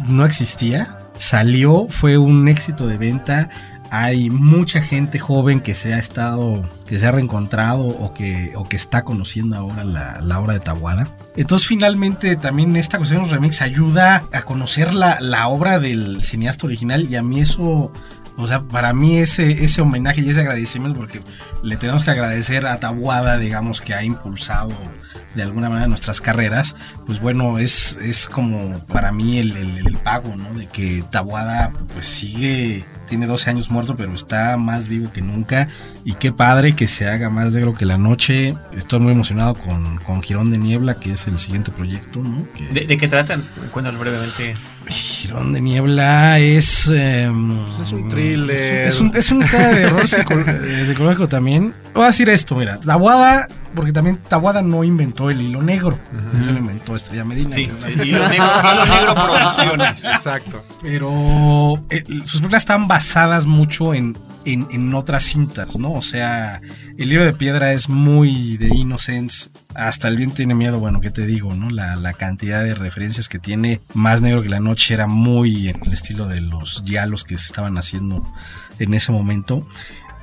no 0.08 0.26
existía, 0.26 0.98
salió, 1.18 1.88
fue 1.90 2.18
un 2.18 2.48
éxito 2.48 2.88
de 2.88 2.98
venta. 2.98 3.50
Hay 3.94 4.30
mucha 4.30 4.82
gente 4.82 5.20
joven 5.20 5.60
que 5.60 5.76
se 5.76 5.94
ha 5.94 6.00
estado, 6.00 6.64
que 6.88 6.98
se 6.98 7.06
ha 7.06 7.12
reencontrado 7.12 7.86
o 7.88 8.14
que, 8.14 8.54
o 8.56 8.64
que 8.64 8.78
está 8.78 9.04
conociendo 9.04 9.58
ahora 9.58 9.84
la, 9.84 10.22
la 10.22 10.40
obra 10.40 10.54
de 10.54 10.62
Tabuada. 10.62 11.10
Entonces, 11.36 11.68
finalmente, 11.68 12.38
también 12.38 12.78
esta 12.78 12.98
cuestión 12.98 13.22
de 13.22 13.28
los 13.28 13.32
remix 13.32 13.62
ayuda 13.62 14.24
a 14.32 14.42
conocer 14.44 14.94
la, 14.94 15.20
la 15.20 15.50
obra 15.50 15.78
del 15.80 16.24
cineasta 16.24 16.68
original 16.68 17.08
y 17.10 17.18
a 17.18 17.22
mí 17.22 17.42
eso 17.42 17.92
O 18.38 18.48
sea, 18.48 18.62
para 18.62 18.94
mí 18.94 19.18
ese, 19.18 19.64
ese 19.64 19.82
homenaje 19.82 20.22
y 20.22 20.30
ese 20.30 20.40
agradecimiento, 20.40 20.98
porque 20.98 21.20
le 21.62 21.76
tenemos 21.76 22.04
que 22.06 22.12
agradecer 22.12 22.66
a 22.66 22.80
Tabuada, 22.80 23.38
digamos, 23.38 23.82
que 23.82 23.94
ha 23.94 24.04
impulsado 24.04 24.70
de 25.36 25.44
alguna 25.44 25.70
manera 25.70 25.88
nuestras 25.88 26.20
carreras, 26.22 26.76
pues 27.06 27.20
bueno, 27.20 27.58
es, 27.58 27.98
es 28.02 28.28
como 28.28 28.80
para 28.88 29.12
mí 29.12 29.38
el, 29.40 29.56
el- 29.56 29.98
pago, 30.02 30.36
¿no? 30.36 30.52
De 30.56 30.66
que 30.66 31.04
Tabuada 31.12 31.72
pues 31.94 32.06
sigue, 32.08 32.84
tiene 33.08 33.28
12 33.28 33.52
años 33.52 33.70
muerto, 33.70 33.96
pero 33.96 34.14
está 34.16 34.58
más 34.58 34.88
vivo 34.88 35.12
que 35.12 35.22
nunca. 35.22 35.68
Y 36.04 36.14
qué 36.16 36.32
padre 36.32 36.76
que 36.76 36.88
se 36.88 37.08
haga 37.08 37.30
más 37.30 37.54
negro 37.54 37.76
que 37.76 37.86
la 37.86 38.00
noche. 38.00 38.56
Estoy 38.76 39.00
muy 39.00 39.14
emocionado 39.14 39.54
con, 39.54 39.98
con 40.00 40.24
Girón 40.24 40.50
de 40.50 40.58
Niebla, 40.58 40.96
que 41.00 41.14
es 41.14 41.28
el 41.28 41.38
siguiente 41.38 41.72
proyecto, 41.72 42.20
¿no? 42.24 42.48
Que- 42.58 42.68
¿De, 42.70 42.88
de 42.88 42.98
qué 42.98 43.08
tratan? 43.08 43.48
Cuéntanos 43.72 44.00
brevemente. 44.00 44.56
Girón 44.88 45.54
de 45.54 45.62
Niebla 45.62 46.40
es. 46.40 46.90
eh, 46.94 47.32
Es 47.82 47.92
un 47.92 48.10
thriller. 48.10 48.88
Es, 48.88 49.00
un- 49.00 49.12
es 49.16 49.32
una 49.32 49.46
historia 49.46 49.68
de 49.70 49.88
psico- 50.08 50.34
eh, 50.48 50.84
psicológico 50.86 51.28
también. 51.30 51.74
Voy 51.94 52.04
a 52.04 52.08
decir 52.08 52.30
esto, 52.30 52.56
mira. 52.56 52.78
Tabuada, 52.80 53.48
porque 53.76 53.94
también 53.94 54.18
Tabuada 54.18 54.62
no 54.62 54.84
inventó 54.84 55.30
el 55.30 55.42
hilo 55.42 55.62
negro. 55.62 55.98
Eso 56.42 56.52
lo 56.52 56.60
inventó 56.60 56.96
Estrella 56.96 57.24
Medina. 57.24 57.50
Sí, 57.52 57.72
una- 57.80 57.90
Hilo 58.04 58.28
Negro, 58.28 58.46
Hilo 58.74 58.86
Negro 58.86 59.16
Producciones. 59.16 60.04
Exacto. 60.04 60.64
Pero 60.82 61.84
eh, 61.90 62.04
sus 62.26 62.42
películas 62.42 62.64
están 62.64 62.88
basadas 62.88 63.46
mucho 63.46 63.94
en, 63.94 64.18
en, 64.46 64.68
en 64.72 64.94
otras 64.94 65.24
cintas, 65.24 65.78
¿no? 65.78 65.94
O 65.94 66.02
sea, 66.02 66.62
el 66.98 67.10
libro 67.10 67.26
de 67.26 67.34
piedra 67.34 67.74
es 67.74 67.90
muy 67.90 68.58
de 68.58 68.68
Innocence. 68.68 69.50
Hasta 69.76 70.08
el 70.08 70.18
bien 70.18 70.32
tiene 70.32 70.56
miedo, 70.56 70.80
bueno, 70.80 71.00
¿qué 71.02 71.12
te 71.12 71.26
digo, 71.26 71.54
no? 71.54 71.70
La, 71.70 71.96
la 71.96 72.14
cantidad 72.14 72.64
de 72.64 72.74
referencias 72.74 73.30
que 73.30 73.40
tiene. 73.40 73.82
Más 73.94 74.22
negro 74.22 74.42
que 74.42 74.50
la 74.50 74.60
noche 74.60 74.94
era 74.94 75.08
muy 75.08 75.70
en 75.70 75.80
el 75.86 75.94
estilo 75.94 76.28
de 76.28 76.42
los 76.42 76.84
diálogos 76.86 77.24
que 77.24 77.38
se 77.38 77.46
estaban 77.46 77.78
haciendo 77.78 78.28
en 78.80 78.94
ese 78.94 79.12
momento. 79.12 79.68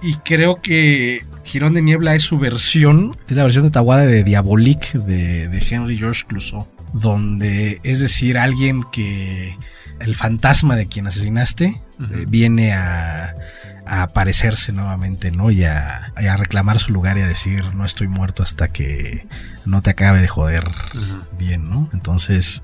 Y 0.00 0.14
creo 0.16 0.62
que 0.62 1.24
Girón 1.44 1.72
de 1.72 1.82
Niebla 1.82 2.14
es 2.14 2.22
su 2.22 2.38
versión, 2.38 3.16
es 3.28 3.36
la 3.36 3.42
versión 3.42 3.64
de 3.64 3.70
Tawada 3.70 4.06
de 4.06 4.22
Diabolique 4.22 4.96
de, 4.98 5.48
de 5.48 5.66
Henry 5.68 5.98
George 5.98 6.24
Clouseau, 6.26 6.68
donde 6.92 7.80
es 7.82 7.98
decir, 8.00 8.38
alguien 8.38 8.84
que 8.92 9.56
el 10.00 10.14
fantasma 10.14 10.76
de 10.76 10.86
quien 10.86 11.06
asesinaste 11.06 11.66
eh, 11.66 12.24
viene 12.28 12.72
a, 12.72 13.34
a 13.88 14.02
aparecerse 14.02 14.72
nuevamente, 14.72 15.30
¿no? 15.30 15.50
Y 15.50 15.64
a, 15.64 16.12
y 16.20 16.26
a 16.26 16.36
reclamar 16.36 16.78
su 16.78 16.92
lugar 16.92 17.18
y 17.18 17.22
a 17.22 17.26
decir, 17.26 17.74
no 17.74 17.84
estoy 17.84 18.08
muerto 18.08 18.42
hasta 18.42 18.68
que 18.68 19.26
no 19.64 19.82
te 19.82 19.90
acabe 19.90 20.20
de 20.20 20.28
joder 20.28 20.64
bien, 21.38 21.68
¿no? 21.70 21.88
Entonces, 21.92 22.62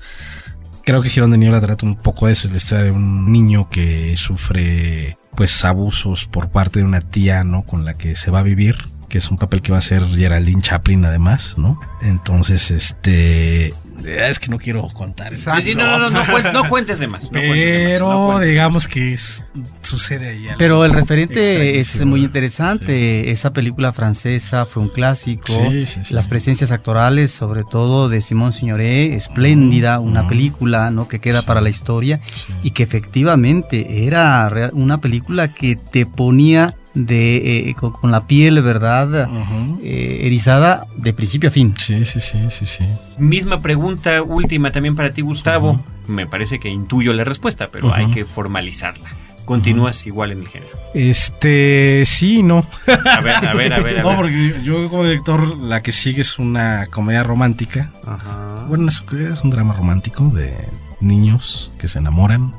creo 0.83 1.01
que 1.01 1.09
Girón 1.09 1.31
de 1.31 1.37
Niebla 1.37 1.59
trata 1.59 1.85
un 1.85 1.95
poco 1.95 2.27
de 2.27 2.33
eso, 2.33 2.47
es 2.47 2.51
la 2.51 2.57
historia 2.57 2.85
de 2.85 2.91
un 2.91 3.31
niño 3.31 3.69
que 3.69 4.15
sufre 4.15 5.17
pues 5.35 5.65
abusos 5.65 6.25
por 6.25 6.49
parte 6.49 6.79
de 6.79 6.85
una 6.85 7.01
tía, 7.01 7.43
¿no? 7.43 7.63
Con 7.63 7.83
la 7.83 7.95
que 7.95 8.15
se 8.15 8.31
va 8.31 8.39
a 8.39 8.43
vivir, 8.43 8.77
que 9.07 9.17
es 9.19 9.29
un 9.31 9.37
papel 9.37 9.61
que 9.61 9.71
va 9.71 9.77
a 9.77 9.79
hacer 9.79 10.03
Geraldine 10.07 10.61
Chaplin 10.61 11.05
además, 11.05 11.55
¿no? 11.57 11.79
Entonces, 12.01 12.71
este... 12.71 13.73
Es 14.05 14.39
que 14.39 14.49
no 14.49 14.57
quiero 14.59 14.87
contar. 14.89 15.35
Sí, 15.37 15.49
sí, 15.63 15.73
no, 15.73 15.85
no, 15.85 15.97
no, 15.97 16.09
no, 16.09 16.25
cuen- 16.25 16.51
no 16.51 16.67
cuentes 16.69 16.99
de 16.99 17.07
más. 17.07 17.23
no 17.23 17.29
cuentes 17.31 17.49
de 17.55 17.81
más, 17.83 17.87
Pero 17.87 18.39
digamos 18.39 18.87
que 18.89 19.13
es- 19.13 19.43
sucede 19.81 20.29
ahí 20.29 20.45
algo 20.47 20.57
Pero 20.59 20.85
el 20.85 20.91
referente 20.93 21.79
es 21.79 22.03
muy 22.05 22.21
interesante. 22.23 23.31
Esa 23.31 23.53
película 23.53 23.93
francesa 23.93 24.65
fue 24.65 24.83
un 24.83 24.89
clásico. 24.89 25.47
Sí, 25.47 25.85
sí, 25.87 25.99
sí. 26.03 26.13
Las 26.13 26.27
presencias 26.27 26.71
actorales, 26.71 27.31
sobre 27.31 27.63
todo 27.63 28.09
de 28.09 28.19
Simón 28.21 28.51
Signoret, 28.53 29.13
espléndida, 29.13 29.99
una 29.99 30.27
película 30.27 30.91
¿no? 30.91 31.07
que 31.07 31.19
queda 31.19 31.43
para 31.43 31.61
la 31.61 31.69
historia 31.69 32.19
y 32.63 32.71
que 32.71 32.83
efectivamente 32.83 34.05
era 34.05 34.49
una 34.73 34.97
película 34.97 35.53
que 35.53 35.75
te 35.77 36.05
ponía 36.05 36.75
de 36.95 37.69
eh, 37.69 37.75
con, 37.75 37.91
con 37.91 38.11
la 38.11 38.25
piel, 38.25 38.61
¿verdad? 38.61 39.29
Ujú. 39.29 39.79
Eh, 39.83 40.21
erizada 40.23 40.87
de 40.97 41.13
principio 41.13 41.49
a 41.49 41.51
fin. 41.51 41.75
Sí, 41.77 42.03
sí, 42.05 42.19
sí, 42.19 42.37
sí, 42.49 42.65
sí. 42.65 42.83
Misma 43.17 43.61
pregunta 43.61 44.21
última 44.23 44.71
también 44.71 44.95
para 44.95 45.13
ti, 45.13 45.21
Gustavo. 45.21 45.83
Me 46.07 46.25
parece 46.27 46.59
que 46.59 46.69
intuyo 46.69 47.13
la 47.13 47.23
respuesta, 47.23 47.69
pero 47.71 47.93
hay 47.93 48.09
que 48.11 48.25
formalizarla. 48.25 49.09
Continúas 49.45 50.07
igual 50.07 50.31
en 50.31 50.39
el 50.39 50.47
género. 50.47 50.71
Este, 50.95 52.03
sí, 52.05 52.41
no. 52.41 52.65
A 52.87 53.21
ver, 53.21 53.35
a 53.45 53.53
ver, 53.53 53.73
a 53.73 53.79
ver, 53.79 53.99
a 53.99 54.01
No, 54.03 54.09
ver. 54.09 54.17
porque 54.17 54.61
yo 54.63 54.89
como 54.89 55.03
director, 55.03 55.57
la 55.57 55.83
que 55.83 55.91
sigue 55.91 56.21
es 56.21 56.39
una 56.39 56.87
comedia 56.87 57.21
romántica. 57.23 57.91
Ajá. 58.07 58.65
Bueno, 58.67 58.87
es, 58.87 59.03
es 59.31 59.41
un 59.41 59.51
drama 59.51 59.73
romántico 59.75 60.23
de 60.29 60.55
niños 60.99 61.71
que 61.77 61.87
se 61.87 61.99
enamoran. 61.99 62.53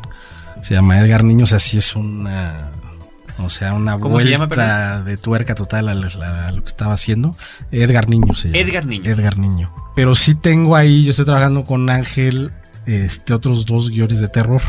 Se 0.62 0.74
llama 0.74 0.98
Edgar 1.00 1.24
Niños, 1.24 1.52
así 1.52 1.78
es 1.78 1.96
una. 1.96 2.70
O 3.38 3.50
sea, 3.50 3.74
una 3.74 3.98
¿Cómo 3.98 4.18
se 4.18 4.30
llama, 4.30 4.46
vuelta 4.46 5.02
de 5.02 5.16
tuerca 5.18 5.54
total 5.54 5.88
a, 5.88 5.94
la- 5.94 6.46
a 6.46 6.52
lo 6.52 6.62
que 6.62 6.68
estaba 6.68 6.94
haciendo. 6.94 7.36
Edgar 7.70 8.08
Niño 8.08 8.34
se 8.34 8.48
llama. 8.48 8.58
Edgar 8.58 8.86
Niño. 8.86 9.10
Edgar 9.10 9.36
Niño. 9.38 9.72
Pero 9.94 10.14
sí 10.14 10.34
tengo 10.34 10.74
ahí, 10.76 11.04
yo 11.04 11.10
estoy 11.10 11.26
trabajando 11.26 11.64
con 11.64 11.88
Ángel, 11.90 12.52
este, 12.86 13.34
otros 13.34 13.66
dos 13.66 13.90
guiones 13.90 14.20
de 14.20 14.28
terror. 14.28 14.62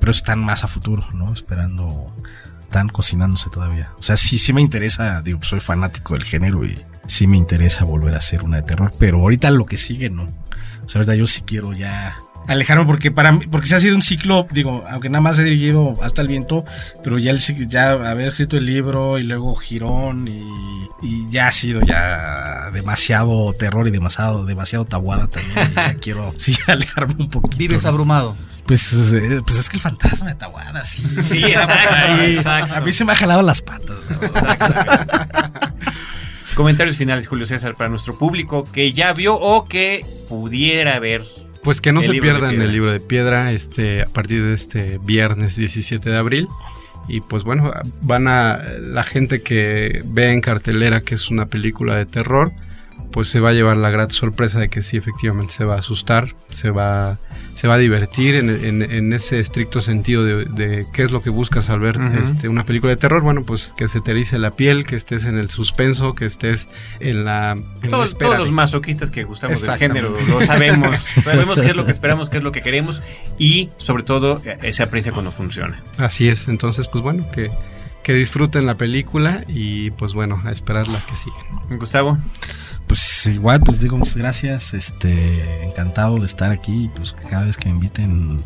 Pero 0.00 0.12
están 0.12 0.38
más 0.38 0.64
a 0.64 0.68
futuro, 0.68 1.06
¿no? 1.14 1.32
Esperando. 1.32 2.14
Están 2.62 2.88
cocinándose 2.88 3.50
todavía. 3.50 3.90
O 3.98 4.02
sea, 4.02 4.16
sí, 4.16 4.38
sí 4.38 4.52
me 4.52 4.60
interesa. 4.60 5.22
Digo, 5.22 5.42
soy 5.42 5.60
fanático 5.60 6.14
del 6.14 6.22
género 6.24 6.64
y 6.64 6.78
sí 7.06 7.26
me 7.26 7.36
interesa 7.36 7.84
volver 7.84 8.14
a 8.14 8.18
hacer 8.18 8.42
una 8.42 8.58
de 8.58 8.62
terror. 8.62 8.92
Pero 8.98 9.18
ahorita 9.18 9.50
lo 9.50 9.66
que 9.66 9.76
sigue, 9.76 10.08
no. 10.08 10.22
O 10.24 10.88
sea, 10.88 11.00
ahorita 11.00 11.14
yo 11.16 11.26
sí 11.26 11.42
quiero 11.42 11.72
ya 11.72 12.16
alejarme 12.50 12.84
porque 12.84 13.10
para 13.10 13.32
mí, 13.32 13.46
porque 13.46 13.66
se 13.68 13.76
ha 13.76 13.78
sido 13.78 13.94
un 13.94 14.02
ciclo, 14.02 14.46
digo, 14.50 14.84
aunque 14.88 15.08
nada 15.08 15.22
más 15.22 15.38
he 15.38 15.44
dirigido 15.44 15.94
hasta 16.02 16.20
el 16.20 16.28
viento, 16.28 16.64
pero 17.02 17.18
ya 17.18 17.30
el 17.30 17.38
ya 17.68 17.92
haber 17.92 18.26
escrito 18.26 18.56
el 18.56 18.66
libro 18.66 19.18
y 19.18 19.22
luego 19.22 19.54
Girón 19.54 20.26
y, 20.26 20.42
y 21.02 21.30
ya 21.30 21.48
ha 21.48 21.52
sido 21.52 21.80
ya 21.80 22.70
demasiado 22.72 23.52
terror 23.52 23.86
y 23.86 23.92
demasiado, 23.92 24.44
demasiado 24.44 24.84
tabuada 24.84 25.28
también. 25.28 25.70
y 25.70 25.74
ya 25.74 25.94
quiero 26.00 26.34
sí 26.38 26.56
alejarme 26.66 27.14
un 27.18 27.28
poquito. 27.28 27.56
Vives 27.56 27.84
¿no? 27.84 27.90
abrumado. 27.90 28.36
Pues, 28.66 29.12
eh, 29.12 29.40
pues 29.44 29.58
es 29.58 29.68
que 29.68 29.76
el 29.76 29.82
fantasma 29.82 30.28
de 30.28 30.34
Tahuada, 30.36 30.84
sí. 30.84 31.04
Sí, 31.22 31.44
exacto, 31.44 32.22
exacto. 32.22 32.74
A 32.74 32.80
mí 32.80 32.92
se 32.92 33.04
me 33.04 33.12
ha 33.12 33.16
jalado 33.16 33.42
las 33.42 33.62
patas. 33.62 33.96
¿no? 34.08 34.20
Comentarios 36.54 36.96
finales, 36.96 37.26
Julio 37.26 37.46
César, 37.46 37.74
para 37.74 37.90
nuestro 37.90 38.16
público 38.16 38.64
que 38.64 38.92
ya 38.92 39.12
vio 39.12 39.34
o 39.34 39.64
que 39.64 40.04
pudiera 40.28 40.98
ver. 41.00 41.24
Pues 41.62 41.80
que 41.80 41.92
no 41.92 42.00
El 42.00 42.06
se 42.06 42.12
pierdan 42.20 42.60
el 42.60 42.72
libro 42.72 42.92
de 42.92 43.00
piedra 43.00 43.52
este, 43.52 44.02
a 44.02 44.06
partir 44.06 44.44
de 44.44 44.54
este 44.54 44.98
viernes 45.02 45.56
17 45.56 46.08
de 46.08 46.16
abril. 46.16 46.48
Y 47.08 47.20
pues 47.20 47.44
bueno, 47.44 47.72
van 48.02 48.28
a. 48.28 48.62
La 48.80 49.02
gente 49.02 49.42
que 49.42 50.00
ve 50.06 50.32
en 50.32 50.40
cartelera 50.40 51.00
que 51.00 51.16
es 51.16 51.28
una 51.30 51.46
película 51.46 51.96
de 51.96 52.06
terror, 52.06 52.52
pues 53.12 53.28
se 53.28 53.40
va 53.40 53.50
a 53.50 53.52
llevar 53.52 53.76
la 53.76 53.90
grata 53.90 54.12
sorpresa 54.14 54.58
de 54.60 54.68
que 54.68 54.82
sí, 54.82 54.96
efectivamente 54.96 55.52
se 55.54 55.64
va 55.64 55.74
a 55.76 55.78
asustar, 55.78 56.34
se 56.48 56.70
va, 56.70 57.18
se 57.56 57.66
va 57.68 57.74
a 57.74 57.78
divertir 57.78 58.34
en, 58.36 58.50
en- 58.50 58.82
en 58.82 59.12
ese 59.12 59.40
estricto 59.40 59.80
sentido 59.82 60.24
de, 60.24 60.44
de 60.44 60.86
qué 60.92 61.02
es 61.02 61.10
lo 61.10 61.22
que 61.22 61.30
buscas 61.30 61.70
al 61.70 61.80
ver 61.80 61.98
este, 62.22 62.48
una 62.48 62.64
película 62.64 62.90
de 62.90 62.96
terror. 62.96 63.22
Bueno, 63.22 63.42
pues 63.42 63.74
que 63.76 63.88
se 63.88 64.00
te 64.00 64.12
erice 64.12 64.38
la 64.38 64.52
piel, 64.52 64.84
que 64.84 64.96
estés 64.96 65.24
en 65.24 65.38
el 65.38 65.50
suspenso, 65.50 66.14
que 66.14 66.24
estés 66.26 66.68
en 67.00 67.24
la. 67.24 67.52
en 67.52 67.64
la 67.82 67.88
Todos, 67.90 68.06
espera 68.06 68.30
todos 68.30 68.40
los 68.40 68.50
masoquistas 68.52 69.10
que 69.10 69.24
gustamos 69.24 69.62
del 69.62 69.76
género 69.76 70.16
lo 70.28 70.40
sabemos. 70.46 71.00
sabemos 71.24 71.60
qué 71.60 71.68
es 71.70 71.76
lo 71.76 71.84
que 71.84 71.90
esperamos, 71.92 72.28
qué 72.30 72.36
es 72.38 72.42
lo 72.42 72.52
que 72.52 72.62
queremos 72.62 73.02
y 73.38 73.70
sobre 73.76 74.02
todo 74.04 74.40
se 74.70 74.82
aprecia 74.82 75.12
cuando 75.12 75.32
funciona. 75.32 75.82
Así 75.98 76.28
es, 76.28 76.48
entonces 76.48 76.86
pues 76.88 77.02
bueno, 77.02 77.26
que, 77.32 77.50
que 78.02 78.14
disfruten 78.14 78.66
la 78.66 78.76
película 78.76 79.44
y 79.48 79.90
pues 79.90 80.14
bueno, 80.14 80.40
a 80.44 80.52
esperar 80.52 80.88
las 80.88 81.06
que 81.06 81.16
siguen. 81.16 81.78
Gustavo, 81.78 82.16
Pues 82.90 83.24
igual, 83.28 83.60
pues 83.60 83.80
digo 83.80 83.96
muchas 83.96 84.16
gracias. 84.16 84.74
Este, 84.74 85.64
encantado 85.64 86.18
de 86.18 86.26
estar 86.26 86.50
aquí. 86.50 86.86
y, 86.86 86.88
Pues 86.88 87.14
cada 87.30 87.44
vez 87.44 87.56
que 87.56 87.68
me 87.68 87.76
inviten, 87.76 88.40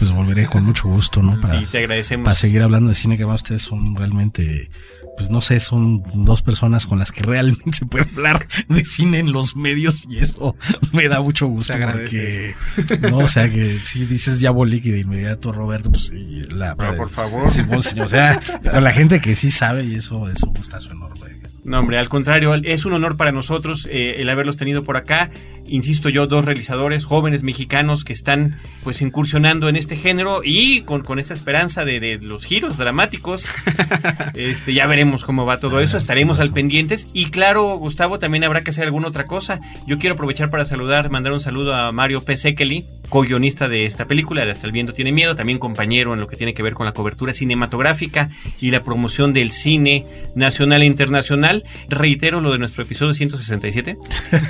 pues 0.00 0.10
volveré 0.10 0.46
con 0.46 0.64
mucho 0.64 0.88
gusto, 0.88 1.22
¿no? 1.22 1.40
Para, 1.40 1.60
y 1.60 1.66
te 1.66 1.78
agradecemos. 1.78 2.24
para 2.24 2.34
seguir 2.34 2.62
hablando 2.62 2.88
de 2.88 2.96
cine, 2.96 3.16
que 3.16 3.22
además 3.22 3.42
ustedes 3.42 3.62
son 3.62 3.94
realmente, 3.94 4.70
pues 5.16 5.30
no 5.30 5.40
sé, 5.40 5.60
son 5.60 6.02
dos 6.14 6.42
personas 6.42 6.84
con 6.84 6.98
las 6.98 7.12
que 7.12 7.22
realmente 7.22 7.78
se 7.78 7.86
puede 7.86 8.06
hablar 8.12 8.48
de 8.68 8.84
cine 8.84 9.20
en 9.20 9.30
los 9.30 9.54
medios 9.54 10.04
y 10.10 10.18
eso 10.18 10.56
me 10.92 11.06
da 11.06 11.20
mucho 11.20 11.46
gusto 11.46 11.72
agradece 11.74 12.56
porque, 12.74 13.08
no, 13.08 13.18
o 13.18 13.28
sea, 13.28 13.48
que 13.48 13.78
si 13.84 14.04
dices 14.04 14.40
Diabolik 14.40 14.84
y 14.86 14.90
de 14.90 14.98
inmediato 14.98 15.52
Roberto, 15.52 15.92
pues 15.92 16.06
sí, 16.06 16.42
la 16.50 16.74
Pero 16.74 16.96
por 16.96 17.10
favor. 17.10 17.48
Sí, 17.48 17.62
vos, 17.62 17.84
señor, 17.84 18.06
o 18.06 18.08
sea, 18.08 18.40
con 18.68 18.82
la 18.82 18.90
gente 18.90 19.20
que 19.20 19.36
sí 19.36 19.52
sabe 19.52 19.84
y 19.84 19.94
eso 19.94 20.28
es 20.28 20.42
un 20.42 20.54
gustazo 20.54 20.90
enorme. 20.90 21.45
No, 21.66 21.80
hombre, 21.80 21.98
al 21.98 22.08
contrario, 22.08 22.54
es 22.54 22.84
un 22.84 22.92
honor 22.92 23.16
para 23.16 23.32
nosotros 23.32 23.88
eh, 23.90 24.16
el 24.18 24.28
haberlos 24.28 24.56
tenido 24.56 24.84
por 24.84 24.96
acá. 24.96 25.32
Insisto 25.68 26.08
yo, 26.08 26.26
dos 26.26 26.44
realizadores 26.44 27.04
jóvenes 27.04 27.42
mexicanos 27.42 28.04
que 28.04 28.12
están 28.12 28.58
pues 28.84 29.02
incursionando 29.02 29.68
en 29.68 29.76
este 29.76 29.96
género 29.96 30.42
y 30.44 30.82
con, 30.82 31.02
con 31.02 31.18
esta 31.18 31.34
esperanza 31.34 31.84
de, 31.84 32.00
de 32.00 32.18
los 32.18 32.44
giros 32.44 32.76
dramáticos. 32.76 33.48
este, 34.34 34.74
ya 34.74 34.86
veremos 34.86 35.24
cómo 35.24 35.44
va 35.44 35.58
todo 35.58 35.80
eso, 35.80 35.96
estaremos 35.96 36.40
al 36.40 36.52
pendientes. 36.52 37.08
Y 37.12 37.26
claro, 37.30 37.76
Gustavo, 37.76 38.18
también 38.18 38.44
habrá 38.44 38.62
que 38.62 38.70
hacer 38.70 38.84
alguna 38.84 39.08
otra 39.08 39.26
cosa. 39.26 39.60
Yo 39.86 39.98
quiero 39.98 40.14
aprovechar 40.14 40.50
para 40.50 40.64
saludar, 40.64 41.10
mandar 41.10 41.32
un 41.32 41.40
saludo 41.40 41.74
a 41.74 41.92
Mario 41.92 42.22
P. 42.24 42.36
Sekeli, 42.36 42.86
co-guionista 43.08 43.68
de 43.68 43.86
esta 43.86 44.06
película, 44.06 44.44
de 44.44 44.50
Hasta 44.50 44.66
el 44.66 44.72
viento 44.72 44.92
tiene 44.92 45.12
miedo, 45.12 45.34
también 45.34 45.58
compañero 45.58 46.14
en 46.14 46.20
lo 46.20 46.26
que 46.26 46.36
tiene 46.36 46.54
que 46.54 46.62
ver 46.62 46.74
con 46.74 46.86
la 46.86 46.92
cobertura 46.92 47.34
cinematográfica 47.34 48.30
y 48.60 48.70
la 48.70 48.82
promoción 48.82 49.32
del 49.32 49.52
cine 49.52 50.06
nacional 50.34 50.82
e 50.82 50.86
internacional. 50.86 51.64
Reitero 51.88 52.40
lo 52.40 52.52
de 52.52 52.58
nuestro 52.58 52.82
episodio 52.82 53.14
167. 53.14 53.96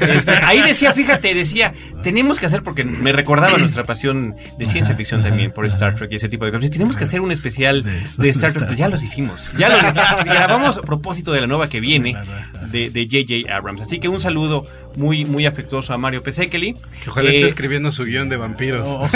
Este, 0.06 0.30
ahí 0.30 0.62
decía, 0.62 0.92
fíjate, 0.92 1.05
decía, 1.34 1.74
tenemos 2.02 2.38
que 2.38 2.46
hacer, 2.46 2.62
porque 2.62 2.84
me 2.84 3.12
recordaba 3.12 3.58
nuestra 3.58 3.84
pasión 3.84 4.36
de 4.58 4.66
ciencia 4.66 4.94
ficción 4.94 5.22
también 5.22 5.52
por 5.52 5.66
Star 5.66 5.94
Trek 5.94 6.12
y 6.12 6.16
ese 6.16 6.28
tipo 6.28 6.44
de 6.44 6.52
cosas. 6.52 6.70
Tenemos 6.70 6.96
que 6.96 7.04
hacer 7.04 7.20
un 7.20 7.32
especial 7.32 7.82
de, 7.82 8.30
Star 8.30 8.52
Trek. 8.52 8.66
Pues 8.66 8.78
ya 8.78 8.88
los 8.88 9.02
hicimos. 9.02 9.52
Ya 9.58 9.68
los 9.68 9.82
grabamos 10.24 10.78
a 10.78 10.82
propósito 10.82 11.32
de 11.32 11.40
la 11.40 11.46
nueva 11.46 11.68
que 11.68 11.80
viene 11.80 12.16
de 12.70 13.08
J.J. 13.10 13.54
Abrams. 13.54 13.80
Así 13.80 13.98
que 13.98 14.08
un 14.08 14.20
saludo 14.20 14.64
muy, 14.96 15.24
muy 15.24 15.46
afectuoso 15.46 15.92
a 15.92 15.98
Mario 15.98 16.22
Pesekeli. 16.22 16.74
Que 17.02 17.10
ojalá 17.10 17.30
esté 17.30 17.46
escribiendo 17.46 17.92
su 17.92 18.04
guion 18.04 18.28
de 18.28 18.36
vampiros. 18.36 18.86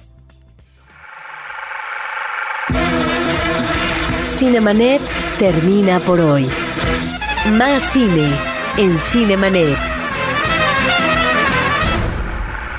Cinemanet 4.38 5.02
termina 5.38 6.00
por 6.00 6.20
hoy. 6.20 6.48
Más 7.52 7.82
cine 7.92 8.30
en 8.78 8.98
Cinemanet. 8.98 9.78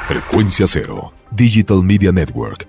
Frecuencia 0.07 0.67
Cero, 0.67 1.13
Digital 1.31 1.83
Media 1.83 2.13
Network, 2.13 2.69